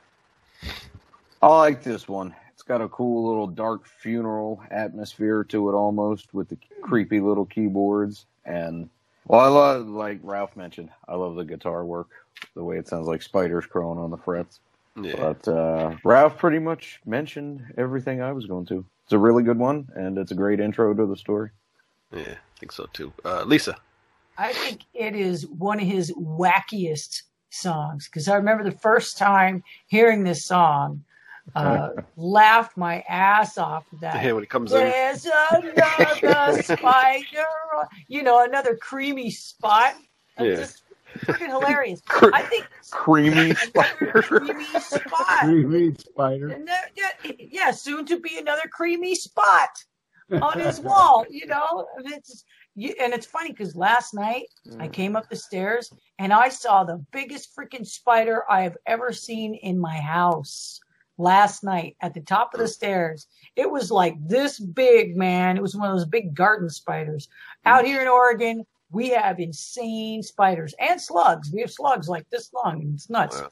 I 1.41 1.47
like 1.47 1.83
this 1.83 2.07
one. 2.07 2.35
It's 2.53 2.63
got 2.63 2.81
a 2.81 2.89
cool 2.89 3.27
little 3.27 3.47
dark 3.47 3.85
funeral 3.85 4.61
atmosphere 4.71 5.43
to 5.45 5.69
it 5.69 5.73
almost 5.73 6.33
with 6.33 6.49
the 6.49 6.57
creepy 6.81 7.19
little 7.19 7.45
keyboards 7.45 8.25
and 8.45 8.89
well 9.25 9.39
I 9.39 9.47
love 9.47 9.87
like 9.87 10.19
Ralph 10.23 10.57
mentioned, 10.57 10.89
I 11.07 11.15
love 11.15 11.35
the 11.35 11.45
guitar 11.45 11.85
work, 11.85 12.09
the 12.55 12.63
way 12.63 12.77
it 12.77 12.87
sounds 12.87 13.07
like 13.07 13.21
spiders 13.21 13.65
crawling 13.65 13.99
on 13.99 14.11
the 14.11 14.17
frets. 14.17 14.59
Yeah. 15.01 15.15
But 15.15 15.47
uh, 15.47 15.95
Ralph 16.03 16.37
pretty 16.37 16.59
much 16.59 16.99
mentioned 17.05 17.73
everything 17.77 18.21
I 18.21 18.31
was 18.31 18.45
going 18.45 18.65
to. 18.67 18.85
It's 19.03 19.13
a 19.13 19.17
really 19.17 19.43
good 19.43 19.57
one 19.57 19.87
and 19.95 20.17
it's 20.17 20.31
a 20.31 20.35
great 20.35 20.59
intro 20.59 20.93
to 20.93 21.05
the 21.05 21.15
story. 21.15 21.49
Yeah, 22.13 22.33
I 22.33 22.59
think 22.59 22.71
so 22.71 22.87
too. 22.93 23.13
Uh, 23.23 23.43
Lisa. 23.43 23.77
I 24.37 24.53
think 24.53 24.81
it 24.93 25.15
is 25.15 25.45
one 25.47 25.79
of 25.79 25.87
his 25.87 26.13
wackiest 26.13 27.23
songs 27.49 28.07
because 28.07 28.27
I 28.27 28.35
remember 28.35 28.63
the 28.63 28.71
first 28.71 29.17
time 29.17 29.63
hearing 29.87 30.23
this 30.23 30.45
song, 30.45 31.03
uh, 31.55 31.89
laughed 32.15 32.77
my 32.77 33.03
ass 33.09 33.57
off 33.57 33.85
at 33.93 34.01
that. 34.01 34.23
Yeah, 34.23 34.33
when 34.33 34.43
it 34.43 34.49
comes 34.49 34.71
in. 34.71 34.79
There's 34.79 35.27
another 35.51 36.53
spider, 36.61 37.45
you 38.07 38.23
know, 38.23 38.43
another 38.43 38.75
creamy 38.75 39.31
spot. 39.31 39.95
It's 40.37 40.59
Yeah. 40.59 40.65
just 40.65 40.83
freaking 41.19 41.47
hilarious. 41.47 42.01
Cre- 42.07 42.33
I 42.33 42.41
think 42.43 42.67
Creamy 42.91 43.55
spider. 43.55 44.21
creamy 44.21 44.65
spot. 44.79 45.39
Creamy 45.39 45.95
spider. 45.95 46.49
And 46.49 46.67
there- 46.67 46.89
yeah, 46.95 47.31
yeah, 47.37 47.71
soon 47.71 48.05
to 48.07 48.19
be 48.19 48.37
another 48.37 48.67
creamy 48.71 49.15
spot 49.15 49.69
on 50.41 50.59
his 50.59 50.79
wall. 50.79 51.25
You 51.29 51.47
know, 51.47 51.87
and 51.97 52.11
it's 52.11 52.43
you, 52.75 52.93
and 52.99 53.13
it's 53.13 53.25
funny 53.25 53.51
because 53.51 53.75
last 53.75 54.13
night 54.13 54.47
I 54.79 54.87
mm. 54.87 54.93
came 54.93 55.15
up 55.15 55.29
the 55.29 55.35
stairs 55.35 55.91
and 56.17 56.31
I 56.31 56.49
saw 56.49 56.83
the 56.83 57.03
biggest 57.11 57.55
freaking 57.55 57.85
spider 57.85 58.43
I 58.49 58.61
have 58.61 58.77
ever 58.85 59.11
seen 59.11 59.55
in 59.55 59.79
my 59.79 59.97
house. 59.97 60.79
Last 61.17 61.65
night 61.65 61.97
at 61.99 62.13
the 62.13 62.21
top 62.21 62.53
of 62.53 62.61
the 62.61 62.67
stairs, 62.69 63.27
it 63.57 63.69
was 63.69 63.91
like 63.91 64.15
this 64.25 64.57
big, 64.57 65.17
man. 65.17 65.57
It 65.57 65.61
was 65.61 65.75
one 65.75 65.89
of 65.89 65.97
those 65.97 66.07
big 66.07 66.33
garden 66.33 66.69
spiders. 66.69 67.27
Out 67.65 67.83
mm. 67.83 67.87
here 67.87 68.01
in 68.01 68.07
Oregon, 68.07 68.65
we 68.91 69.09
have 69.09 69.39
insane 69.39 70.23
spiders 70.23 70.73
and 70.79 70.99
slugs. 70.99 71.51
We 71.51 71.61
have 71.61 71.71
slugs 71.71 72.09
like 72.09 72.29
this 72.29 72.51
long, 72.53 72.81
and 72.81 72.93
it's 72.95 73.09
nuts. 73.09 73.39
Wow. 73.39 73.49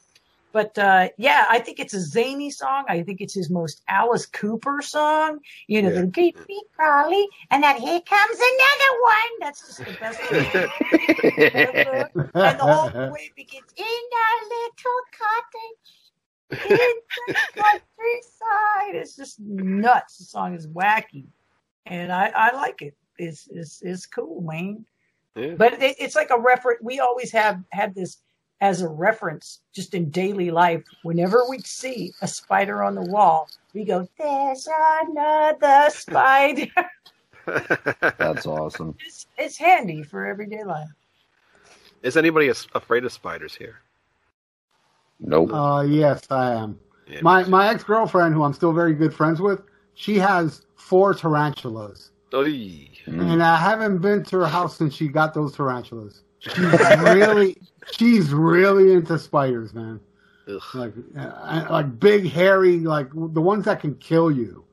But 0.50 0.78
uh, 0.78 1.08
yeah, 1.18 1.44
I 1.50 1.58
think 1.58 1.78
it's 1.78 1.92
a 1.94 2.00
zany 2.00 2.50
song. 2.50 2.84
I 2.88 3.02
think 3.02 3.20
it's 3.20 3.34
his 3.34 3.50
most 3.50 3.82
Alice 3.86 4.24
Cooper 4.26 4.80
song. 4.82 5.40
You 5.66 5.82
know, 5.82 5.90
Yeah. 5.90 6.06
the 6.10 6.34
me 6.48 6.62
crawly, 6.74 7.28
and 7.50 7.62
then 7.62 7.76
here 7.76 8.00
comes 8.00 8.38
another 8.38 8.92
one. 9.02 9.32
That's 9.40 9.60
just 9.66 9.78
the 9.78 9.96
best. 10.00 10.20
And 12.34 12.58
the 12.58 12.64
whole 12.64 12.90
way 13.12 13.30
begins 13.36 13.72
in 13.76 13.84
our 14.24 14.40
little 14.56 15.00
cottage 15.20 16.70
in 16.70 16.94
the 17.28 17.34
countryside. 17.54 18.94
It's 18.94 19.16
just 19.16 19.38
nuts. 19.40 20.16
The 20.18 20.24
song 20.24 20.54
is 20.54 20.66
wacky, 20.66 21.26
and 21.86 22.10
I, 22.10 22.32
I 22.34 22.54
like 22.54 22.80
it. 22.82 22.94
It's 23.18 23.48
it's 23.52 23.82
it's 23.82 24.06
cool, 24.06 24.40
man. 24.40 24.86
Yeah. 25.36 25.54
But 25.56 25.74
it, 25.82 25.96
it's 25.98 26.16
like 26.16 26.30
a 26.30 26.38
reference. 26.38 26.80
We 26.82 27.00
always 27.00 27.30
have 27.32 27.62
had 27.70 27.94
this 27.94 28.18
as 28.60 28.82
a 28.82 28.88
reference 28.88 29.60
just 29.72 29.94
in 29.94 30.10
daily 30.10 30.50
life. 30.50 30.82
Whenever 31.02 31.44
we 31.48 31.58
see 31.60 32.12
a 32.22 32.28
spider 32.28 32.82
on 32.82 32.94
the 32.94 33.02
wall, 33.02 33.48
we 33.74 33.84
go, 33.84 34.08
"There's 34.18 34.68
another 35.02 35.90
spider." 35.90 36.66
That's 38.18 38.46
awesome. 38.46 38.94
it's, 39.06 39.26
it's 39.38 39.56
handy 39.56 40.02
for 40.02 40.26
everyday 40.26 40.64
life. 40.64 40.88
Is 42.02 42.16
anybody 42.16 42.48
as- 42.48 42.66
afraid 42.74 43.04
of 43.04 43.12
spiders 43.12 43.54
here? 43.54 43.76
Nope. 45.20 45.52
Uh, 45.52 45.84
yes, 45.88 46.22
I 46.30 46.52
am. 46.54 46.78
Yeah, 47.08 47.20
My 47.22 47.42
my 47.44 47.68
ex 47.68 47.82
girlfriend, 47.84 48.34
who 48.34 48.42
I'm 48.42 48.52
still 48.52 48.72
very 48.72 48.92
good 48.94 49.14
friends 49.14 49.40
with, 49.40 49.62
she 49.94 50.16
has 50.18 50.66
four 50.76 51.14
tarantulas, 51.14 52.07
Oy. 52.34 52.88
And 53.06 53.42
I 53.42 53.56
haven't 53.56 53.98
been 53.98 54.24
to 54.24 54.38
her 54.38 54.46
house 54.46 54.76
since 54.76 54.94
she 54.94 55.08
got 55.08 55.34
those 55.34 55.54
tarantulas. 55.54 56.22
She's 56.40 56.58
really, 56.58 57.56
she's 57.92 58.32
really 58.32 58.92
into 58.92 59.18
spiders, 59.18 59.74
man. 59.74 60.00
Ugh. 60.48 60.62
Like, 60.74 60.92
uh, 61.16 61.66
like 61.70 61.98
big, 61.98 62.30
hairy, 62.30 62.80
like 62.80 63.10
the 63.12 63.40
ones 63.40 63.64
that 63.64 63.80
can 63.80 63.94
kill 63.96 64.30
you. 64.30 64.64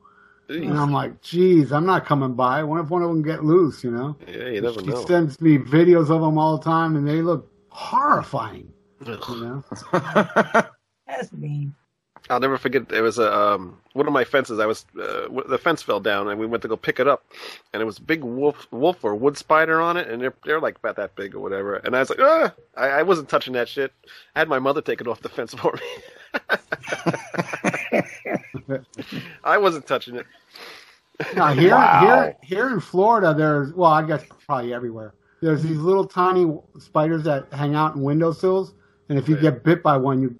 And 0.47 0.77
I'm 0.77 0.91
like, 0.91 1.21
geez, 1.21 1.71
I'm 1.71 1.87
not 1.87 2.05
coming 2.05 2.33
by. 2.33 2.63
What 2.63 2.79
if 2.79 2.89
one 2.89 3.01
of 3.01 3.09
them 3.09 3.23
get 3.23 3.43
loose? 3.43 3.83
You 3.83 3.91
know? 3.91 4.15
Yeah, 4.27 4.49
you 4.49 4.61
never 4.61 4.79
she 4.79 4.85
know. 4.85 5.03
sends 5.05 5.41
me 5.41 5.57
videos 5.57 6.11
of 6.11 6.21
them 6.21 6.37
all 6.37 6.57
the 6.57 6.63
time, 6.63 6.95
and 6.95 7.07
they 7.07 7.21
look 7.23 7.51
horrifying. 7.69 8.71
You 9.05 9.17
know? 9.27 9.63
That's 11.07 11.33
mean. 11.33 11.73
I'll 12.29 12.39
never 12.39 12.57
forget. 12.57 12.91
It 12.91 13.01
was 13.01 13.19
a 13.19 13.33
um, 13.33 13.77
one 13.93 14.07
of 14.07 14.13
my 14.13 14.23
fences. 14.23 14.59
I 14.59 14.65
was 14.65 14.85
uh, 14.99 15.27
the 15.47 15.59
fence 15.59 15.81
fell 15.83 15.99
down, 15.99 16.27
and 16.29 16.39
we 16.39 16.45
went 16.47 16.63
to 16.63 16.67
go 16.67 16.75
pick 16.77 16.99
it 16.99 17.07
up, 17.07 17.23
and 17.73 17.81
it 17.81 17.85
was 17.85 17.99
a 17.99 18.01
big 18.01 18.23
wolf, 18.23 18.67
wolf 18.71 19.03
or 19.03 19.15
wood 19.15 19.37
spider 19.37 19.79
on 19.81 19.97
it, 19.97 20.09
and 20.09 20.21
they're 20.21 20.33
they're 20.45 20.59
like 20.61 20.77
about 20.77 20.95
that 20.97 21.15
big 21.15 21.35
or 21.35 21.39
whatever. 21.39 21.75
And 21.75 21.95
I 21.95 21.99
was 21.99 22.09
like, 22.09 22.19
ah! 22.21 22.53
I, 22.75 22.87
I 22.87 23.03
wasn't 23.03 23.29
touching 23.29 23.53
that 23.53 23.69
shit. 23.69 23.91
I 24.35 24.39
had 24.39 24.49
my 24.49 24.59
mother 24.59 24.81
take 24.81 25.01
it 25.01 25.07
off 25.07 25.21
the 25.21 25.29
fence 25.29 25.53
for 25.53 25.73
me. 25.73 25.81
I 29.43 29.57
wasn't 29.57 29.87
touching 29.87 30.15
it. 30.15 30.25
Now 31.31 31.53
here, 31.53 31.71
Wow. 31.71 31.99
here, 31.99 32.35
here 32.43 32.69
in 32.71 32.79
Florida, 32.79 33.33
there's 33.33 33.73
well, 33.73 33.91
I 33.91 34.05
guess 34.05 34.23
probably 34.45 34.73
everywhere. 34.73 35.13
There's 35.41 35.63
these 35.63 35.77
little 35.77 36.05
tiny 36.05 36.51
spiders 36.79 37.23
that 37.23 37.51
hang 37.53 37.75
out 37.75 37.95
in 37.95 38.01
windowsills, 38.03 38.73
and 39.09 39.17
if 39.19 39.29
you 39.29 39.35
Yeah. 39.35 39.41
get 39.41 39.63
bit 39.63 39.83
by 39.83 39.97
one, 39.97 40.21
you 40.21 40.35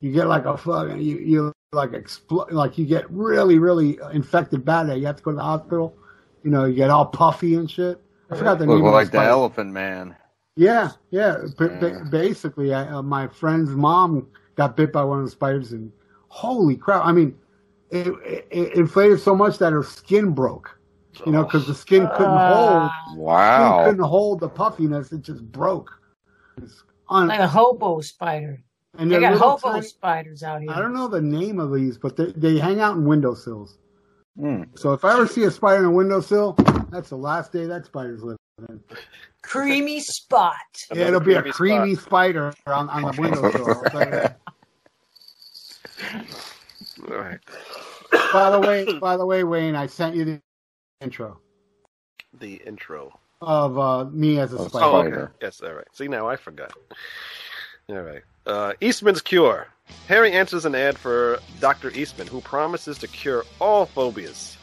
you 0.00 0.12
get 0.12 0.26
like 0.26 0.44
a 0.44 0.56
fucking 0.56 1.00
you 1.00 1.18
you 1.18 1.52
like 1.72 1.92
explode 1.92 2.50
like 2.52 2.78
you 2.78 2.86
get 2.86 3.10
really 3.10 3.58
really 3.58 3.98
infected 4.12 4.64
bad. 4.64 4.88
You 4.98 5.06
have 5.06 5.16
to 5.16 5.22
go 5.22 5.30
to 5.32 5.36
the 5.36 5.42
hospital. 5.42 5.96
You 6.42 6.50
know, 6.50 6.64
you 6.64 6.74
get 6.74 6.90
all 6.90 7.06
puffy 7.06 7.54
and 7.56 7.70
shit. 7.70 8.00
I 8.30 8.36
forgot 8.36 8.58
the 8.58 8.66
Look 8.66 8.76
name 8.76 8.86
of 8.86 8.92
like 8.92 9.08
the 9.08 9.18
spider. 9.18 9.30
Elephant 9.30 9.72
Man. 9.72 10.16
Yeah, 10.56 10.90
yeah. 11.10 11.38
B- 11.58 11.66
b- 11.68 11.86
Yeah. 11.88 12.02
basically, 12.10 12.74
I, 12.74 12.86
uh, 12.88 13.02
my 13.02 13.28
friend's 13.28 13.70
mom 13.70 14.28
got 14.56 14.76
bit 14.76 14.92
by 14.92 15.04
one 15.04 15.18
of 15.20 15.24
the 15.24 15.30
spiders, 15.30 15.72
and 15.72 15.92
holy 16.28 16.76
crap! 16.76 17.04
I 17.04 17.12
mean, 17.12 17.36
it, 17.90 18.08
it, 18.24 18.48
it 18.50 18.72
inflated 18.74 19.20
so 19.20 19.34
much 19.36 19.58
that 19.58 19.72
her 19.72 19.82
skin 19.82 20.32
broke. 20.32 20.74
You 21.26 21.32
know, 21.32 21.42
because 21.44 21.66
the 21.66 21.74
skin 21.74 22.08
couldn't 22.16 22.36
hold 22.38 22.90
Ah, 22.90 23.04
skin 23.06 23.18
Wow. 23.18 23.84
couldn't 23.84 24.04
hold 24.04 24.40
the 24.40 24.48
puffiness; 24.48 25.12
it 25.12 25.22
just 25.22 25.42
broke. 25.50 25.90
It's 26.56 26.82
un- 27.08 27.28
like 27.28 27.40
a 27.40 27.48
hobo 27.48 28.00
spider. 28.00 28.62
And 28.98 29.10
They 29.10 29.14
they're 29.14 29.20
got 29.22 29.32
little 29.34 29.50
hobo 29.56 29.72
tiny- 29.74 29.86
spiders 29.86 30.42
out 30.42 30.60
here. 30.60 30.70
I 30.70 30.78
don't 30.80 30.92
know 30.92 31.08
the 31.08 31.20
name 31.22 31.58
of 31.60 31.72
these, 31.72 31.96
but 31.96 32.16
they, 32.16 32.32
they 32.32 32.58
hang 32.58 32.80
out 32.80 32.96
in 32.96 33.04
windowsills. 33.06 33.78
Mm. 34.38 34.78
So 34.78 34.92
if 34.92 35.04
I 35.04 35.14
ever 35.14 35.26
see 35.26 35.44
a 35.44 35.50
spider 35.50 35.78
in 35.80 35.84
a 35.86 35.90
windowsill, 35.90 36.52
that's 36.90 37.08
the 37.08 37.16
last 37.16 37.52
day 37.52 37.64
that 37.66 37.86
spider's 37.86 38.22
living. 38.22 38.38
in. 38.68 38.80
Creamy 39.42 40.00
spot. 40.00 40.54
Yeah, 40.94 41.08
it'll 41.08 41.20
be 41.20 41.34
a 41.34 41.42
creamy 41.42 41.52
creamy 41.52 41.94
spider 41.96 42.52
on, 42.66 42.88
on 42.90 43.02
the 43.14 43.20
windowsill. 43.20 43.66
I'll 43.66 43.90
tell 43.90 44.04
you 44.04 44.10
that. 44.10 44.38
All 47.10 47.16
right. 47.18 47.38
by 48.32 48.50
the 48.50 48.60
way, 48.60 48.84
by 49.00 49.16
the 49.16 49.26
way, 49.26 49.44
Wayne, 49.44 49.74
I 49.74 49.86
sent 49.86 50.14
you 50.16 50.24
the 50.24 50.40
intro 51.00 51.38
The 52.40 52.54
intro. 52.66 53.18
of 53.40 53.78
uh, 53.78 54.04
me 54.06 54.38
as 54.40 54.52
a 54.52 54.58
Oh, 54.58 54.68
spider. 54.68 54.84
Oh, 54.86 54.96
okay. 54.98 55.08
Spider. 55.08 55.32
Yes, 55.42 55.60
all 55.62 55.74
right. 55.74 55.86
See, 55.92 56.08
now 56.08 56.28
I 56.28 56.36
forgot. 56.36 56.72
All 57.88 58.00
right. 58.02 58.22
Uh, 58.48 58.72
Eastman's 58.80 59.20
Cure. 59.20 59.68
Harry 60.06 60.32
answers 60.32 60.64
an 60.64 60.74
ad 60.74 60.98
for 60.98 61.38
Dr. 61.60 61.90
Eastman, 61.90 62.26
who 62.26 62.40
promises 62.40 62.96
to 62.98 63.06
cure 63.06 63.44
all 63.60 63.84
phobias. 63.86 64.56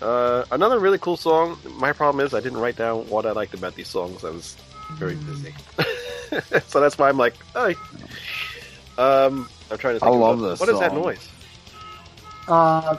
Uh, 0.00 0.44
another 0.52 0.78
really 0.78 0.98
cool 0.98 1.16
song. 1.16 1.58
My 1.78 1.92
problem 1.92 2.24
is 2.24 2.34
I 2.34 2.40
didn't 2.40 2.58
write 2.58 2.76
down 2.76 3.08
what 3.08 3.24
I 3.24 3.32
liked 3.32 3.54
about 3.54 3.74
these 3.74 3.88
songs. 3.88 4.24
I 4.24 4.30
was 4.30 4.56
very 4.92 5.14
busy. 5.16 5.54
so 6.66 6.80
that's 6.80 6.98
why 6.98 7.08
I'm 7.08 7.16
like, 7.16 7.34
oh. 7.54 7.68
Um, 8.98 9.48
I'm 9.70 9.78
trying 9.78 9.94
to 9.94 10.00
think. 10.00 10.02
I 10.04 10.08
of 10.14 10.20
love 10.20 10.40
what- 10.40 10.48
this 10.50 10.60
What 10.60 10.68
is 10.68 10.78
that 10.80 10.94
noise? 10.94 11.28
Uh, 12.46 12.96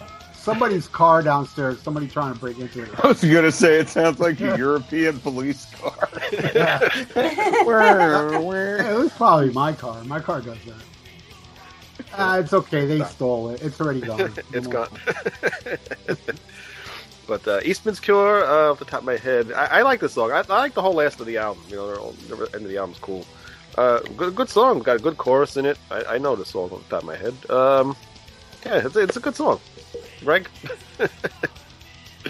somebody's 0.48 0.88
car 0.88 1.22
downstairs. 1.22 1.82
Somebody 1.82 2.08
trying 2.08 2.34
to 2.34 2.39
break 2.39 2.58
into 2.58 2.84
it. 2.84 2.89
I 3.04 3.08
was 3.08 3.22
gonna 3.22 3.52
say 3.52 3.80
it 3.80 3.89
sounds 3.89 4.18
like 4.20 4.39
a 4.39 4.58
European 4.58 5.20
police 5.20 5.68
car. 5.76 6.08
Where, 7.66 8.39
where? 8.39 8.78
It 8.93 8.98
was 8.98 9.12
probably 9.12 9.52
my 9.52 9.74
car. 9.74 10.02
My 10.06 10.22
car 10.22 10.39
does 10.39 10.58
that. 10.66 12.18
Uh, 12.18 12.41
it's 12.41 12.54
okay. 12.54 12.86
They 12.86 13.04
stole 13.04 13.50
it. 13.50 13.62
It's 13.62 13.80
already 13.82 14.00
gone. 14.02 14.34
it's 14.54 14.68
gone. 14.68 14.88
but 17.28 17.45
uh, 17.45 17.60
Eastman's 17.66 18.00
Cure, 18.00 18.45
uh, 18.45 18.72
off 18.72 18.80
the 18.80 18.86
top 18.86 19.00
of 19.00 19.06
my 19.06 19.18
head, 19.18 19.52
I, 19.52 19.80
I 19.80 19.82
like 19.82 20.00
this 20.00 20.14
song. 20.14 20.32
I, 20.32 20.43
I 20.50 20.58
like 20.60 20.74
the 20.74 20.82
whole 20.82 20.93
last 20.93 21.20
of 21.20 21.26
the 21.26 21.38
album. 21.38 21.62
You 21.68 21.76
know, 21.76 21.91
the 21.91 21.98
whole- 21.98 22.12
the 22.14 22.56
end 22.56 22.64
of 22.64 22.70
the 22.70 22.78
album's 22.78 23.00
cool. 23.00 23.26
Uh, 23.78 24.00
good, 24.16 24.34
good 24.34 24.50
song. 24.50 24.80
Got 24.80 24.95
a 24.95 25.00
good 25.00 25.18
chorus 25.18 25.58
in 25.58 25.66
it. 25.66 25.78
I, 25.91 26.16
I 26.16 26.18
know 26.18 26.36
the 26.38 26.45
song 26.45 26.70
off 26.72 26.88
the 26.88 26.95
top 26.95 27.04
of 27.04 27.08
my 27.08 27.18
head. 27.18 27.36
Um, 27.50 27.95
yeah, 28.66 28.86
it's, 28.86 28.95
it's 28.95 29.18
a 29.18 29.20
good 29.20 29.36
song. 29.36 29.60
Greg? 30.24 30.49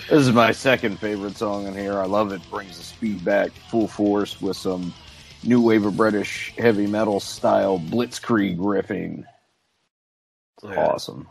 This 0.09 0.11
is 0.27 0.31
my 0.31 0.51
second 0.51 0.99
favorite 0.99 1.35
song 1.37 1.65
in 1.65 1.73
here. 1.73 1.99
I 1.99 2.05
love 2.05 2.31
it. 2.31 2.39
Brings 2.51 2.77
the 2.77 2.83
speed 2.83 3.25
back 3.25 3.49
full 3.51 3.87
force 3.87 4.39
with 4.39 4.55
some 4.55 4.93
new 5.43 5.59
wave 5.59 5.85
of 5.85 5.97
British 5.97 6.53
heavy 6.55 6.85
metal 6.85 7.19
style 7.19 7.79
blitzkrieg 7.79 8.57
riffing. 8.57 9.23
Yeah. 10.63 10.75
Awesome. 10.75 11.27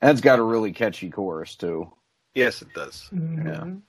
And 0.00 0.10
it's 0.12 0.22
got 0.22 0.38
a 0.38 0.42
really 0.42 0.72
catchy 0.72 1.10
chorus 1.10 1.54
too, 1.56 1.92
Yes, 2.34 2.62
it 2.62 2.72
does. 2.74 3.08
Mhm. 3.12 3.82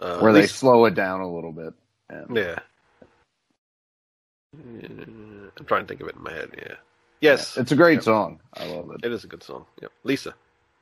Uh, 0.00 0.18
where 0.18 0.32
they 0.32 0.42
Lisa- 0.42 0.54
slow 0.54 0.84
it 0.86 0.94
down 0.94 1.20
a 1.20 1.32
little 1.32 1.52
bit. 1.52 1.72
And 2.10 2.36
Yeah. 2.36 2.58
Yeah, 4.80 4.88
I'm 5.56 5.64
trying 5.66 5.82
to 5.82 5.86
think 5.88 6.00
of 6.00 6.08
it 6.08 6.16
in 6.16 6.22
my 6.22 6.32
head. 6.32 6.50
Yeah. 6.58 6.74
Yes, 7.20 7.56
It's 7.56 7.70
a 7.72 7.76
great 7.76 7.94
Yep. 7.96 8.02
song. 8.02 8.40
I 8.54 8.66
love 8.66 8.90
it. 8.90 9.04
it 9.04 9.12
is 9.12 9.22
a 9.22 9.28
good 9.28 9.44
song. 9.44 9.66
Yep. 9.80 9.92
Lisa. 10.02 10.34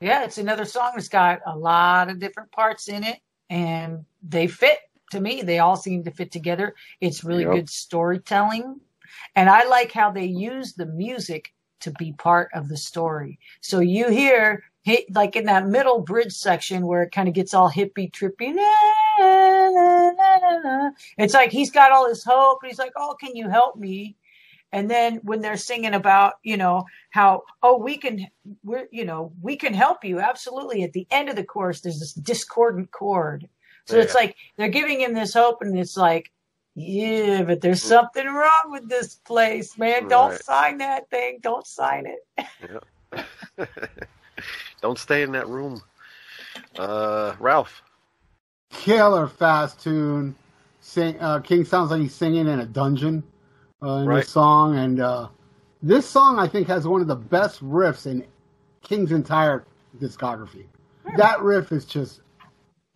Yeah, 0.05 0.25
it's 0.25 0.37
another 0.37 0.67
song 0.67 0.93
that's 0.97 1.09
got 1.09 1.41
a 1.47 1.57
lot 1.57 2.11
of 2.11 2.19
different 2.19 2.53
parts 2.53 2.89
in 2.89 3.03
it, 3.05 3.21
and 3.49 4.05
they 4.23 4.47
fit 4.47 4.81
to 5.13 5.21
me. 5.21 5.41
They 5.41 5.61
all 5.61 5.77
seem 5.77 6.05
to 6.05 6.11
fit 6.11 6.31
together. 6.31 6.75
It's 7.01 7.25
really 7.25 7.45
Yep. 7.45 7.53
good 7.55 7.71
storytelling, 7.71 8.81
and 9.35 9.49
I 9.49 9.65
like 9.65 9.93
how 9.93 10.11
they 10.11 10.27
use 10.27 10.75
the 10.75 10.85
music 10.85 11.55
to 11.81 11.91
be 11.93 12.13
part 12.13 12.51
of 12.53 12.69
the 12.69 12.77
story. 12.77 13.39
So 13.63 13.81
you 13.81 14.11
hear, 14.11 14.65
hey, 14.83 15.07
like 15.15 15.37
in 15.37 15.47
that 15.47 15.69
middle 15.69 16.01
bridge 16.03 16.35
section 16.35 16.87
where 16.87 17.05
it 17.05 17.13
kind 17.13 17.27
of 17.29 17.35
gets 17.35 17.55
all 17.55 17.69
hippy 17.69 18.11
trippy. 18.11 18.55
It's 21.17 21.33
like 21.33 21.51
he's 21.51 21.71
got 21.71 21.93
all 21.93 22.07
this 22.09 22.25
hope, 22.25 22.59
and 22.63 22.71
he's 22.71 22.79
like, 22.79 22.93
"Oh, 22.97 23.17
can 23.19 23.35
you 23.35 23.49
help 23.49 23.77
me?" 23.77 24.17
And 24.75 24.91
then 24.91 25.21
when 25.23 25.41
they're 25.41 25.57
singing 25.57 25.95
about, 25.95 26.35
you 26.43 26.57
know, 26.57 26.85
how, 27.11 27.45
oh, 27.63 27.79
we 27.79 27.97
can, 27.97 28.27
we're, 28.65 28.89
you 28.91 29.05
know, 29.05 29.33
we 29.41 29.55
can 29.55 29.73
help 29.73 30.05
you. 30.05 30.19
Absolutely. 30.19 30.83
At 30.83 30.93
the 30.93 31.07
end 31.13 31.29
of 31.29 31.37
the 31.37 31.45
chorus, 31.45 31.81
there's 31.81 32.01
this 32.01 32.13
discordant 32.13 32.91
chord. 32.91 33.49
So 33.87 33.97
it's 34.01 34.17
like 34.17 34.35
they're 34.57 34.69
giving 34.69 35.01
him 35.01 35.15
this 35.15 35.33
hope 35.33 35.59
and 35.61 35.79
it's 35.79 35.97
like, 35.97 36.33
yeah, 36.75 37.45
but 37.45 37.61
there's 37.61 37.83
something 37.83 38.27
wrong 38.27 38.73
with 38.73 38.89
this 38.89 39.15
place, 39.15 39.79
man. 39.79 40.09
Don't 40.09 40.43
sign 40.43 40.79
that 40.79 41.09
thing. 41.09 41.39
Don't 41.41 41.67
sign 41.69 42.07
it. 42.07 43.27
Don't 44.83 44.99
stay 44.99 45.23
in 45.23 45.31
that 45.33 45.47
room. 45.47 45.81
Uh, 46.77 47.37
Ralph. 47.39 47.81
Killer 48.71 49.29
fast 49.29 49.81
tune. 49.85 50.35
Sing, 50.81 51.17
uh, 51.21 51.39
King 51.39 51.65
sounds 51.65 51.93
like 51.93 52.01
he's 52.01 52.15
singing 52.15 52.49
in 52.49 52.59
a 52.59 52.67
dungeon 52.67 53.23
uh, 53.85 53.97
in 53.99 54.07
Right. 54.07 54.17
this 54.21 54.29
song, 54.31 54.77
and 54.79 55.01
uh, 55.01 55.29
this 55.83 56.07
song 56.09 56.39
I 56.39 56.49
think 56.49 56.67
has 56.69 56.87
one 56.89 57.01
of 57.01 57.07
the 57.07 57.17
best 57.17 57.63
riffs 57.63 58.07
in 58.07 58.25
King's 58.83 59.13
entire 59.13 59.65
discography. 59.99 60.65
That 61.17 61.41
riff 61.43 61.71
is 61.73 61.85
just 61.85 62.21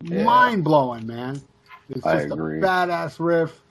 Yeah. 0.01 0.23
mind 0.23 0.63
blowing, 0.63 1.05
man. 1.05 1.41
It's 1.89 2.05
I 2.05 2.21
just 2.21 2.33
agree. 2.33 2.59
a 2.59 2.61
badass 2.61 3.17
riff, 3.19 3.61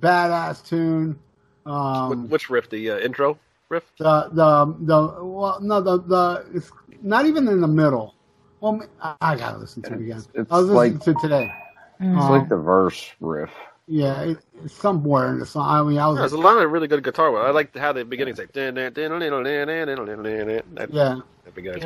badass 0.00 0.64
tune. 0.66 1.18
Um, 1.66 2.28
Which 2.28 2.48
riff? 2.50 2.70
The 2.70 2.90
uh, 2.92 2.98
intro 2.98 3.38
riff? 3.68 3.84
the 3.98 4.28
the 4.32 4.74
the 4.80 5.24
well 5.24 5.58
no 5.60 5.80
the 5.80 5.98
the 6.00 6.46
it's 6.54 6.70
not 7.02 7.26
even 7.26 7.46
in 7.48 7.60
the 7.60 7.68
middle. 7.68 8.14
Well, 8.60 8.82
I, 9.00 9.14
I 9.20 9.36
gotta 9.36 9.58
listen 9.58 9.82
to 9.82 9.92
it 9.92 10.00
again. 10.00 10.18
It's- 10.18 10.28
it's 10.34 10.50
I 10.52 10.58
was 10.58 10.68
listening 10.68 10.94
like- 10.94 11.02
to 11.04 11.10
it 11.10 11.18
today. 11.20 11.52
It's 12.00 12.22
Um, 12.24 12.30
like 12.30 12.48
the 12.48 12.56
verse 12.56 13.10
riff. 13.20 13.50
Yeah, 13.90 14.34
it's 14.62 14.74
somewhere 14.74 15.30
in 15.32 15.38
the 15.38 15.46
song. 15.46 15.66
I 15.66 15.82
mean, 15.82 15.98
I 15.98 16.06
was. 16.08 16.16
Yeah, 16.16 16.20
there's 16.20 16.32
a 16.32 16.38
lot 16.38 16.58
of 16.58 16.70
really 16.70 16.88
good 16.88 17.02
guitar 17.02 17.32
work. 17.32 17.46
I 17.46 17.50
like 17.50 17.74
how 17.74 17.90
the 17.92 18.04
beginning's 18.04 18.38
like. 18.38 18.50
Yeah, 18.54 18.70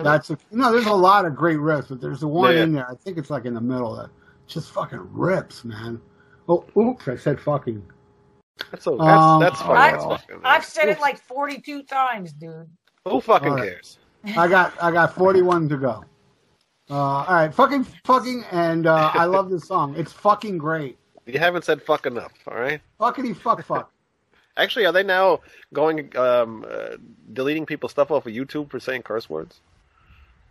that's 0.02 0.30
a, 0.30 0.38
no. 0.50 0.72
There's 0.72 0.86
a 0.86 0.92
lot 0.92 1.26
of 1.26 1.36
great 1.36 1.58
riffs, 1.58 1.90
but 1.90 2.00
there's 2.00 2.18
the 2.18 2.26
one 2.26 2.54
yeah. 2.54 2.64
in 2.64 2.72
there. 2.72 2.90
I 2.90 2.96
think 2.96 3.18
it's 3.18 3.30
like 3.30 3.44
in 3.44 3.54
the 3.54 3.60
middle 3.60 3.94
that 3.94 4.10
just 4.48 4.72
fucking 4.72 5.12
rips, 5.12 5.64
man. 5.64 6.00
Oh, 6.48 6.64
oops! 6.76 7.06
I 7.06 7.14
said 7.14 7.40
fucking. 7.40 7.80
That's. 8.72 8.84
That's, 8.84 9.00
um, 9.00 9.40
that's 9.40 9.62
fine. 9.62 9.94
I've, 9.94 10.02
fucking, 10.02 10.40
I've 10.42 10.64
said 10.64 10.88
it 10.88 10.98
like 11.00 11.18
42 11.18 11.84
times, 11.84 12.32
dude. 12.32 12.68
Who 13.04 13.20
fucking 13.20 13.52
right. 13.52 13.62
cares? 13.62 13.98
I 14.36 14.48
got 14.48 14.74
I 14.82 14.90
got 14.90 15.14
41 15.14 15.68
to 15.68 15.76
go. 15.76 16.04
Uh, 16.90 16.94
all 16.94 17.26
right, 17.28 17.54
fucking, 17.54 17.84
fucking, 18.04 18.44
and 18.50 18.88
uh, 18.88 19.12
I 19.14 19.24
love 19.24 19.50
this 19.50 19.68
song. 19.68 19.94
It's 19.96 20.12
fucking 20.12 20.58
great. 20.58 20.98
You 21.26 21.38
haven't 21.38 21.64
said 21.64 21.82
fuck 21.82 22.06
enough. 22.06 22.32
All 22.46 22.58
right. 22.58 22.80
Fuckity 23.00 23.36
fuck 23.36 23.64
fuck. 23.64 23.90
Actually, 24.56 24.84
are 24.84 24.92
they 24.92 25.02
now 25.02 25.40
going 25.72 26.14
um, 26.16 26.64
uh, 26.68 26.96
deleting 27.32 27.64
people's 27.64 27.92
stuff 27.92 28.10
off 28.10 28.26
of 28.26 28.32
YouTube 28.32 28.70
for 28.70 28.78
saying 28.80 29.02
curse 29.02 29.30
words? 29.30 29.60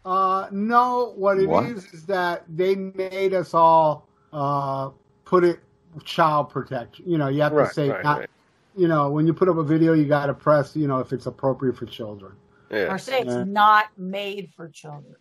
Uh, 0.03 0.47
no, 0.51 1.13
what 1.15 1.38
it 1.38 1.43
is 1.43 1.47
What? 1.47 1.65
is 1.65 2.05
that 2.07 2.43
they 2.49 2.74
made 2.76 3.34
us 3.36 3.53
all 3.53 4.07
uh, 4.34 4.89
put 5.26 5.43
it 5.43 5.59
child 6.03 6.49
protection. 6.49 7.05
You 7.07 7.17
know, 7.19 7.28
you 7.28 7.41
have 7.43 7.51
Right, 7.51 7.67
to 7.67 7.74
say 7.74 7.89
right, 7.89 8.03
not. 8.03 8.19
right. 8.22 8.30
You 8.76 8.88
know, 8.88 9.11
when 9.11 9.28
you 9.28 9.34
put 9.34 9.49
up 9.49 9.57
a 9.57 9.63
video, 9.63 9.93
you 9.93 10.05
got 10.05 10.28
to 10.28 10.34
press. 10.34 10.76
You 10.76 10.88
know, 10.88 10.99
if 10.99 11.11
it's 11.13 11.26
appropriate 11.28 11.78
for 11.78 11.86
children. 11.86 12.32
Yeah. 12.72 12.91
Or 12.93 12.97
say 12.97 13.19
it's 13.19 13.30
Yeah. 13.30 13.43
not 13.43 13.88
made 13.97 14.51
for 14.55 14.69
children. 14.69 15.15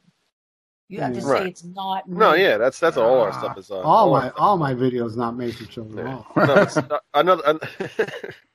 You 0.90 1.00
have 1.00 1.14
to 1.14 1.22
say 1.22 1.46
it's 1.48 1.62
not 1.64 2.08
made. 2.08 2.18
No, 2.18 2.34
yeah, 2.34 2.58
that's 2.58 2.80
that's 2.80 2.96
all 2.96 3.20
our 3.20 3.28
Ah, 3.30 3.38
stuff 3.38 3.56
is. 3.58 3.70
Uh, 3.70 3.80
all 3.82 4.12
our 4.14 4.22
my 4.22 4.30
all 4.36 4.56
my 4.58 4.74
videos 4.74 5.16
not 5.16 5.36
made 5.36 5.54
for 5.56 5.64
children. 5.66 6.06
Yeah. 6.08 6.22
No, 6.46 6.54
it's, 6.62 6.76
another 7.14 7.42
an- 7.46 7.60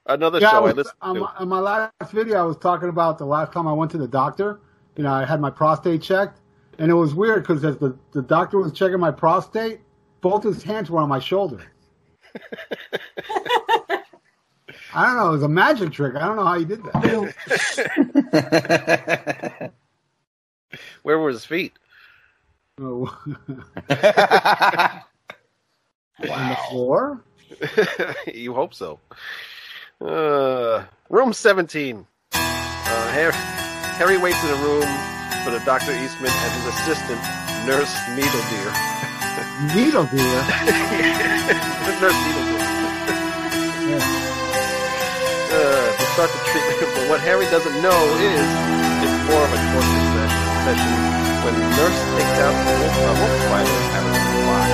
another 0.08 0.40
Yeah, 0.42 0.50
show 0.52 0.58
I 0.58 0.60
was, 0.60 0.76
listened 0.76 0.96
on, 1.02 1.16
to. 1.16 1.22
my, 1.22 1.32
on 1.40 1.48
my 1.48 1.60
last 1.60 2.12
video, 2.12 2.38
I 2.40 2.44
was 2.44 2.58
talking 2.58 2.90
about 2.90 3.18
the 3.18 3.26
last 3.26 3.54
time 3.54 3.68
I 3.68 3.74
went 3.74 3.90
to 3.92 3.98
the 3.98 4.08
doctor. 4.08 4.60
You 4.98 5.04
know, 5.04 5.14
I 5.14 5.26
had 5.26 5.40
my 5.42 5.50
prostate 5.50 6.02
checked, 6.02 6.42
and 6.78 6.92
it 6.92 6.96
was 6.96 7.14
weird 7.16 7.44
because 7.44 7.64
as 7.64 7.78
the, 7.78 7.98
the 8.12 8.22
doctor 8.22 8.58
was 8.60 8.74
checking 8.74 9.00
my 9.00 9.12
prostate, 9.12 9.80
both 10.22 10.44
his 10.44 10.62
hands 10.64 10.90
were 10.92 11.00
on 11.02 11.08
my 11.10 11.20
shoulder. 11.20 11.64
I 14.94 15.06
don't 15.08 15.16
know. 15.18 15.30
It 15.30 15.34
was 15.34 15.44
a 15.44 15.50
magic 15.50 15.92
trick. 15.94 16.16
I 16.16 16.26
don't 16.26 16.36
know 16.38 16.46
how 16.46 16.58
he 16.60 16.66
did 16.66 16.84
that. 16.84 17.02
Where 21.04 21.20
were 21.20 21.30
his 21.30 21.46
feet? 21.46 21.74
Oh, 22.82 23.08
On 26.30 26.50
the 26.50 26.58
floor? 26.70 27.24
you 28.34 28.54
hope 28.54 28.74
so. 28.74 29.00
Uh, 30.02 30.84
room 31.10 31.32
17. 31.32 32.06
Uh, 32.34 33.12
Harry, 33.12 33.32
Harry 33.96 34.18
waits 34.18 34.44
in 34.44 34.50
a 34.50 34.60
room 34.60 34.84
for 35.46 35.52
the 35.52 35.64
Dr. 35.64 35.92
Eastman 35.94 36.32
and 36.32 36.52
his 36.52 36.66
assistant, 36.76 37.22
Nurse 37.64 37.96
Needledeer. 38.12 38.72
Needle 39.72 40.04
dear. 40.12 40.40
Nurse 42.02 42.20
Needledeer. 42.28 42.60
Yeah. 43.88 44.04
Uh, 45.48 45.96
to 45.96 46.06
start 46.12 46.30
the 46.30 46.40
treatment, 46.52 46.92
but 46.96 47.08
what 47.10 47.22
Harry 47.22 47.46
doesn't 47.46 47.82
know 47.82 48.00
is 48.20 48.44
it's 49.00 49.20
more 49.32 49.44
of 49.44 49.52
a 49.54 49.60
torture 49.72 50.04
se- 50.12 50.76
session 50.76 51.25
when 51.46 51.54
the 51.54 51.68
nurse 51.78 52.00
takes 52.18 52.38
out 52.42 52.56
a 52.58 52.74
wolf, 52.82 52.96
a 52.98 53.14
wolf 53.22 53.34
spider 53.46 53.78
out 53.94 54.06
of 54.06 54.14
his 54.18 54.34
box. 54.50 54.66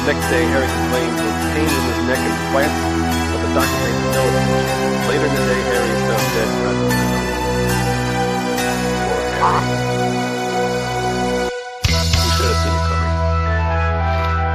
The 0.00 0.04
next 0.08 0.24
day, 0.32 0.44
Harry 0.48 0.64
complains 0.72 1.20
of 1.20 1.32
pain 1.52 1.68
in 1.68 1.84
his 1.92 2.00
neck 2.08 2.20
and 2.24 2.36
plants, 2.50 2.80
but 3.30 3.40
the 3.44 3.50
doctor 3.52 3.78
makes 3.84 4.00
no 4.16 4.22
attention. 4.24 4.64
Later 5.12 5.26
in 5.28 5.34
the 5.36 5.44
day, 5.44 5.60
Harry 5.68 5.90
is 5.92 6.02
found 6.08 6.26
dead. 6.32 6.48
Poor 9.04 9.20
Harry. 9.20 9.60
You 12.00 12.30
should 12.32 12.48
have 12.48 12.60
seen 12.64 12.72
it 12.72 12.84
coming. 12.88 13.14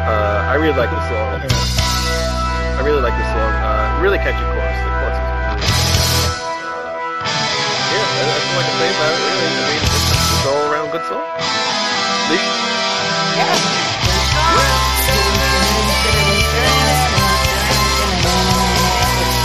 Uh, 0.10 0.49
I 0.49 0.56
really 0.58 0.74
like 0.78 0.89
this 0.89 1.06
song. 1.06 1.30
I 1.45 2.82
really 2.82 3.01
like 3.06 3.14
this 3.14 3.30
song. 3.30 3.51
Uh, 3.62 4.01
really 4.01 4.18
catchy 4.18 4.41
chorus. 4.41 4.80
The 4.82 4.89
chorus 4.97 5.18
is 5.18 5.22
uh, 5.22 5.53
yeah, 7.93 8.01
that- 8.01 8.26
that's 8.26 8.49
all 8.49 8.58
I 8.58 8.66
can 8.66 8.74
say 8.82 8.89
about 8.89 9.14
it. 9.14 9.22
Really, 9.22 9.53
I 9.56 9.70
mean, 9.70 10.14
all 10.46 10.72
around 10.72 10.91
good 10.91 11.06
song. 11.06 11.26
Lee? 12.30 12.38
Yeah. 13.38 13.86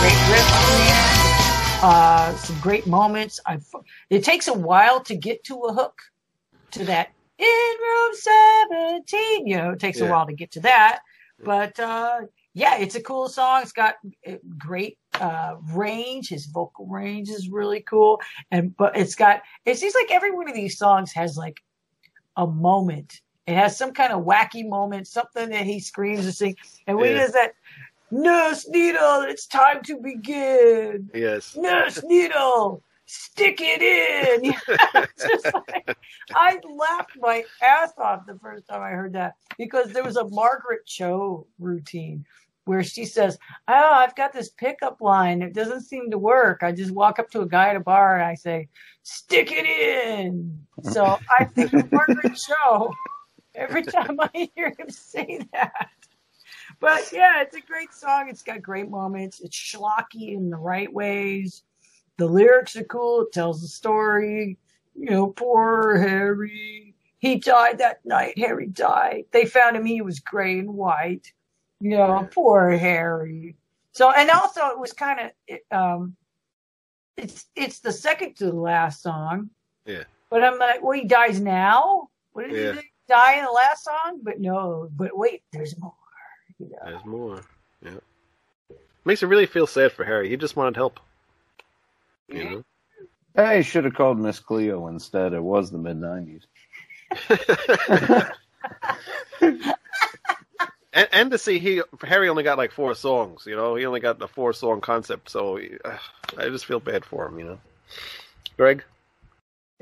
Great 0.01 0.21
riff 0.31 0.53
on 0.55 0.65
the 0.65 0.83
end. 0.91 1.83
Uh, 1.83 2.35
some 2.37 2.59
great 2.61 2.87
moments. 2.87 3.41
I, 3.47 3.59
it 4.09 4.25
takes 4.25 4.49
a 4.49 4.55
while 4.55 5.01
to 5.05 5.15
get 5.15 5.45
to 5.45 5.55
a 5.65 5.73
hook, 5.75 6.01
to 6.73 6.85
that 6.87 7.11
in 7.39 7.47
room 7.47 8.15
17. 8.15 9.47
You 9.47 9.57
know, 9.59 9.71
it 9.73 9.79
takes 9.81 9.99
Yeah. 10.01 10.07
a 10.07 10.11
while 10.11 10.27
to 10.27 10.33
get 10.33 10.51
to 10.53 10.61
that. 10.61 11.01
But 11.45 11.79
uh, 11.79 12.21
yeah, 12.55 12.77
it's 12.79 12.95
a 12.95 13.03
cool 13.03 13.29
song. 13.29 13.63
It's 13.63 13.73
got 13.73 13.97
uh, 14.27 14.33
great 14.59 14.99
uh, 15.21 15.57
range. 15.73 16.29
His 16.29 16.47
vocal 16.47 16.87
range 16.87 17.29
is 17.29 17.49
really 17.49 17.81
cool. 17.81 18.21
And 18.51 18.77
but 18.77 18.97
it's 18.97 19.15
got 19.15 19.43
it 19.65 19.79
seems 19.79 19.95
like 19.95 20.11
every 20.11 20.31
one 20.31 20.49
of 20.49 20.55
these 20.55 20.79
songs 20.79 21.13
has 21.13 21.37
like 21.37 21.61
a 22.37 22.47
moment. 22.47 23.21
It 23.47 23.55
has 23.55 23.77
some 23.77 23.93
kind 23.93 24.13
of 24.13 24.25
wacky 24.25 24.69
moment, 24.69 25.09
something 25.09 25.51
that 25.51 25.65
he 25.65 25.81
screams 25.81 26.25
and 26.25 26.35
sings. 26.35 26.57
And 26.87 26.97
when 26.97 27.09
he 27.09 27.15
does 27.15 27.33
that, 27.33 27.55
Nurse 28.11 28.69
Needle, 28.69 29.23
it's 29.23 29.47
time 29.47 29.83
to 29.85 29.97
begin. 29.97 31.11
Yes. 31.15 31.57
Nurse 31.61 32.03
Needle, 32.05 32.83
stick 33.07 33.61
it 33.61 33.83
in. 33.83 34.55
Like, 35.53 35.97
I 36.35 36.59
laughed 36.69 37.17
my 37.19 37.45
ass 37.63 37.93
off 37.99 38.27
the 38.27 38.39
first 38.39 38.69
time 38.69 38.83
I 38.83 38.91
heard 38.91 39.13
that 39.15 39.35
because 39.59 39.93
there 39.93 40.05
was 40.05 40.17
a 40.17 40.29
Margaret 40.29 40.87
Cho 40.87 41.47
routine 41.59 42.25
where 42.65 42.83
she 42.83 43.05
says, 43.05 43.39
Oh, 43.69 43.93
I've 43.95 44.17
got 44.17 44.33
this 44.33 44.51
pickup 44.51 45.01
line. 45.01 45.43
It 45.43 45.55
doesn't 45.55 45.83
seem 45.83 46.11
to 46.11 46.19
work. 46.19 46.63
I 46.63 46.73
just 46.73 46.93
walk 46.93 47.19
up 47.19 47.31
to 47.31 47.41
a 47.41 47.47
guy 47.47 47.71
at 47.71 47.77
a 47.77 47.81
bar 47.81 48.17
and 48.17 48.25
I 48.25 48.35
say, 48.35 48.69
Stick 49.03 49.51
it 49.53 49.67
in. 49.67 50.67
So 50.83 51.05
I 51.39 51.45
think 51.45 51.73
of 51.73 51.91
Margaret 51.91 52.37
Cho 52.37 52.93
every 53.55 53.83
time 53.83 54.19
I 54.21 54.51
hear 54.55 54.75
him 54.79 54.91
say 54.91 55.41
that. 55.53 55.89
But 56.79 57.11
yeah, 57.13 57.43
it's 57.43 57.57
a 57.57 57.61
great 57.61 57.93
song. 57.93 58.29
It's 58.29 58.43
got 58.43 58.63
great 58.63 58.89
moments. 58.89 59.41
It's 59.41 59.57
schlocky 59.57 60.35
in 60.35 60.51
the 60.51 60.57
right 60.57 60.93
ways. 60.93 61.63
The 62.17 62.27
lyrics 62.27 62.77
are 62.77 62.85
cool. 62.85 63.23
It 63.23 63.33
tells 63.33 63.61
the 63.61 63.69
story. 63.69 64.59
You 64.95 65.11
know, 65.11 65.27
poor 65.29 65.99
Harry. 65.99 66.95
He 67.19 67.37
died 67.37 67.79
that 67.79 68.05
night. 68.05 68.39
Harry 68.39 68.67
died. 68.67 69.25
They 69.31 69.45
found 69.45 69.77
him. 69.77 69.85
He 69.85 70.01
was 70.01 70.21
gray 70.21 70.59
and 70.59 70.75
white. 70.75 71.33
You 71.81 71.91
know, 71.97 72.29
poor 72.33 72.71
Harry. 72.71 73.57
So, 73.93 74.11
and 74.13 74.31
also 74.31 74.69
it 74.69 74.79
was 74.79 74.93
kind 74.93 75.33
of, 75.51 75.59
um, 75.77 76.17
it's, 77.17 77.47
it's 77.57 77.81
the 77.81 77.93
second 77.93 78.37
to 78.37 78.47
the 78.47 78.53
last 78.57 79.03
song. 79.03 79.51
Yeah. 79.87 80.05
But 80.31 80.45
I'm 80.45 80.59
like, 80.59 80.83
well, 80.83 80.93
he 80.93 81.05
dies 81.05 81.41
now? 81.41 82.09
What 82.33 82.49
did 82.49 82.77
Yeah. 82.77 82.81
he 82.81 82.89
die 83.09 83.39
in 83.39 83.45
the 83.45 83.51
last 83.51 83.85
song? 83.85 84.21
But 84.23 84.41
no, 84.41 84.89
but 84.95 85.17
wait, 85.17 85.43
there's 85.53 85.77
more. 85.79 85.95
You 86.59 86.67
know? 86.71 86.79
There's 86.85 87.05
more. 87.05 87.43
Yeah. 87.83 88.77
Makes 89.05 89.23
you 89.23 89.29
really 89.29 89.47
feel 89.47 89.67
sad 89.67 89.93
for 89.93 90.05
Harry. 90.05 90.29
He 90.29 90.37
just 90.37 90.57
wanted 90.57 90.77
help. 90.77 91.01
You 92.29 92.45
know? 92.45 92.65
Hey, 93.35 93.63
should 93.63 93.85
have 93.85 93.95
called 93.95 94.19
Miss 94.19 94.39
Cleo 94.39 94.87
instead. 94.89 95.33
It 95.33 95.43
was 95.43 95.71
the 95.71 95.79
mid 95.79 95.97
'90s. 95.99 96.43
and, 100.93 101.09
and 101.13 101.31
to 101.31 101.39
see 101.39 101.59
he 101.59 101.83
Harry 102.03 102.29
only 102.29 102.43
got 102.43 102.59
like 102.59 102.73
four 102.73 102.95
songs. 102.95 103.45
You 103.47 103.57
know, 103.57 103.75
he 103.75 103.87
only 103.87 104.01
got 104.01 104.19
the 104.19 104.29
four 104.29 104.53
song 104.53 104.81
concept. 104.81 105.31
So 105.31 105.59
uh, 105.85 105.99
I 106.39 106.49
just 106.49 106.67
feel 106.67 106.81
bad 106.81 107.05
for 107.05 107.27
him. 107.27 107.39
You 107.39 107.45
know, 107.45 107.59
Greg. 108.57 108.85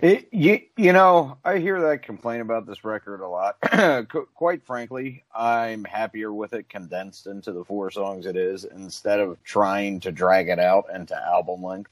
It, 0.01 0.29
you, 0.31 0.61
you 0.77 0.93
know, 0.93 1.39
I 1.45 1.59
hear 1.59 1.81
that 1.81 2.05
complaint 2.05 2.41
about 2.41 2.67
this 2.67 2.85
record 2.85 3.21
a 3.21 3.27
lot. 3.27 3.57
Qu- 4.09 4.29
Quite 4.33 4.65
frankly, 4.65 5.25
I'm 5.35 5.83
happier 5.83 6.33
with 6.33 6.53
it 6.53 6.69
condensed 6.69 7.27
into 7.27 7.51
the 7.51 7.65
four 7.65 7.91
songs 7.91 8.25
it 8.25 8.37
is 8.37 8.65
instead 8.65 9.19
of 9.19 9.43
trying 9.43 9.99
to 10.01 10.13
drag 10.13 10.51
it 10.51 10.61
out 10.61 10.85
into 10.95 11.17
album 11.17 11.65
length. 11.65 11.91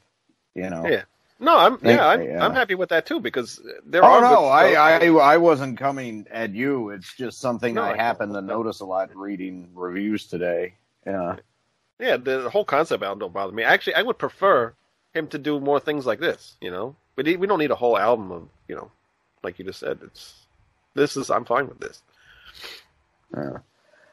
You 0.54 0.70
know. 0.70 0.86
Yeah. 0.86 1.02
No, 1.38 1.56
I'm 1.56 1.78
yeah, 1.82 2.06
I'm, 2.06 2.22
yeah. 2.22 2.44
I'm 2.44 2.54
happy 2.54 2.74
with 2.74 2.88
that 2.88 3.04
too 3.04 3.20
because 3.20 3.60
there 3.84 4.02
Oh 4.02 4.08
are. 4.08 4.20
no, 4.22 4.36
good 4.40 4.46
I. 4.76 4.96
I 5.06 5.34
I 5.34 5.36
wasn't 5.36 5.78
coming 5.78 6.26
at 6.30 6.54
you. 6.54 6.90
It's 6.90 7.14
just 7.14 7.40
something 7.40 7.74
No, 7.74 7.82
I 7.82 7.92
I- 7.92 7.96
happen 7.96 8.32
to 8.32 8.40
notice 8.40 8.80
a 8.80 8.86
lot 8.86 9.14
reading 9.14 9.68
reviews 9.74 10.26
today. 10.26 10.74
Yeah. 11.06 11.36
Yeah, 11.98 12.16
the, 12.18 12.50
whole 12.50 12.64
concept 12.64 13.02
album 13.02 13.18
don't 13.20 13.32
bother 13.32 13.52
me. 13.52 13.62
Actually, 13.62 13.94
I 13.94 14.02
would 14.02 14.18
prefer 14.18 14.74
him 15.14 15.28
to 15.28 15.38
do 15.38 15.58
more 15.60 15.80
things 15.80 16.04
like 16.04 16.20
this. 16.20 16.56
You 16.60 16.70
know, 16.70 16.96
we 17.16 17.36
we 17.36 17.46
don't 17.46 17.58
need 17.58 17.70
a 17.70 17.74
whole 17.76 17.96
album 17.98 18.30
of 18.32 18.48
you 18.68 18.74
know, 18.76 18.90
like 19.42 19.58
you 19.58 19.64
just 19.64 19.80
said. 19.80 19.98
It's 20.02 20.46
this 20.94 21.16
is 21.18 21.30
I'm 21.30 21.44
fine 21.44 21.68
with 21.68 21.80
this. 21.80 22.02
Yeah. 23.36 23.58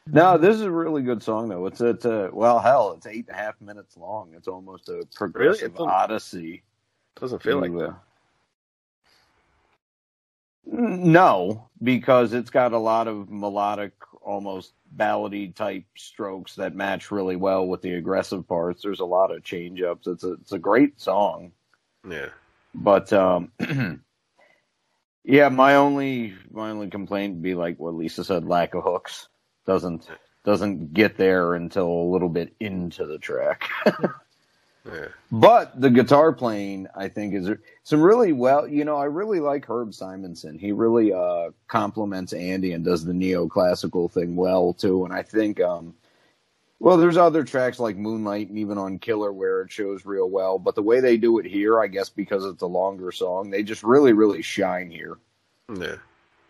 No, 0.05 0.37
this 0.37 0.55
is 0.55 0.61
a 0.63 0.71
really 0.71 1.01
good 1.01 1.23
song 1.23 1.47
though. 1.49 1.65
It's 1.67 1.79
it's 1.79 2.05
uh, 2.05 2.29
well 2.33 2.59
hell, 2.59 2.93
it's 2.97 3.05
eight 3.07 3.27
and 3.29 3.37
a 3.37 3.41
half 3.41 3.59
minutes 3.61 3.95
long. 3.97 4.31
It's 4.35 4.47
almost 4.49 4.89
a 4.89 5.05
progressive 5.15 5.71
It's 5.71 5.79
a- 5.79 5.83
odyssey. 5.83 6.63
Doesn't 7.19 7.41
feel 7.43 7.59
like 7.59 7.73
that. 7.73 7.89
uh, 7.89 7.95
No, 10.65 11.69
because 11.81 12.33
it's 12.33 12.49
got 12.49 12.73
a 12.73 12.77
lot 12.77 13.07
of 13.07 13.29
melodic, 13.29 13.93
almost 14.21 14.73
ballady 14.95 15.53
type 15.53 15.85
strokes 15.95 16.55
that 16.55 16.75
match 16.75 17.11
really 17.11 17.35
well 17.35 17.67
with 17.67 17.81
the 17.81 17.93
aggressive 17.95 18.47
parts. 18.47 18.81
There's 18.81 18.99
a 18.99 19.05
lot 19.05 19.31
of 19.31 19.43
change 19.43 19.81
ups. 19.81 20.07
It's 20.07 20.23
a 20.23 20.33
it's 20.33 20.51
a 20.51 20.59
great 20.59 20.99
song. 20.99 21.51
Yeah. 22.09 22.29
But 22.75 23.11
um 23.13 23.51
yeah, 25.23 25.49
my 25.49 25.75
only 25.75 26.35
my 26.51 26.69
only 26.71 26.89
complaint 26.89 27.35
would 27.35 27.43
be 27.43 27.55
like 27.55 27.79
what 27.79 27.95
Lisa 27.95 28.23
said, 28.23 28.45
lack 28.45 28.73
of 28.75 28.83
hooks. 28.83 29.27
Doesn't 29.65 30.07
doesn't 30.45 30.93
get 30.93 31.17
there 31.17 31.55
until 31.55 31.87
a 31.87 32.11
little 32.11 32.29
bit 32.29 32.53
into 32.59 33.05
the 33.05 33.17
track. 33.17 33.69
Yeah. 34.85 35.07
But 35.31 35.79
the 35.79 35.89
guitar 35.89 36.33
playing, 36.33 36.87
I 36.95 37.07
think, 37.07 37.33
is 37.33 37.49
some 37.83 38.01
really 38.01 38.33
well. 38.33 38.67
You 38.67 38.83
know, 38.83 38.97
I 38.97 39.05
really 39.05 39.39
like 39.39 39.65
Herb 39.65 39.91
Simonsen. 39.91 40.59
He 40.59 40.71
really 40.71 41.13
uh, 41.13 41.51
complements 41.67 42.33
Andy 42.33 42.73
and 42.73 42.83
does 42.83 43.05
the 43.05 43.13
neoclassical 43.13 44.11
thing 44.11 44.35
well 44.35 44.73
too. 44.73 45.05
And 45.05 45.13
I 45.13 45.21
think, 45.21 45.61
um, 45.61 45.93
well, 46.79 46.97
there's 46.97 47.15
other 47.15 47.45
tracks 47.45 47.79
like 47.79 47.95
Moonlight 47.95 48.49
and 48.49 48.57
even 48.57 48.77
on 48.77 48.99
Killer 48.99 49.31
where 49.31 49.61
it 49.61 49.71
shows 49.71 50.05
real 50.05 50.29
well. 50.29 50.59
But 50.59 50.75
the 50.75 50.83
way 50.83 50.99
they 50.99 51.15
do 51.15 51.39
it 51.39 51.45
here, 51.45 51.81
I 51.81 51.87
guess 51.87 52.09
because 52.09 52.43
it's 52.45 52.61
a 52.61 52.67
longer 52.67 53.13
song, 53.13 53.49
they 53.49 53.63
just 53.63 53.83
really, 53.83 54.11
really 54.11 54.41
shine 54.41 54.91
here. 54.91 55.17
Yeah. 55.73 55.95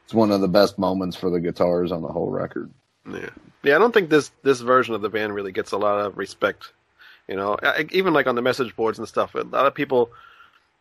It's 0.05 0.13
one 0.13 0.31
of 0.31 0.41
the 0.41 0.47
best 0.47 0.79
moments 0.79 1.15
for 1.15 1.29
the 1.29 1.39
guitars 1.39 1.91
on 1.91 2.01
the 2.01 2.07
whole 2.07 2.31
record. 2.31 2.71
Yeah. 3.09 3.29
Yeah, 3.61 3.75
I 3.75 3.79
don't 3.79 3.93
think 3.93 4.09
this 4.09 4.31
this 4.41 4.59
version 4.59 4.93
of 4.93 5.01
the 5.01 5.09
band 5.09 5.33
really 5.33 5.53
gets 5.53 5.71
a 5.71 5.77
lot 5.77 5.99
of 6.05 6.17
respect. 6.17 6.73
You 7.27 7.35
know, 7.35 7.57
I, 7.61 7.85
even 7.91 8.13
like 8.13 8.27
on 8.27 8.35
the 8.35 8.41
message 8.41 8.75
boards 8.75 8.99
and 8.99 9.07
stuff, 9.07 9.35
a 9.35 9.39
lot 9.39 9.65
of 9.65 9.73
people, 9.73 10.09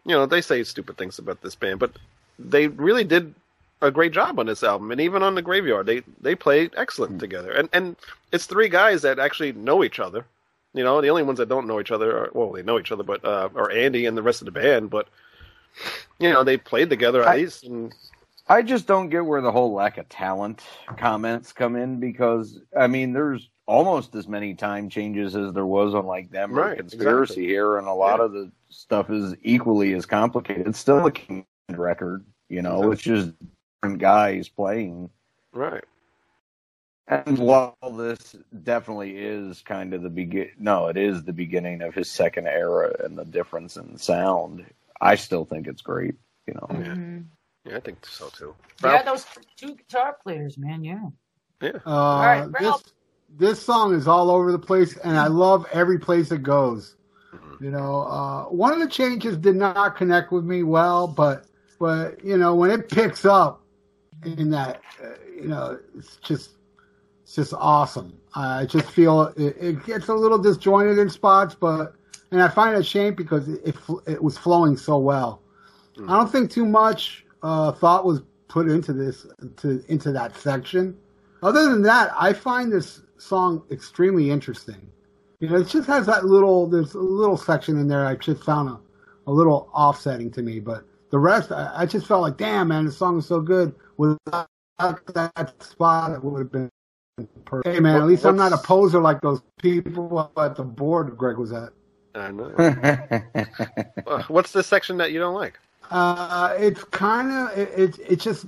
you 0.05 0.13
know, 0.13 0.27
they 0.27 0.41
say 0.41 0.65
stupid 0.65 0.97
things 0.97 1.19
about 1.19 1.41
this 1.43 1.55
band, 1.55 1.79
but 1.79 1.93
they 2.39 2.67
really 2.69 3.05
did 3.05 3.35
a 3.81 3.91
great 3.91 4.13
job 4.13 4.39
on 4.39 4.47
this 4.47 4.63
album, 4.63 4.91
and 4.93 5.01
even 5.01 5.23
on 5.23 5.35
the 5.35 5.43
Graveyard, 5.43 5.87
they 5.87 6.03
they 6.21 6.35
played 6.35 6.73
excellent 6.77 7.21
together. 7.21 7.53
And 7.53 7.69
and 7.73 7.97
it's 8.33 8.47
three 8.47 8.69
guys 8.69 9.03
that 9.03 9.19
actually 9.19 9.53
know 9.53 9.85
each 9.85 10.01
other. 10.01 10.25
You 10.75 10.85
know, 10.85 11.01
the 11.01 11.11
only 11.11 11.23
ones 11.23 11.39
that 11.39 11.49
don't 11.49 11.67
know 11.67 11.81
each 11.81 11.91
other 11.91 12.17
are 12.17 12.31
well, 12.33 12.53
they 12.53 12.63
know 12.63 12.79
each 12.79 12.93
other, 12.93 13.03
but 13.03 13.25
uh, 13.25 13.49
are 13.55 13.71
Andy 13.71 14.07
and 14.07 14.17
the 14.17 14.23
rest 14.23 14.41
of 14.41 14.47
the 14.47 14.53
band. 14.53 14.91
But 14.91 15.09
you 16.19 16.31
know, 16.33 16.45
they 16.45 16.57
played 16.57 16.91
together 16.91 17.23
at 17.23 17.29
I- 17.29 17.37
least, 17.37 17.65
and 17.65 17.95
I 18.49 18.63
just 18.63 18.87
don't 18.87 19.09
get 19.11 19.25
where 19.27 19.41
the 19.41 19.53
whole 19.53 19.73
lack 19.73 19.99
of 19.99 20.09
talent 20.09 20.63
comments 20.97 21.53
come 21.53 21.77
in 21.77 22.01
because 22.01 22.59
I 22.77 22.87
mean 22.87 23.13
there's 23.13 23.49
almost 23.67 24.15
as 24.15 24.27
many 24.29 24.55
time 24.55 24.89
changes 24.89 25.37
as 25.37 25.53
there 25.53 25.67
was 25.67 25.95
on 25.95 26.07
like 26.07 26.31
them 26.31 26.53
or 26.53 26.63
Right, 26.63 26.79
conspiracy 26.79 27.33
exactly. 27.35 27.47
here 27.47 27.79
and 27.79 27.87
a 27.87 27.93
lot 27.93 28.19
Yeah. 28.19 28.25
of 28.27 28.33
the 28.33 28.53
stuff 28.71 29.11
is 29.11 29.35
equally 29.43 29.95
as 29.95 30.05
complicated. 30.07 30.67
It's 30.67 30.79
still 30.79 31.07
a 31.07 31.13
King 31.13 31.47
record, 31.71 32.25
you 32.49 32.63
know, 32.63 32.93
Exactly. 32.93 32.93
it's 32.93 33.03
just 33.03 33.33
different 33.83 34.01
guys 34.01 34.49
playing. 34.49 35.11
right. 35.53 35.85
And 37.09 37.37
while 37.39 37.77
this 37.97 38.37
definitely 38.63 39.19
is 39.19 39.61
kind 39.63 39.93
of 39.93 40.03
the 40.03 40.09
begin 40.09 40.51
no, 40.59 40.87
it 40.87 40.97
is 40.97 41.25
the 41.25 41.33
beginning 41.33 41.83
of 41.83 41.95
his 41.95 42.11
second 42.11 42.47
era 42.47 42.95
and 43.05 43.19
the 43.19 43.25
difference 43.25 43.77
in 43.77 43.97
sound, 43.99 44.65
I 45.01 45.17
still 45.17 45.45
think 45.45 45.67
it's 45.67 45.83
great, 45.83 46.15
you 46.47 46.55
know. 46.55 46.67
Yeah. 46.71 46.95
Mhm. 46.95 47.25
Yeah, 47.65 47.77
I 47.77 47.81
think 47.81 48.07
so 48.07 48.29
too. 48.29 48.55
Yeah, 48.83 49.03
those 49.03 49.27
two 49.57 49.75
guitar 49.75 50.17
players, 50.23 50.57
man. 50.57 50.85
Yeah. 50.85 51.09
Yeah. 51.61 51.79
Uh, 51.85 52.21
right, 52.25 52.53
this 52.53 52.63
Ralph. 52.63 52.83
this 52.85 52.93
song 53.55 53.95
is 53.95 54.07
all 54.07 54.31
over 54.31 54.53
the 54.53 54.59
place, 54.59 54.97
and 54.99 55.19
I 55.19 55.27
love 55.27 55.67
every 55.73 55.99
place 55.99 56.31
it 56.33 56.43
goes. 56.43 56.97
Mhm. 57.35 57.61
You 57.61 57.71
know, 57.71 58.03
uh, 58.03 58.45
one 58.45 58.73
of 58.73 58.79
the 58.79 58.89
changes 58.89 59.37
did 59.37 59.57
not 59.57 59.97
connect 59.97 60.33
with 60.33 60.45
me 60.45 60.63
well, 60.63 61.07
but 61.07 61.47
but 61.79 62.25
you 62.25 62.37
know 62.37 62.55
when 62.55 62.71
it 62.71 62.89
picks 62.89 63.25
up 63.25 63.63
in 64.25 64.51
that, 64.51 64.81
uh, 65.03 65.09
you 65.35 65.49
know, 65.49 65.79
it's 65.97 66.17
just 66.17 66.51
it's 67.23 67.35
just 67.35 67.55
awesome. 67.55 68.13
I 68.35 68.67
just 68.67 68.91
feel 68.91 69.33
it, 69.37 69.57
it 69.61 69.85
gets 69.85 70.09
a 70.09 70.15
little 70.15 70.39
disjointed 70.39 70.99
in 70.99 71.09
spots, 71.11 71.55
but 71.55 71.95
and 72.31 72.43
I 72.43 72.49
find 72.49 72.75
it 72.75 72.81
a 72.81 72.85
shame 72.85 73.15
because 73.15 73.49
it 73.49 73.61
it, 73.65 73.75
it 74.07 74.23
was 74.23 74.39
flowing 74.39 74.77
so 74.77 74.99
well. 74.99 75.43
Mm. 75.97 76.09
I 76.09 76.19
don't 76.19 76.31
think 76.31 76.51
too 76.51 76.67
much 76.67 77.25
uh, 77.43 77.73
thought 77.73 78.05
was 78.05 78.23
put 78.49 78.69
into 78.69 78.93
this 78.93 79.27
to 79.59 79.83
into 79.89 80.13
that 80.13 80.37
section. 80.37 80.97
Other 81.43 81.69
than 81.69 81.83
that, 81.83 82.13
I 82.17 82.33
find 82.33 82.73
this 82.73 83.03
song 83.23 83.63
extremely 83.71 84.31
interesting. 84.31 84.91
You 85.41 85.49
know, 85.49 85.57
it 85.57 85.69
just 85.69 85.87
has 85.89 86.07
that 86.07 86.25
little 86.25 86.67
there's 86.67 86.95
a 86.95 87.01
little 87.01 87.37
section 87.37 87.79
in 87.79 87.89
there 87.89 88.07
I 88.07 88.15
just 88.17 88.45
found 88.45 88.69
a, 88.69 88.79
a 89.27 89.33
little 89.33 89.71
offsetting 89.73 90.31
to 90.33 90.43
me, 90.43 90.61
but 90.61 90.85
the 91.11 91.19
rest 91.19 91.53
I, 91.53 91.71
I 91.75 91.87
just 91.87 92.07
felt 92.07 92.23
like, 92.23 92.37
damn 92.37 92.69
man, 92.69 92.85
the 92.85 92.93
song 92.93 93.19
is 93.19 93.27
so 93.27 93.41
good. 93.41 93.75
Without 93.97 94.49
that 94.79 95.55
spot, 95.63 96.13
it 96.13 96.23
would 96.23 96.39
have 96.39 96.53
been 96.53 96.71
perfect. 97.45 97.75
Hey 97.75 97.81
man, 97.81 97.97
at 97.97 98.07
least 98.07 98.25
I'm 98.25 98.37
not 98.37 98.53
a 98.53 98.59
poser 98.59 99.01
like 99.01 99.21
those 99.21 99.43
people 99.61 100.31
at 100.37 100.57
the 100.57 100.65
board 100.65 101.17
Greg 101.17 101.39
was 101.39 101.53
at. 101.53 101.71
I 102.15 102.31
know. 102.31 102.53
Uh, 104.05 104.23
What's 104.29 104.53
the 104.53 104.63
section 104.63 104.99
that 104.99 105.13
you 105.13 105.19
don't 105.19 105.35
like? 105.35 105.59
Uh, 105.91 106.55
it's 106.59 106.85
kind 106.85 107.33
of 107.33 107.57
it, 107.57 107.71
it. 107.79 107.99
It 108.13 108.21
just 108.21 108.47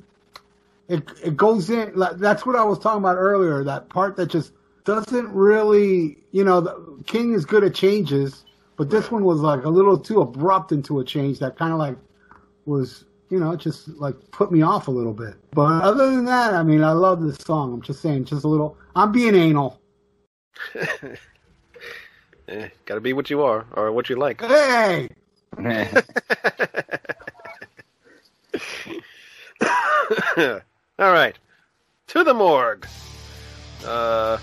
it 0.89 1.03
it 1.23 1.37
goes 1.37 1.71
in. 1.71 1.95
like, 1.95 2.17
That's 2.17 2.45
what 2.45 2.57
I 2.57 2.65
was 2.65 2.79
talking 2.79 2.99
about 2.99 3.17
earlier. 3.17 3.65
That 3.65 3.89
part 3.89 4.17
that 4.17 4.27
just 4.27 4.53
doesn't 4.85 5.29
really, 5.29 6.19
you 6.31 6.45
know, 6.45 6.61
the, 6.61 7.03
King 7.07 7.33
is 7.33 7.45
good 7.45 7.65
at 7.65 7.75
changes, 7.75 8.45
but 8.77 8.91
this 8.91 9.11
one 9.11 9.25
was 9.25 9.41
like 9.41 9.65
a 9.65 9.69
little 9.69 9.99
too 9.99 10.21
abrupt 10.21 10.73
into 10.73 11.01
a 11.01 11.05
change 11.05 11.39
that 11.39 11.57
kind 11.57 11.73
of 11.73 11.79
like 11.79 11.97
was, 12.67 13.05
you 13.31 13.41
know, 13.41 13.57
just 13.57 13.89
like 13.89 14.15
put 14.31 14.53
me 14.53 14.63
off 14.63 14.89
a 14.89 14.91
little 14.91 15.15
bit. 15.15 15.35
But 15.53 15.83
other 15.83 16.11
than 16.11 16.27
that, 16.27 16.55
I 16.55 16.63
mean, 16.63 16.83
I 16.83 16.93
love 16.93 17.23
this 17.23 17.37
song. 17.39 17.73
I'm 17.73 17.83
just 17.83 18.01
saying, 18.03 18.27
just 18.27 18.45
a 18.45 18.49
little. 18.49 18.77
I'm 18.95 19.11
being 19.13 19.35
anal. 19.35 19.81
eh, 22.49 22.69
gotta 22.85 23.01
be 23.01 23.13
what 23.13 23.31
you 23.31 23.43
are 23.43 23.67
or 23.73 23.91
what 23.93 24.09
you 24.09 24.17
like. 24.17 24.41
Hey, 24.41 25.09
All 30.99 31.13
right, 31.13 31.39
to 32.09 32.25
the 32.25 32.35
morgue. 32.35 32.87
Uh, 33.85 34.39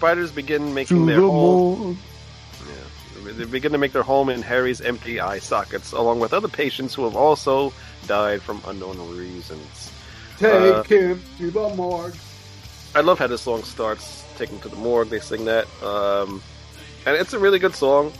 spiders 0.00 0.32
begin 0.32 0.72
making 0.72 1.04
their 1.04 1.20
the 1.20 1.30
home. 1.30 1.98
Yeah, 2.66 3.32
they 3.32 3.44
begin 3.44 3.72
to 3.72 3.78
make 3.78 3.92
their 3.92 4.02
home 4.02 4.30
in 4.30 4.40
Harry's 4.40 4.80
empty 4.80 5.20
eye 5.20 5.40
sockets, 5.40 5.92
along 5.92 6.20
with 6.20 6.32
other 6.32 6.48
patients 6.48 6.94
who 6.94 7.04
have 7.04 7.14
also 7.16 7.70
died 8.06 8.40
from 8.40 8.62
unknown 8.66 8.96
reasons. 9.14 9.92
take 10.38 10.50
Uh, 10.50 10.82
him 10.84 11.22
to 11.36 11.50
the 11.50 11.68
morgue. 11.76 12.16
I 12.94 13.02
love 13.02 13.18
how 13.18 13.26
this 13.26 13.42
song 13.42 13.62
starts. 13.62 14.24
Taken 14.38 14.58
to 14.60 14.70
the 14.70 14.76
morgue, 14.76 15.10
they 15.10 15.20
sing 15.20 15.44
that, 15.44 15.66
um, 15.82 16.40
and 17.04 17.14
it's 17.14 17.34
a 17.34 17.38
really 17.38 17.58
good 17.58 17.74
song. 17.74 18.10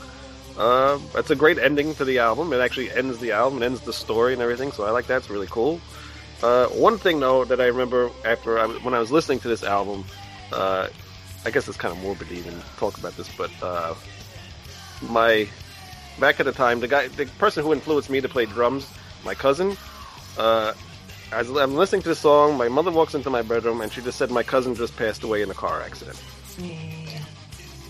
Uh, 0.59 0.99
it's 1.15 1.31
a 1.31 1.35
great 1.35 1.59
ending 1.59 1.95
to 1.95 2.05
the 2.05 2.19
album. 2.19 2.53
It 2.53 2.61
actually 2.61 2.91
ends 2.93 3.19
the 3.21 3.33
album, 3.33 3.63
it 3.63 3.65
ends 3.65 3.81
the 3.81 3.95
story 3.95 4.35
and 4.35 4.43
everything. 4.43 4.71
So 4.73 4.85
I 4.85 4.91
like 4.91 5.07
that. 5.07 5.17
It's 5.17 5.31
really 5.31 5.47
cool. 5.47 5.81
Uh, 6.43 6.67
one 6.67 6.99
thing 6.99 7.21
though 7.21 7.47
that 7.47 7.59
I 7.59 7.69
remember 7.69 8.11
after 8.23 8.59
I, 8.59 8.67
when 8.67 8.93
I 8.93 8.99
was 8.99 9.11
listening 9.11 9.41
to 9.41 9.49
this 9.49 9.63
album, 9.63 10.05
uh, 10.53 10.89
I 11.45 11.51
guess 11.51 11.69
it's 11.69 11.77
kind 11.79 11.97
of 11.97 12.03
morbid 12.03 12.29
to 12.29 12.35
even 12.35 12.55
talk 12.77 12.99
about 12.99 13.17
this, 13.17 13.29
but 13.37 13.51
uh, 13.63 13.95
my 15.09 15.49
back 16.19 16.39
at 16.39 16.47
the 16.47 16.53
time, 16.53 16.81
the 16.81 16.89
guy, 16.89 17.09
the 17.09 17.27
person 17.39 17.65
who 17.65 17.73
influenced 17.73 18.11
me 18.11 18.21
to 18.21 18.29
play 18.29 18.45
drums, 18.47 18.87
my 19.25 19.35
cousin. 19.35 19.77
Uh, 20.37 20.75
as 21.33 21.49
I'm 21.51 21.77
listening 21.77 22.03
to 22.03 22.09
the 22.09 22.15
song, 22.15 22.57
my 22.59 22.69
mother 22.69 22.91
walks 22.91 23.15
into 23.15 23.31
my 23.31 23.43
bedroom 23.43 23.81
and 23.81 23.91
she 23.93 24.01
just 24.03 24.19
said 24.19 24.31
my 24.31 24.43
cousin 24.43 24.75
just 24.75 24.97
passed 24.97 25.23
away 25.23 25.43
in 25.43 25.51
a 25.51 25.55
car 25.55 25.81
accident. 25.81 26.21
Yeah. 26.59 27.19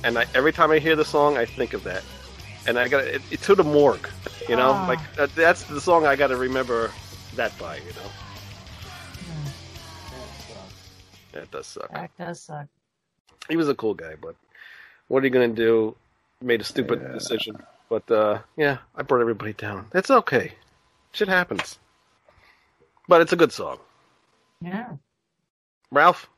And 0.05 0.19
I, 0.19 0.27
every 0.35 0.53
time 0.53 0.71
I 0.71 0.79
hear 0.79 0.95
the 0.95 1.05
song, 1.05 1.37
I 1.37 1.45
think 1.47 1.73
of 1.73 1.83
that. 1.85 2.03
And 2.67 2.79
I 2.79 2.89
got 2.89 3.05
it, 3.05 3.23
it 3.31 3.41
to 3.43 3.55
the 3.55 3.65
morgue, 3.65 4.09
you 4.49 4.57
know, 4.57 4.73
Ah. 4.73 4.87
like 4.87 5.17
that, 5.17 5.35
that's 5.35 5.65
the 5.65 5.81
song 5.81 6.07
I 6.07 6.15
got 6.17 6.29
to 6.29 6.37
remember 6.37 6.91
that 7.35 7.57
by, 7.59 7.77
you 7.77 7.93
know. 7.95 8.11
That 11.33 11.51
does 11.51 11.67
suck. 11.67 11.93
That 11.93 12.11
does 12.19 12.41
suck. 12.43 12.67
He 13.49 13.57
was 13.57 13.69
a 13.69 13.75
cool 13.75 13.95
guy, 13.95 14.15
but 14.21 14.35
what 15.09 15.23
are 15.23 15.27
you 15.27 15.31
gonna 15.33 15.49
do? 15.49 15.97
Made 16.43 16.61
a 16.61 16.65
stupid 16.65 17.01
Yeah. 17.03 17.13
decision, 17.13 17.57
but 17.89 18.11
uh, 18.11 18.39
yeah, 18.57 18.79
I 18.97 19.03
brought 19.03 19.21
everybody 19.21 19.53
down. 19.53 19.87
It's 19.95 20.11
okay. 20.11 20.53
Shit 21.13 21.29
happens. 21.29 21.79
But 23.09 23.21
it's 23.21 23.33
a 23.33 23.37
good 23.37 23.53
song. 23.53 23.79
Yeah. 24.61 24.93
Ralph. 25.91 26.29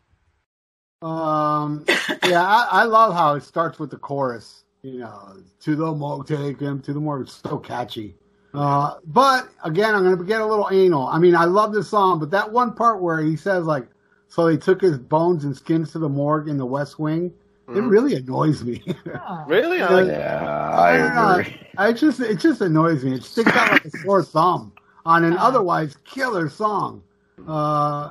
Um, 1.03 1.85
yeah, 2.25 2.43
I, 2.43 2.69
I 2.71 2.85
love 2.85 3.15
how 3.15 3.35
it 3.35 3.43
starts 3.43 3.79
with 3.79 3.91
the 3.91 3.99
chorus. 3.99 4.65
You 4.83 4.99
know, 4.99 5.37
to 5.61 5.77
the 5.77 5.93
morgue, 5.93 6.27
take 6.27 6.59
him 6.59 6.81
to 6.83 6.93
the 6.93 6.99
morgue. 7.01 7.23
It's 7.23 7.41
so 7.41 7.59
catchy. 7.59 8.17
Uh, 8.53 8.95
but 9.07 9.49
again, 9.65 9.95
I'm 9.95 10.03
gonna 10.03 10.25
get 10.25 10.41
a 10.41 10.47
little 10.47 10.69
anal. 10.73 11.07
I 11.07 11.19
mean, 11.19 11.37
I 11.37 11.45
love 11.45 11.73
this 11.73 11.89
song, 11.89 12.19
but 12.19 12.31
that 12.33 12.51
one 12.51 12.75
part 12.75 13.01
where 13.01 13.21
he 13.21 13.37
says 13.37 13.65
like, 13.65 13.87
"So 14.33 14.47
they 14.47 14.57
took 14.57 14.81
his 14.81 14.97
bones 14.99 15.45
and 15.45 15.55
skins 15.55 15.93
to 15.93 15.99
the 15.99 16.09
morgue 16.09 16.49
in 16.49 16.57
the 16.57 16.65
West 16.65 16.99
Wing," 16.99 17.35
it 17.69 17.73
Mhm. 17.73 17.91
really 17.91 18.15
annoys 18.15 18.65
me. 18.65 18.83
Oh. 19.15 19.45
Really? 19.47 19.83
I 19.83 19.89
like 19.93 20.07
Yeah, 20.07 20.71
I 20.73 20.97
don't 20.97 21.15
know. 21.15 21.21
I 21.21 21.41
agree. 21.41 21.67
I 21.77 21.93
just 21.93 22.19
it 22.21 22.39
just 22.39 22.63
annoys 22.63 23.05
me. 23.05 23.13
It 23.17 23.25
sticks 23.25 23.51
out 23.53 23.73
like 23.73 23.85
a 23.85 23.91
sore 23.99 24.23
thumb 24.35 24.73
on 25.05 25.25
an 25.25 25.37
otherwise 25.37 25.97
killer 26.05 26.49
song. 26.49 27.03
Uh, 27.47 28.11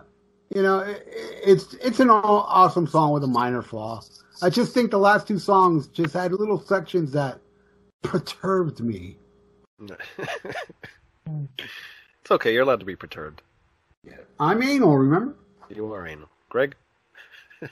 you 0.54 0.62
know, 0.62 0.80
it, 0.80 1.04
it's 1.52 1.74
it's 1.76 2.00
an 2.00 2.12
awesome 2.12 2.86
song 2.86 3.14
with 3.14 3.24
a 3.24 3.28
minor 3.28 3.64
flaw. 3.64 4.02
I 4.44 4.50
just 4.52 4.74
think 4.76 4.92
the 4.92 5.00
last 5.00 5.28
two 5.28 5.40
songs 5.40 5.88
just 5.88 6.14
had 6.14 6.34
little 6.34 6.60
sections 6.60 7.12
that 7.14 7.40
perturbed 8.04 8.80
me. 8.80 9.18
it's 11.28 12.30
okay. 12.30 12.54
You're 12.54 12.62
allowed 12.64 12.80
to 12.82 12.86
be 12.86 12.96
perturbed. 12.96 13.42
I'm 14.40 14.62
anal, 14.64 14.98
remember? 14.98 15.36
You 15.76 15.94
are 15.94 16.08
anal. 16.08 16.30
Greg. 16.50 16.76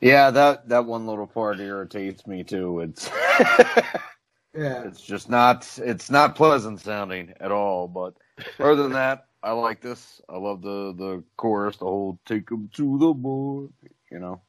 Yeah, 0.00 0.30
that 0.30 0.68
that 0.68 0.84
one 0.84 1.06
little 1.08 1.26
part 1.26 1.58
irritates 1.58 2.24
me 2.26 2.44
too. 2.44 2.80
It's 2.80 3.08
Yeah. 4.56 4.82
it's 4.84 5.00
just 5.00 5.28
not 5.28 5.68
it's 5.82 6.08
not 6.10 6.36
pleasant 6.36 6.80
sounding 6.80 7.34
at 7.40 7.50
all. 7.52 7.88
But 7.88 8.14
other 8.60 8.76
than 8.82 8.92
that, 8.92 9.26
I 9.42 9.52
like 9.52 9.80
this. 9.80 10.20
I 10.28 10.36
love 10.38 10.62
the 10.62 10.94
the 10.96 11.24
chorus, 11.36 11.76
the 11.78 11.84
whole 11.84 12.18
"take 12.26 12.50
'em 12.52 12.70
to 12.74 12.98
the 12.98 13.12
board." 13.12 13.70
You 14.10 14.18
know, 14.20 14.40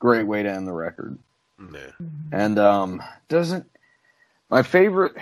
great 0.00 0.26
way 0.26 0.42
to 0.42 0.50
end 0.50 0.66
the 0.66 0.72
record. 0.72 1.18
Yeah. 1.72 1.90
And 2.32 2.58
um, 2.58 3.02
doesn't 3.28 3.66
my 4.50 4.62
favorite 4.62 5.14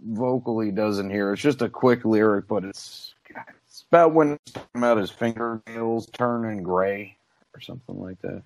vocally 0.00 0.70
doesn't 0.72 1.10
hear. 1.10 1.32
It's 1.32 1.42
just 1.42 1.62
a 1.62 1.68
quick 1.68 2.04
lyric, 2.04 2.48
but 2.48 2.64
it's 2.64 3.14
it's 3.28 3.65
about 3.90 4.12
when 4.12 4.38
he's 4.44 4.52
talking 4.54 4.68
about 4.76 4.98
his 4.98 5.10
fingernails 5.10 6.06
turning 6.12 6.62
gray 6.62 7.16
or 7.54 7.60
something 7.60 8.00
like 8.00 8.20
that. 8.22 8.42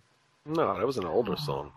No, 0.46 0.76
that 0.78 0.86
was 0.86 0.98
an 0.98 1.04
older 1.06 1.36
song. 1.36 1.72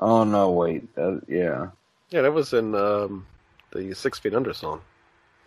Oh 0.00 0.24
no, 0.24 0.50
wait, 0.52 0.94
that, 0.94 1.22
yeah, 1.28 1.68
Yeah, 2.10 2.22
that 2.22 2.32
was 2.32 2.52
in 2.52 2.74
um, 2.74 3.26
the 3.72 3.94
Six 3.94 4.18
Feet 4.18 4.34
Under 4.34 4.52
song. 4.52 4.80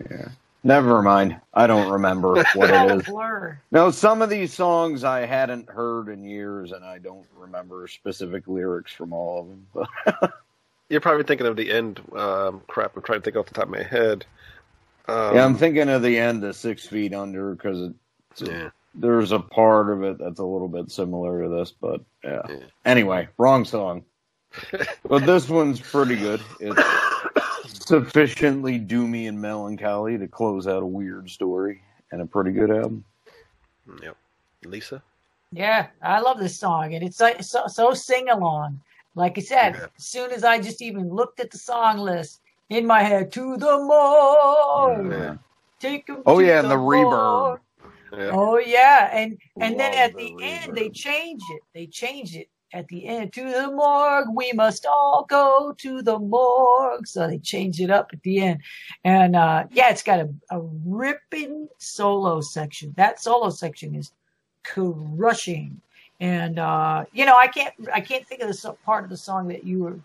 yeah. 0.10 0.28
Never 0.64 1.02
mind. 1.02 1.42
I 1.56 1.66
don't 1.66 1.90
remember 1.92 2.44
what 2.54 2.70
it 2.70 2.92
is. 2.92 3.04
blur. 3.06 3.60
No, 3.72 3.90
some 3.90 4.22
of 4.22 4.30
these 4.30 4.54
songs 4.54 5.04
I 5.04 5.26
hadn't 5.26 5.68
heard 5.70 6.08
in 6.10 6.24
years, 6.24 6.72
and 6.72 6.86
I 6.86 7.00
don't 7.00 7.26
remember 7.36 7.88
specific 7.88 8.48
lyrics 8.48 8.92
from 8.94 9.12
all 9.12 9.40
of 9.42 9.48
them. 9.48 9.68
But 9.74 10.34
You're 10.90 11.02
probably 11.02 11.24
thinking 11.24 11.48
of 11.48 11.56
the 11.56 11.72
end. 11.72 12.00
Um, 12.16 12.62
crap, 12.68 12.96
I'm 12.96 13.02
trying 13.02 13.22
to 13.22 13.24
think 13.24 13.38
off 13.38 13.48
the 13.48 13.56
top 13.56 13.64
of 13.64 13.70
my 13.72 13.82
head. 13.82 14.24
Um, 15.08 15.36
yeah, 15.36 15.46
I'm 15.46 15.56
thinking 15.56 15.90
of 15.90 16.02
the 16.02 16.18
end 16.18 16.44
of 16.44 16.56
Six 16.56 16.86
Feet 16.86 17.14
Under 17.14 17.56
because 17.56 17.92
yeah. 18.38 18.70
there's 18.96 19.32
a 19.32 19.40
part 19.40 19.90
of 19.90 20.04
it 20.04 20.18
that's 20.20 20.40
a 20.40 20.46
little 20.46 20.68
bit 20.68 20.92
similar 20.92 21.44
to 21.44 21.50
this, 21.50 21.72
but 21.72 22.02
yeah. 22.24 22.42
Yeah. 22.48 22.56
Anyway, 22.86 23.28
wrong 23.38 23.66
song. 23.66 24.04
but 25.08 25.26
this 25.26 25.50
one's 25.50 25.80
pretty 25.80 26.16
good. 26.16 26.42
It's 26.60 26.82
sufficiently 27.86 28.80
doomy 28.80 29.28
and 29.28 29.40
melancholy 29.40 30.18
to 30.18 30.28
close 30.28 30.68
out 30.68 30.84
a 30.84 30.86
weird 30.86 31.30
story 31.30 31.82
and 32.12 32.22
a 32.22 32.26
pretty 32.26 32.52
good 32.52 32.70
album. 32.70 33.04
Yep. 34.02 34.18
Lisa. 34.66 35.02
Yeah, 35.52 35.88
I 36.02 36.20
love 36.22 36.40
this 36.40 36.58
song, 36.58 36.94
and 36.94 37.04
it's 37.04 37.20
like 37.20 37.44
so, 37.44 37.68
so 37.68 37.94
sing 37.94 38.30
along. 38.30 38.80
Like 39.16 39.38
I 39.38 39.42
said, 39.42 39.76
Yeah. 39.76 39.88
as 39.98 40.06
soon 40.06 40.32
as 40.32 40.44
I 40.44 40.60
just 40.60 40.82
even 40.82 41.10
looked 41.10 41.40
at 41.40 41.52
the 41.52 41.58
song 41.58 41.98
list 41.98 42.41
in 42.72 42.88
my 42.88 43.04
head, 43.04 43.34
to 43.34 43.58
the 43.58 43.78
morgue, 43.80 45.12
Yeah. 45.12 45.38
take 45.80 46.10
'em 46.10 46.24
Oh 46.26 46.40
to 46.40 46.46
yeah, 46.46 46.60
and 46.62 46.72
the 46.72 46.78
morgue. 46.78 46.78
reverb. 46.78 47.60
Yeah. 48.18 48.32
Oh 48.32 48.60
yeah, 48.60 49.10
and 49.14 49.38
and 49.62 49.80
then 49.80 49.94
at 49.94 50.18
the 50.18 50.26
the 50.38 50.46
end 50.46 50.76
they 50.76 50.90
change 50.90 51.42
it. 51.52 51.62
They 51.76 51.88
change 51.88 52.36
it 52.36 52.50
at 52.74 52.88
the 52.90 53.08
end 53.08 53.34
to 53.34 53.44
the 53.52 53.72
morgue. 53.72 54.28
We 54.36 54.54
must 54.54 54.86
all 54.86 55.26
go 55.30 55.74
to 55.80 56.02
the 56.04 56.20
morgue. 56.20 57.08
So 57.08 57.28
they 57.28 57.40
change 57.40 57.82
it 57.82 57.92
up 57.92 58.10
at 58.14 58.24
the 58.24 58.42
end, 58.42 58.62
and 59.06 59.36
uh, 59.36 59.66
yeah, 59.72 59.90
it's 59.92 60.04
got 60.04 60.20
a, 60.22 60.30
a 60.52 60.62
ripping 60.86 61.70
solo 61.80 62.42
section. 62.42 62.94
That 62.98 63.22
solo 63.22 63.50
section 63.52 63.96
is 63.96 64.14
crushing, 64.66 65.82
and 66.22 66.60
uh, 66.60 67.06
you 67.14 67.26
know 67.26 67.38
I 67.38 67.48
can't 67.48 67.74
I 67.94 68.02
can't 68.02 68.28
think 68.28 68.42
of 68.42 68.50
the 68.50 68.74
part 68.86 69.06
of 69.06 69.10
the 69.12 69.18
song 69.18 69.50
that 69.50 69.66
you 69.66 69.84
were 69.84 70.00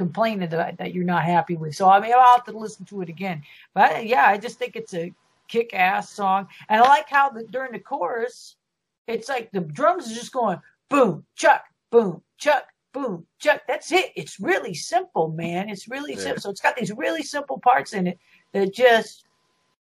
complaining 0.00 0.48
that 0.48 0.78
that 0.78 0.94
you're 0.94 1.04
not 1.04 1.24
happy 1.24 1.56
with. 1.56 1.74
So 1.74 1.86
I 1.90 2.00
mean 2.00 2.12
I'll 2.16 2.36
have 2.36 2.44
to 2.46 2.56
listen 2.56 2.86
to 2.86 3.02
it 3.02 3.10
again. 3.10 3.42
But 3.74 4.06
yeah, 4.06 4.24
I 4.24 4.38
just 4.38 4.58
think 4.58 4.74
it's 4.74 4.94
a 4.94 5.12
kick 5.46 5.74
ass 5.74 6.08
song. 6.10 6.48
And 6.70 6.80
I 6.82 6.88
like 6.88 7.08
how 7.10 7.28
the, 7.28 7.44
during 7.44 7.72
the 7.72 7.78
chorus, 7.78 8.56
it's 9.06 9.28
like 9.28 9.50
the 9.52 9.60
drums 9.60 10.10
are 10.10 10.14
just 10.14 10.32
going 10.32 10.58
boom, 10.88 11.26
chuck, 11.34 11.64
boom, 11.90 12.22
chuck, 12.38 12.64
boom, 12.94 13.26
chuck. 13.38 13.60
That's 13.68 13.92
it. 13.92 14.12
It's 14.16 14.40
really 14.40 14.72
simple, 14.72 15.28
man. 15.28 15.68
It's 15.68 15.86
really 15.86 16.14
Yeah. 16.14 16.20
simple. 16.20 16.40
So 16.42 16.50
it's 16.50 16.62
got 16.62 16.76
these 16.76 16.92
really 16.92 17.22
simple 17.22 17.58
parts 17.58 17.92
in 17.92 18.06
it 18.06 18.18
that 18.52 18.72
just, 18.72 19.24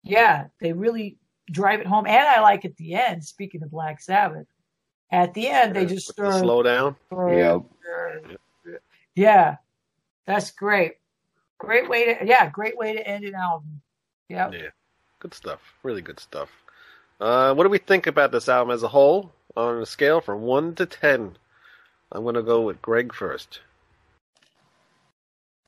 yeah, 0.03 0.49
they 0.61 0.75
really 0.75 1.17
drive 1.51 1.81
it 1.81 1.87
home. 1.87 2.07
And 2.07 2.29
I 2.29 2.41
like 2.41 2.65
at 2.67 2.77
the 2.77 2.95
end, 2.95 3.25
speaking 3.25 3.63
of 3.63 3.71
Black 3.71 4.01
Sabbath, 4.01 4.47
at 5.11 5.33
the 5.35 5.49
end, 5.49 5.75
they 5.75 5.87
just 5.87 6.09
With 6.09 6.17
the 6.17 6.31
start. 6.31 6.45
slow 6.45 6.63
down. 6.63 6.97
Yep. 7.11 7.63
Yeah, 9.15 9.57
that's 10.27 10.51
great. 10.51 10.95
Great 11.59 11.89
way 11.89 12.15
to, 12.15 12.27
yeah, 12.27 12.49
great 12.51 12.77
way 12.77 12.95
to 12.95 13.07
end 13.07 13.25
an 13.25 13.35
album. 13.35 13.81
Yep. 14.29 14.53
Yeah. 14.55 14.69
Good 15.21 15.35
stuff. 15.35 15.61
Really 15.83 16.03
good 16.03 16.19
stuff. 16.19 16.51
Uh, 17.21 17.55
what 17.55 17.63
do 17.63 17.69
we 17.69 17.79
think 17.79 18.07
about 18.07 18.33
this 18.33 18.49
album 18.49 18.75
as 18.75 18.83
a 18.83 18.89
whole 18.89 19.33
on 19.57 19.81
a 19.81 19.87
scale 19.87 20.21
from 20.21 20.43
1 20.43 20.75
to 20.77 20.87
10? 20.87 21.37
I'm 22.11 22.25
gonna 22.25 22.43
go 22.43 22.61
with 22.63 22.83
Greg 22.83 23.15
first. 23.15 23.61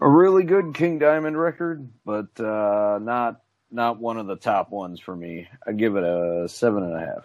A 0.00 0.09
really 0.09 0.42
good 0.42 0.74
King 0.74 0.98
Diamond 0.98 1.38
record, 1.38 1.88
but 2.05 2.28
uh, 2.38 2.98
not 3.00 3.40
not 3.70 3.98
one 3.98 4.18
of 4.18 4.26
the 4.26 4.36
top 4.36 4.70
ones 4.70 5.00
for 5.00 5.16
me. 5.16 5.48
I 5.66 5.72
give 5.72 5.96
it 5.96 6.05
a 6.05 6.46
seven 6.48 6.82
and 6.82 6.94
a 6.94 7.00
half. 7.00 7.24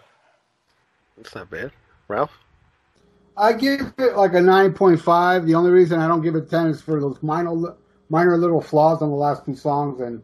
That's 1.16 1.34
not 1.34 1.50
bad. 1.50 1.72
Ralph? 2.08 2.32
I 3.40 3.54
give 3.54 3.92
it 3.96 4.16
like 4.16 4.34
a 4.34 4.40
nine 4.40 4.74
point 4.74 5.00
five. 5.00 5.46
The 5.46 5.54
only 5.54 5.70
reason 5.70 5.98
I 5.98 6.06
don't 6.06 6.20
give 6.20 6.34
it 6.34 6.50
ten 6.50 6.66
is 6.66 6.82
for 6.82 7.00
those 7.00 7.22
minor 7.22 7.74
minor 8.10 8.36
little 8.36 8.60
flaws 8.60 9.00
on 9.00 9.08
the 9.08 9.16
last 9.16 9.46
two 9.46 9.56
songs 9.56 10.00
and 10.00 10.22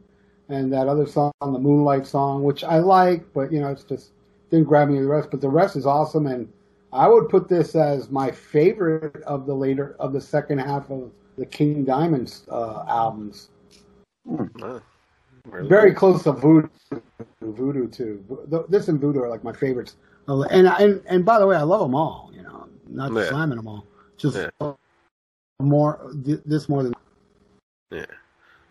and 0.48 0.72
that 0.72 0.86
other 0.86 1.06
song, 1.06 1.32
the 1.40 1.58
Moonlight 1.58 2.06
song, 2.06 2.42
which 2.42 2.62
I 2.62 2.78
like, 2.78 3.24
but 3.32 3.50
you 3.50 3.60
know 3.60 3.68
it's 3.68 3.84
just 3.84 4.12
didn't 4.50 4.66
grab 4.66 4.88
me 4.88 5.00
the 5.00 5.06
rest. 5.06 5.30
But 5.30 5.40
the 5.40 5.48
rest 5.48 5.76
is 5.76 5.86
awesome, 5.86 6.26
and 6.26 6.52
I 6.92 7.08
would 7.08 7.30
put 7.30 7.48
this 7.48 7.74
as 7.74 8.10
my 8.10 8.30
favorite 8.30 9.22
of 9.22 9.46
the 9.46 9.54
later 9.54 9.96
of 9.98 10.12
the 10.12 10.20
second 10.20 10.58
half 10.58 10.90
of 10.90 11.10
the 11.38 11.46
King 11.46 11.84
Diamonds 11.84 12.44
uh, 12.50 12.84
albums. 12.86 13.48
Really 14.26 14.80
Very 15.68 15.94
close 15.94 16.22
to 16.24 16.32
Voodoo, 16.32 16.68
Voodoo 17.40 17.88
too. 17.88 18.66
This 18.68 18.88
and 18.88 19.00
Voodoo 19.00 19.20
are 19.20 19.28
like 19.28 19.42
my 19.42 19.52
favorites. 19.52 19.96
And 20.28 20.66
and 20.66 21.02
and 21.06 21.24
by 21.24 21.38
the 21.38 21.46
way, 21.46 21.56
I 21.56 21.62
love 21.62 21.80
them 21.80 21.94
all. 21.94 22.30
You 22.34 22.42
know, 22.42 22.68
not 22.89 23.12
Yeah. 23.12 23.28
slamming 23.28 23.57
them 23.57 23.68
all. 23.68 23.84
Just 24.16 24.37
Yeah. 24.37 24.72
more 25.61 26.12
th- 26.24 26.41
this 26.45 26.68
more 26.68 26.82
than 26.82 26.95
Yeah. 27.91 28.07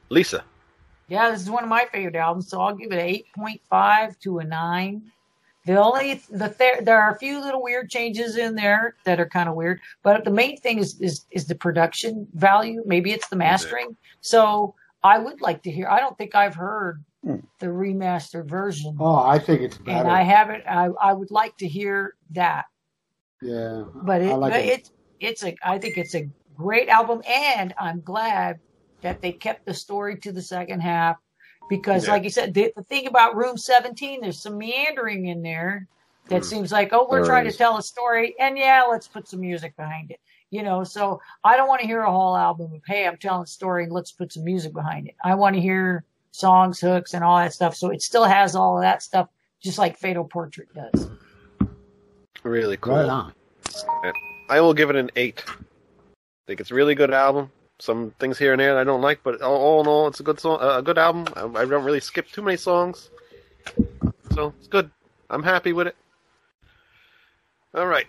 Lisa. 0.10 0.44
Yeah, 1.08 1.30
this 1.32 1.42
is 1.42 1.50
one 1.50 1.64
of 1.64 1.70
my 1.70 1.86
favorite 1.86 2.16
albums, 2.16 2.48
so 2.50 2.60
I'll 2.62 2.76
give 2.76 2.92
it 2.92 2.96
an 3.00 3.06
eight 3.06 3.28
point 3.36 3.62
five 3.70 4.18
to 4.20 4.40
a 4.40 4.44
nine. 4.44 5.12
The 5.66 5.78
only 5.78 6.16
the 6.30 6.54
there 6.60 6.82
there 6.82 7.02
are 7.02 7.12
a 7.12 7.18
few 7.18 7.40
little 7.42 7.62
weird 7.62 7.90
changes 7.90 8.38
in 8.38 8.56
there 8.56 8.96
that 9.04 9.20
are 9.20 9.26
kind 9.28 9.50
of 9.50 9.56
weird, 9.56 9.82
but 10.04 10.24
the 10.24 10.32
main 10.32 10.58
thing 10.58 10.78
is 10.80 11.00
is 11.02 11.26
is 11.32 11.46
the 11.48 11.56
production 11.56 12.28
value. 12.34 12.84
Maybe 12.86 13.12
it's 13.12 13.28
the 13.30 13.36
mastering. 13.36 13.96
So 14.22 14.76
I 15.04 15.18
would 15.20 15.42
like 15.42 15.62
to 15.64 15.72
hear. 15.72 15.88
I 15.88 16.00
don't 16.00 16.18
think 16.18 16.36
I've 16.36 16.56
heard 16.56 17.04
Hmm. 17.24 17.38
the 17.60 17.68
remastered 17.68 18.46
version, 18.48 18.96
Oh, 19.00 19.16
I 19.16 19.40
think 19.40 19.62
it's 19.62 19.80
better. 19.80 19.98
and. 19.98 20.08
I 20.08 20.22
haven't. 20.22 20.64
I 20.68 20.90
I 21.02 21.14
would 21.14 21.32
like 21.32 21.58
to 21.58 21.68
hear 21.68 22.16
that. 22.32 22.66
Yeah, 23.42 23.84
But 24.04 24.22
it, 24.22 24.32
I 24.32 24.36
like 24.36 24.54
but 24.54 24.62
it. 24.62 24.70
it's 24.80 24.92
it's 25.20 25.44
a 25.44 25.56
I 25.64 25.78
think 25.80 25.98
it's 25.98 26.16
a 26.16 26.30
great 26.56 26.90
album, 26.90 27.22
and 27.28 27.74
I'm 27.80 28.02
glad 28.02 28.60
that 29.02 29.22
they 29.22 29.32
kept 29.34 29.66
the 29.66 29.74
story 29.74 30.18
to 30.20 30.32
the 30.32 30.42
second 30.42 30.80
half 30.82 31.18
because, 31.70 32.06
Yeah. 32.06 32.14
like 32.14 32.24
you 32.24 32.30
said, 32.30 32.54
the, 32.54 32.72
the 32.76 32.84
thing 32.84 33.08
about 33.08 33.36
Room 33.36 33.58
17, 33.58 34.22
there's 34.22 34.42
some 34.42 34.58
meandering 34.58 35.26
in 35.28 35.42
there 35.42 35.88
that 36.30 36.42
Mm. 36.42 36.46
seems 36.46 36.72
like 36.72 36.92
oh 36.94 37.08
we're 37.10 37.20
There 37.20 37.28
trying 37.28 37.48
is. 37.48 37.54
to 37.54 37.58
tell 37.58 37.78
a 37.78 37.84
story, 37.84 38.36
and 38.40 38.58
yeah, 38.58 38.84
let's 38.90 39.08
put 39.08 39.28
some 39.28 39.42
music 39.42 39.76
behind 39.76 40.12
it. 40.12 40.20
You 40.52 40.64
know, 40.64 40.84
so 40.84 41.20
I 41.44 41.58
don't 41.58 41.68
want 41.68 41.82
to 41.82 41.88
hear 41.88 42.02
a 42.02 42.12
whole 42.12 42.36
album 42.38 42.74
of 42.74 42.82
hey, 42.88 43.08
I'm 43.08 43.18
telling 43.18 43.44
a 43.44 43.48
story 43.48 43.84
and 43.84 43.92
let's 43.92 44.12
put 44.12 44.32
some 44.34 44.44
music 44.44 44.74
behind 44.74 45.08
it. 45.08 45.16
I 45.24 45.36
want 45.36 45.56
to 45.56 45.62
hear 45.62 46.06
songs, 46.32 46.80
hooks, 46.80 47.14
and 47.14 47.24
all 47.24 47.38
that 47.38 47.54
stuff. 47.54 47.76
So 47.76 47.90
it 47.90 48.02
still 48.02 48.26
has 48.26 48.56
all 48.56 48.78
of 48.78 48.84
that 48.84 49.02
stuff, 49.04 49.28
just 49.62 49.78
like 49.78 49.98
Fatal 49.98 50.24
Portrait 50.24 50.68
does. 50.74 51.10
Really 52.46 52.78
cool. 52.78 52.96
right 52.96 53.10
on. 53.10 53.34
I 54.50 54.62
will 54.62 54.74
give 54.74 54.90
it 54.92 54.96
an 54.96 55.10
eight. 55.16 55.44
I 55.48 55.54
think 56.48 56.60
it's 56.62 56.70
a 56.72 56.76
really 56.76 56.94
good 56.96 57.12
album. 57.12 57.52
Some 57.80 58.12
things 58.20 58.38
here 58.38 58.54
and 58.54 58.60
there 58.62 58.78
I 58.78 58.84
don't 58.84 59.02
like, 59.02 59.20
but 59.24 59.42
all, 59.42 59.56
all 59.56 59.82
in 59.82 59.88
all, 59.88 60.08
it's 60.08 60.20
a 60.20 60.24
good 60.24 60.40
song, 60.40 60.60
uh, 60.62 60.78
a 60.78 60.82
good 60.82 60.98
album. 60.98 61.26
I, 61.36 61.62
I 61.62 61.66
don't 61.66 61.84
really 61.84 62.00
skip 62.00 62.30
too 62.30 62.42
many 62.44 62.56
songs, 62.56 63.10
so 64.34 64.54
it's 64.60 64.68
good. 64.68 64.90
I'm 65.30 65.44
happy 65.44 65.74
with 65.74 65.88
it. 65.88 65.96
All 67.74 67.88
right. 67.88 68.06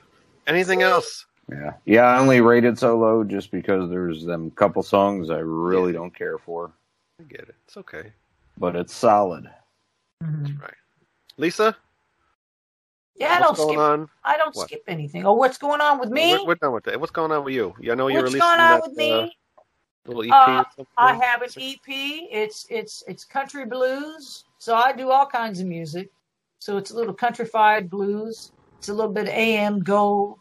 Anything 0.47 0.82
else? 0.82 1.24
Yeah, 1.51 1.72
yeah. 1.87 2.03
I 2.03 2.18
only 2.18 2.41
rated 2.43 2.78
so 2.78 2.97
low 2.99 3.24
just 3.24 3.51
because 3.51 3.89
there's 3.91 4.24
them 4.24 4.51
couple 4.53 4.82
songs 4.82 5.30
I 5.30 5.39
really 5.39 5.93
Yeah. 5.93 5.99
don't 5.99 6.14
care 6.14 6.39
for, 6.39 6.70
I 7.18 7.24
get 7.24 7.41
it. 7.41 7.55
It's 7.66 7.76
okay. 7.78 8.12
but 8.59 8.76
it's 8.76 8.95
solid. 8.95 9.51
Mhm. 10.22 10.61
Right. 10.61 10.74
Lisa, 11.39 11.76
Yeah, 13.19 13.35
I 13.35 13.41
don't 13.41 13.57
skip. 13.57 13.79
on? 13.79 14.09
I 14.25 14.37
don't 14.37 14.55
What? 14.55 14.69
skip 14.69 14.83
anything. 14.89 15.25
Oh, 15.27 15.33
what's 15.33 15.57
going 15.59 15.81
on 15.81 15.99
with 15.99 16.11
me? 16.11 16.33
We're, 16.33 16.47
we're 16.49 16.55
done 16.57 16.73
with 16.73 16.85
that. 16.85 17.01
What's 17.01 17.12
going 17.12 17.33
on 17.33 17.45
with 17.45 17.55
you? 17.55 17.75
I 17.91 17.95
know 17.95 18.09
you're 18.09 18.23
What's 18.23 18.35
releasing 18.35 18.41
going 18.41 18.61
on 18.61 18.81
that 18.81 18.89
with 18.89 18.97
me? 18.97 19.12
uh, 19.12 19.27
little 20.07 20.23
EP. 20.25 20.31
Uh. 20.33 20.64
I 20.99 21.14
have 21.14 21.43
an 21.43 21.49
EP. 21.57 21.81
It's 21.87 22.67
it's 22.71 23.03
it's 23.09 23.25
country 23.25 23.64
blues. 23.67 24.45
So 24.59 24.75
I 24.75 24.93
do 24.93 25.11
all 25.11 25.27
kinds 25.27 25.61
of 25.61 25.67
music. 25.67 26.11
So 26.59 26.77
it's 26.77 26.91
a 26.91 26.97
little 26.97 27.14
countrified 27.14 27.89
blues. 27.91 28.53
It's 28.79 28.89
a 28.89 28.95
little 28.95 29.12
bit 29.12 29.25
of 29.29 29.35
AM 29.35 29.81
gold. 29.81 30.39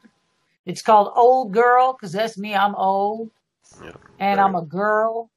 It's 0.65 0.81
called 0.81 1.11
Old 1.15 1.51
Girl 1.53 1.93
because 1.93 2.11
that's 2.11 2.37
me. 2.37 2.55
I'm 2.55 2.75
old, 2.75 3.29
Yeah, 3.83 3.91
and 4.19 4.39
I'm 4.39 4.55
a 4.55 4.61
girl. 4.63 5.29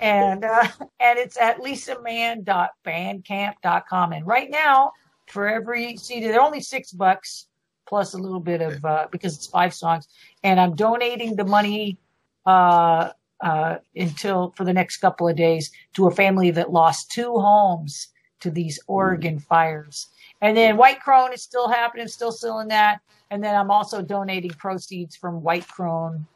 And 0.00 0.44
uh, 0.44 0.66
and 1.00 1.18
it's 1.18 1.36
at 1.38 1.58
lisaman.bandcamp.com. 1.60 4.12
And 4.12 4.26
right 4.26 4.50
now, 4.50 4.92
for 5.32 5.48
every 5.48 5.96
CD, 5.96 6.28
they're 6.28 6.40
only 6.40 6.60
six 6.60 6.92
bucks 6.92 7.46
plus 7.86 8.14
a 8.14 8.18
little 8.18 8.40
bit 8.40 8.60
of 8.60 8.84
uh, 8.84 9.06
because 9.10 9.36
it's 9.36 9.46
five 9.46 9.74
songs. 9.74 10.06
And 10.44 10.60
I'm 10.60 10.74
donating 10.74 11.36
the 11.36 11.44
money 11.44 11.98
uh, 12.46 13.10
uh, 13.40 13.76
until 13.96 14.52
for 14.56 14.64
the 14.64 14.72
next 14.72 14.98
couple 14.98 15.28
of 15.28 15.36
days 15.36 15.70
to 15.94 16.06
a 16.06 16.10
family 16.10 16.50
that 16.52 16.72
lost 16.72 17.10
two 17.10 17.32
homes 17.38 18.08
to 18.40 18.50
these 18.50 18.78
Oregon 18.86 19.38
fires. 19.38 20.08
And 20.40 20.56
then 20.56 20.76
White 20.76 21.00
Crone 21.00 21.32
is 21.32 21.42
still 21.42 21.68
happening, 21.68 22.08
still 22.08 22.32
selling 22.32 22.68
that. 22.68 23.00
And 23.30 23.42
then 23.42 23.54
I'm 23.54 23.70
also 23.70 24.02
donating 24.02 24.50
proceeds 24.50 25.16
from 25.16 25.42
White 25.42 25.66
Crone, 25.66 26.26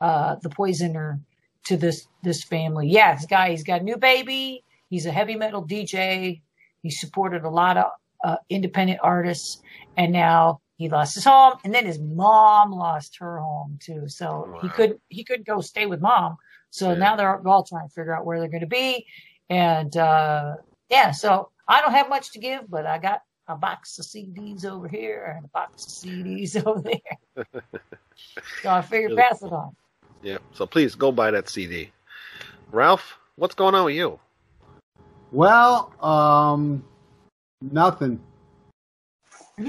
uh, 0.00 0.36
the 0.42 0.50
poisoner, 0.50 1.20
to 1.64 1.76
this 1.76 2.08
this 2.22 2.42
family. 2.42 2.88
Yeah, 2.88 3.14
this 3.14 3.26
guy, 3.26 3.50
he's 3.50 3.62
got 3.62 3.80
a 3.80 3.84
new 3.84 3.96
baby. 3.96 4.64
He's 4.90 5.06
a 5.06 5.12
heavy 5.12 5.36
metal 5.36 5.64
DJ. 5.64 6.42
He 6.82 6.90
supported 6.90 7.44
a 7.44 7.48
lot 7.48 7.76
of 7.76 7.92
uh, 8.22 8.36
independent 8.48 9.00
artists, 9.02 9.60
and 9.96 10.12
now 10.12 10.60
he 10.76 10.88
lost 10.88 11.14
his 11.14 11.24
home, 11.24 11.54
and 11.64 11.74
then 11.74 11.86
his 11.86 11.98
mom 12.00 12.72
lost 12.72 13.18
her 13.18 13.38
home 13.38 13.78
too. 13.80 14.08
So 14.08 14.48
he 14.60 14.68
Wow. 14.68 14.72
could 14.74 15.00
he 15.08 15.24
could 15.24 15.44
go 15.44 15.60
stay 15.60 15.86
with 15.86 16.00
mom. 16.00 16.36
So 16.70 16.90
Yeah. 16.90 16.94
now 16.98 17.16
they're 17.16 17.46
all 17.48 17.64
trying 17.64 17.88
to 17.88 17.94
figure 17.94 18.16
out 18.16 18.24
where 18.26 18.40
they're 18.40 18.48
going 18.48 18.62
to 18.62 18.66
be, 18.66 19.06
and 19.50 19.96
uh, 19.96 20.56
yeah. 20.88 21.10
So 21.12 21.50
I 21.68 21.80
don't 21.82 21.92
have 21.92 22.08
much 22.08 22.32
to 22.32 22.38
give, 22.38 22.68
but 22.70 22.86
I 22.86 22.98
got 22.98 23.20
a 23.48 23.56
box 23.56 23.98
of 23.98 24.06
CDs 24.06 24.64
over 24.64 24.88
here 24.88 25.34
and 25.36 25.44
a 25.44 25.48
box 25.48 25.86
of 25.86 25.92
CDs 26.08 26.56
over 26.66 26.80
there. 26.80 27.44
so 28.62 28.70
I 28.70 28.82
figured 28.82 29.10
Really 29.12 29.22
pass 29.22 29.42
it 29.42 29.52
on. 29.52 29.76
Yeah. 30.22 30.38
So 30.52 30.66
please 30.66 30.94
go 30.94 31.12
buy 31.12 31.30
that 31.30 31.48
CD. 31.48 31.90
Ralph, 32.70 33.18
what's 33.36 33.54
going 33.54 33.74
on 33.74 33.84
with 33.86 33.94
you? 33.94 34.18
Well, 35.32 35.92
um, 36.04 36.84
nothing. 37.70 38.20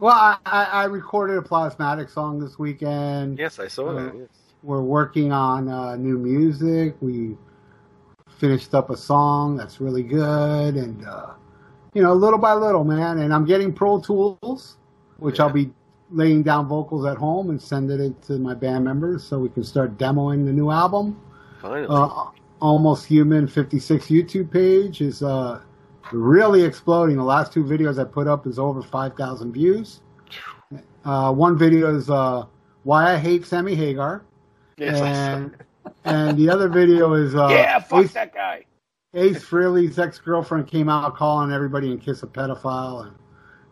Well, 0.00 0.12
I, 0.12 0.36
I, 0.44 0.64
I 0.64 0.84
recorded 0.84 1.38
a 1.38 1.42
plasmatic 1.42 2.10
song 2.10 2.38
this 2.38 2.58
weekend. 2.58 3.38
yes, 3.38 3.58
I 3.58 3.68
saw 3.68 3.94
that. 3.94 4.12
Yes. 4.14 4.28
We're 4.62 4.82
working 4.82 5.32
on 5.32 5.68
uh, 5.68 5.96
new 5.96 6.18
music. 6.18 6.96
We 7.00 7.36
finished 8.38 8.74
up 8.74 8.90
a 8.90 8.96
song 8.96 9.56
that's 9.56 9.80
really 9.80 10.02
good, 10.02 10.74
and 10.74 11.06
uh, 11.06 11.30
you 11.94 12.02
know, 12.02 12.12
little 12.12 12.38
by 12.38 12.54
little, 12.54 12.84
man. 12.84 13.18
And 13.18 13.32
I'm 13.32 13.44
getting 13.44 13.72
Pro 13.72 14.00
Tools, 14.00 14.76
which 15.18 15.38
Yeah. 15.38 15.46
I'll 15.46 15.52
be 15.52 15.72
laying 16.10 16.42
down 16.42 16.66
vocals 16.66 17.06
at 17.06 17.16
home 17.16 17.50
and 17.50 17.62
sending 17.62 18.00
it 18.00 18.20
to 18.22 18.38
my 18.38 18.52
band 18.54 18.84
members 18.84 19.22
so 19.24 19.38
we 19.38 19.48
can 19.48 19.64
start 19.64 19.96
demoing 19.96 20.44
the 20.44 20.52
new 20.52 20.70
album. 20.70 21.18
Finally. 21.62 21.86
Uh, 21.88 22.24
Almost 22.64 23.04
Human 23.04 23.46
56 23.46 24.06
YouTube 24.06 24.50
page 24.50 25.02
is 25.02 25.22
uh, 25.22 25.60
really 26.12 26.62
exploding. 26.62 27.18
The 27.18 27.22
last 27.22 27.52
two 27.52 27.62
videos 27.62 28.00
I 28.00 28.04
put 28.04 28.26
up 28.26 28.46
is 28.46 28.58
over 28.58 28.80
5,000 28.80 29.52
views. 29.52 30.00
Uh, 31.04 31.30
one 31.30 31.58
video 31.58 31.94
is 31.94 32.08
uh, 32.08 32.46
why 32.84 33.12
I 33.12 33.18
hate 33.18 33.44
Sammy 33.44 33.74
Hagar, 33.74 34.24
yes, 34.78 34.98
and 34.98 35.54
and 36.06 36.38
the 36.38 36.48
other 36.48 36.70
video 36.70 37.12
is 37.12 37.34
uh, 37.34 37.48
yeah, 37.48 37.78
fuck 37.80 38.04
Ace, 38.04 38.14
that 38.14 38.34
guy. 38.34 38.64
Ace 39.12 39.44
Frehley's 39.44 39.98
ex 39.98 40.18
girlfriend 40.18 40.66
came 40.66 40.88
out 40.88 41.14
calling 41.16 41.52
everybody 41.52 41.90
and 41.90 42.00
kiss 42.00 42.22
a 42.22 42.26
pedophile, 42.26 43.06
and 43.06 43.16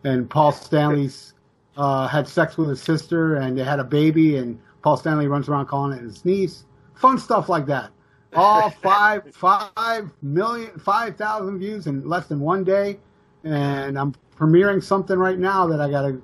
and 0.03 0.29
Paul 0.29 0.51
Stanley's 0.51 1.33
uh, 1.77 2.07
had 2.07 2.27
sex 2.27 2.57
with 2.57 2.69
his 2.69 2.83
sister 2.83 3.37
and 3.37 3.57
they 3.57 3.63
had 3.63 3.79
a 3.79 3.83
baby, 3.83 4.37
and 4.37 4.59
Paul 4.83 4.97
Stanley 4.97 5.25
runs 5.25 5.49
around 5.49 5.65
calling 5.65 5.97
it 5.97 6.03
his 6.03 6.23
niece. 6.23 6.65
Fun 6.93 7.17
stuff 7.17 7.49
like 7.49 7.65
that. 7.65 7.89
All 8.35 8.69
five 8.83 9.23
five 9.35 10.11
million 10.21 10.71
five 10.79 11.15
thousand 11.17 11.59
views 11.59 11.87
in 11.87 12.07
less 12.07 12.27
than 12.27 12.39
one 12.39 12.63
day, 12.63 12.99
and 13.43 13.97
I'm 13.97 14.13
premiering 14.37 14.83
something 14.83 15.17
right 15.17 15.37
now 15.39 15.67
that 15.67 15.79
I 15.81 15.89
gotta 15.89 16.19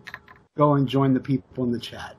go 0.57 0.74
and 0.76 0.88
join 0.88 1.14
the 1.14 1.20
people 1.20 1.64
in 1.64 1.72
the 1.72 1.80
chat. 1.80 2.16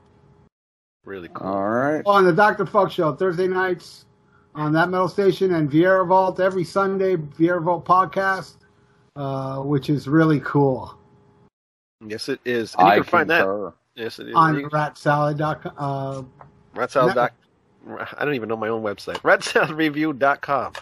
Really 1.05 1.29
cool. 1.33 1.47
All 1.47 1.67
right. 1.69 2.03
on 2.05 2.25
the 2.25 2.33
Dr. 2.33 2.65
Fuck 2.65 2.91
Show 2.91 3.13
Thursday 3.15 3.47
nights 3.47 4.05
on 4.53 4.71
that 4.73 4.89
metal 4.89 5.07
station 5.07 5.53
and 5.55 5.69
Vieira 5.71 6.07
Vault 6.07 6.39
every 6.39 6.63
Sunday, 6.63 7.15
Vieira 7.15 7.63
Vault 7.63 7.85
podcast, 7.85 8.55
uh, 9.15 9.57
which 9.61 9.89
is 9.89 10.07
really 10.07 10.39
cool. 10.41 10.97
Yes, 12.05 12.29
it 12.29 12.39
is. 12.45 12.75
And 12.75 12.87
you 12.87 12.91
I 12.93 12.95
can 12.95 13.03
find 13.05 13.29
that. 13.29 13.73
Yes, 13.95 14.19
it 14.19 14.29
is. 14.29 14.35
on 14.35 14.59
You- 14.59 14.69
ratsalad.com. 14.69 15.73
Uh, 15.77 16.23
Rat 16.73 16.91
Salad 16.91 17.15
doc- 17.15 17.33
I 17.87 18.25
don't 18.25 18.35
even 18.35 18.49
know 18.49 18.57
my 18.57 18.67
own 18.69 18.83
website. 18.83 19.17
RatSaladReview.com. 19.21 20.73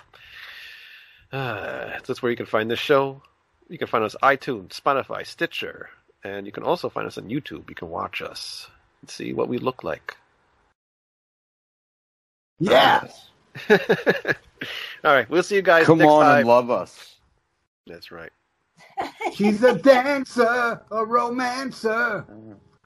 Uh, 1.31 1.85
that's 2.05 2.21
where 2.21 2.31
you 2.31 2.37
can 2.37 2.45
find 2.45 2.69
this 2.69 2.79
show. 2.79 3.21
You 3.69 3.77
can 3.77 3.87
find 3.87 4.03
us 4.03 4.15
iTunes, 4.23 4.69
Spotify, 4.79 5.25
Stitcher, 5.25 5.89
and 6.23 6.45
you 6.45 6.51
can 6.51 6.63
also 6.63 6.89
find 6.89 7.05
us 7.07 7.17
on 7.17 7.25
YouTube. 7.29 7.69
You 7.69 7.75
can 7.75 7.89
watch 7.89 8.21
us 8.21 8.67
and 9.01 9.09
see 9.09 9.33
what 9.33 9.47
we 9.47 9.57
look 9.59 9.83
like. 9.83 10.17
yeah. 12.59 13.07
All 13.69 15.13
right, 15.13 15.29
we'll 15.29 15.43
see 15.43 15.55
you 15.55 15.61
guys 15.61 15.85
Come 15.85 15.99
next 15.99 16.09
on 16.09 16.23
time. 16.23 16.39
and 16.39 16.47
love 16.47 16.69
us. 16.69 17.15
That's 17.87 18.11
right. 18.11 18.31
She's 19.33 19.63
a 19.63 19.75
dancer, 19.75 20.81
a 20.91 21.05
romancer. 21.05 22.25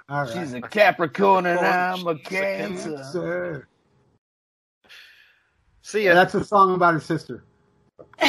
All 0.10 0.24
right. 0.24 0.34
She's 0.34 0.54
a 0.54 0.62
Capricorn 0.62 1.46
and 1.46 1.60
I'm 1.60 2.06
a 2.08 2.18
Cancer. 2.20 2.96
Cancer. 2.96 3.68
Dancer. 5.84 6.00
See 6.00 6.06
ya. 6.06 6.14
That's 6.14 6.36
a 6.36 6.44
song 6.44 6.76
about 6.76 6.94
her 6.96 7.00
sister. 7.00 7.44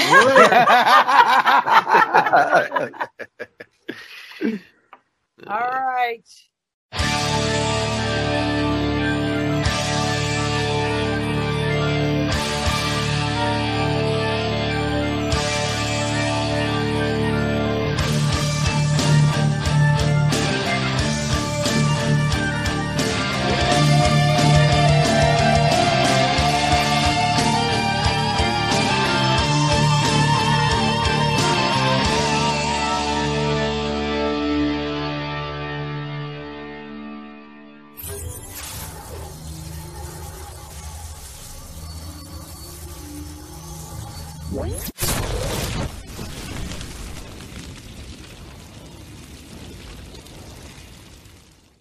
All 5.47 5.61
right. 5.61 6.23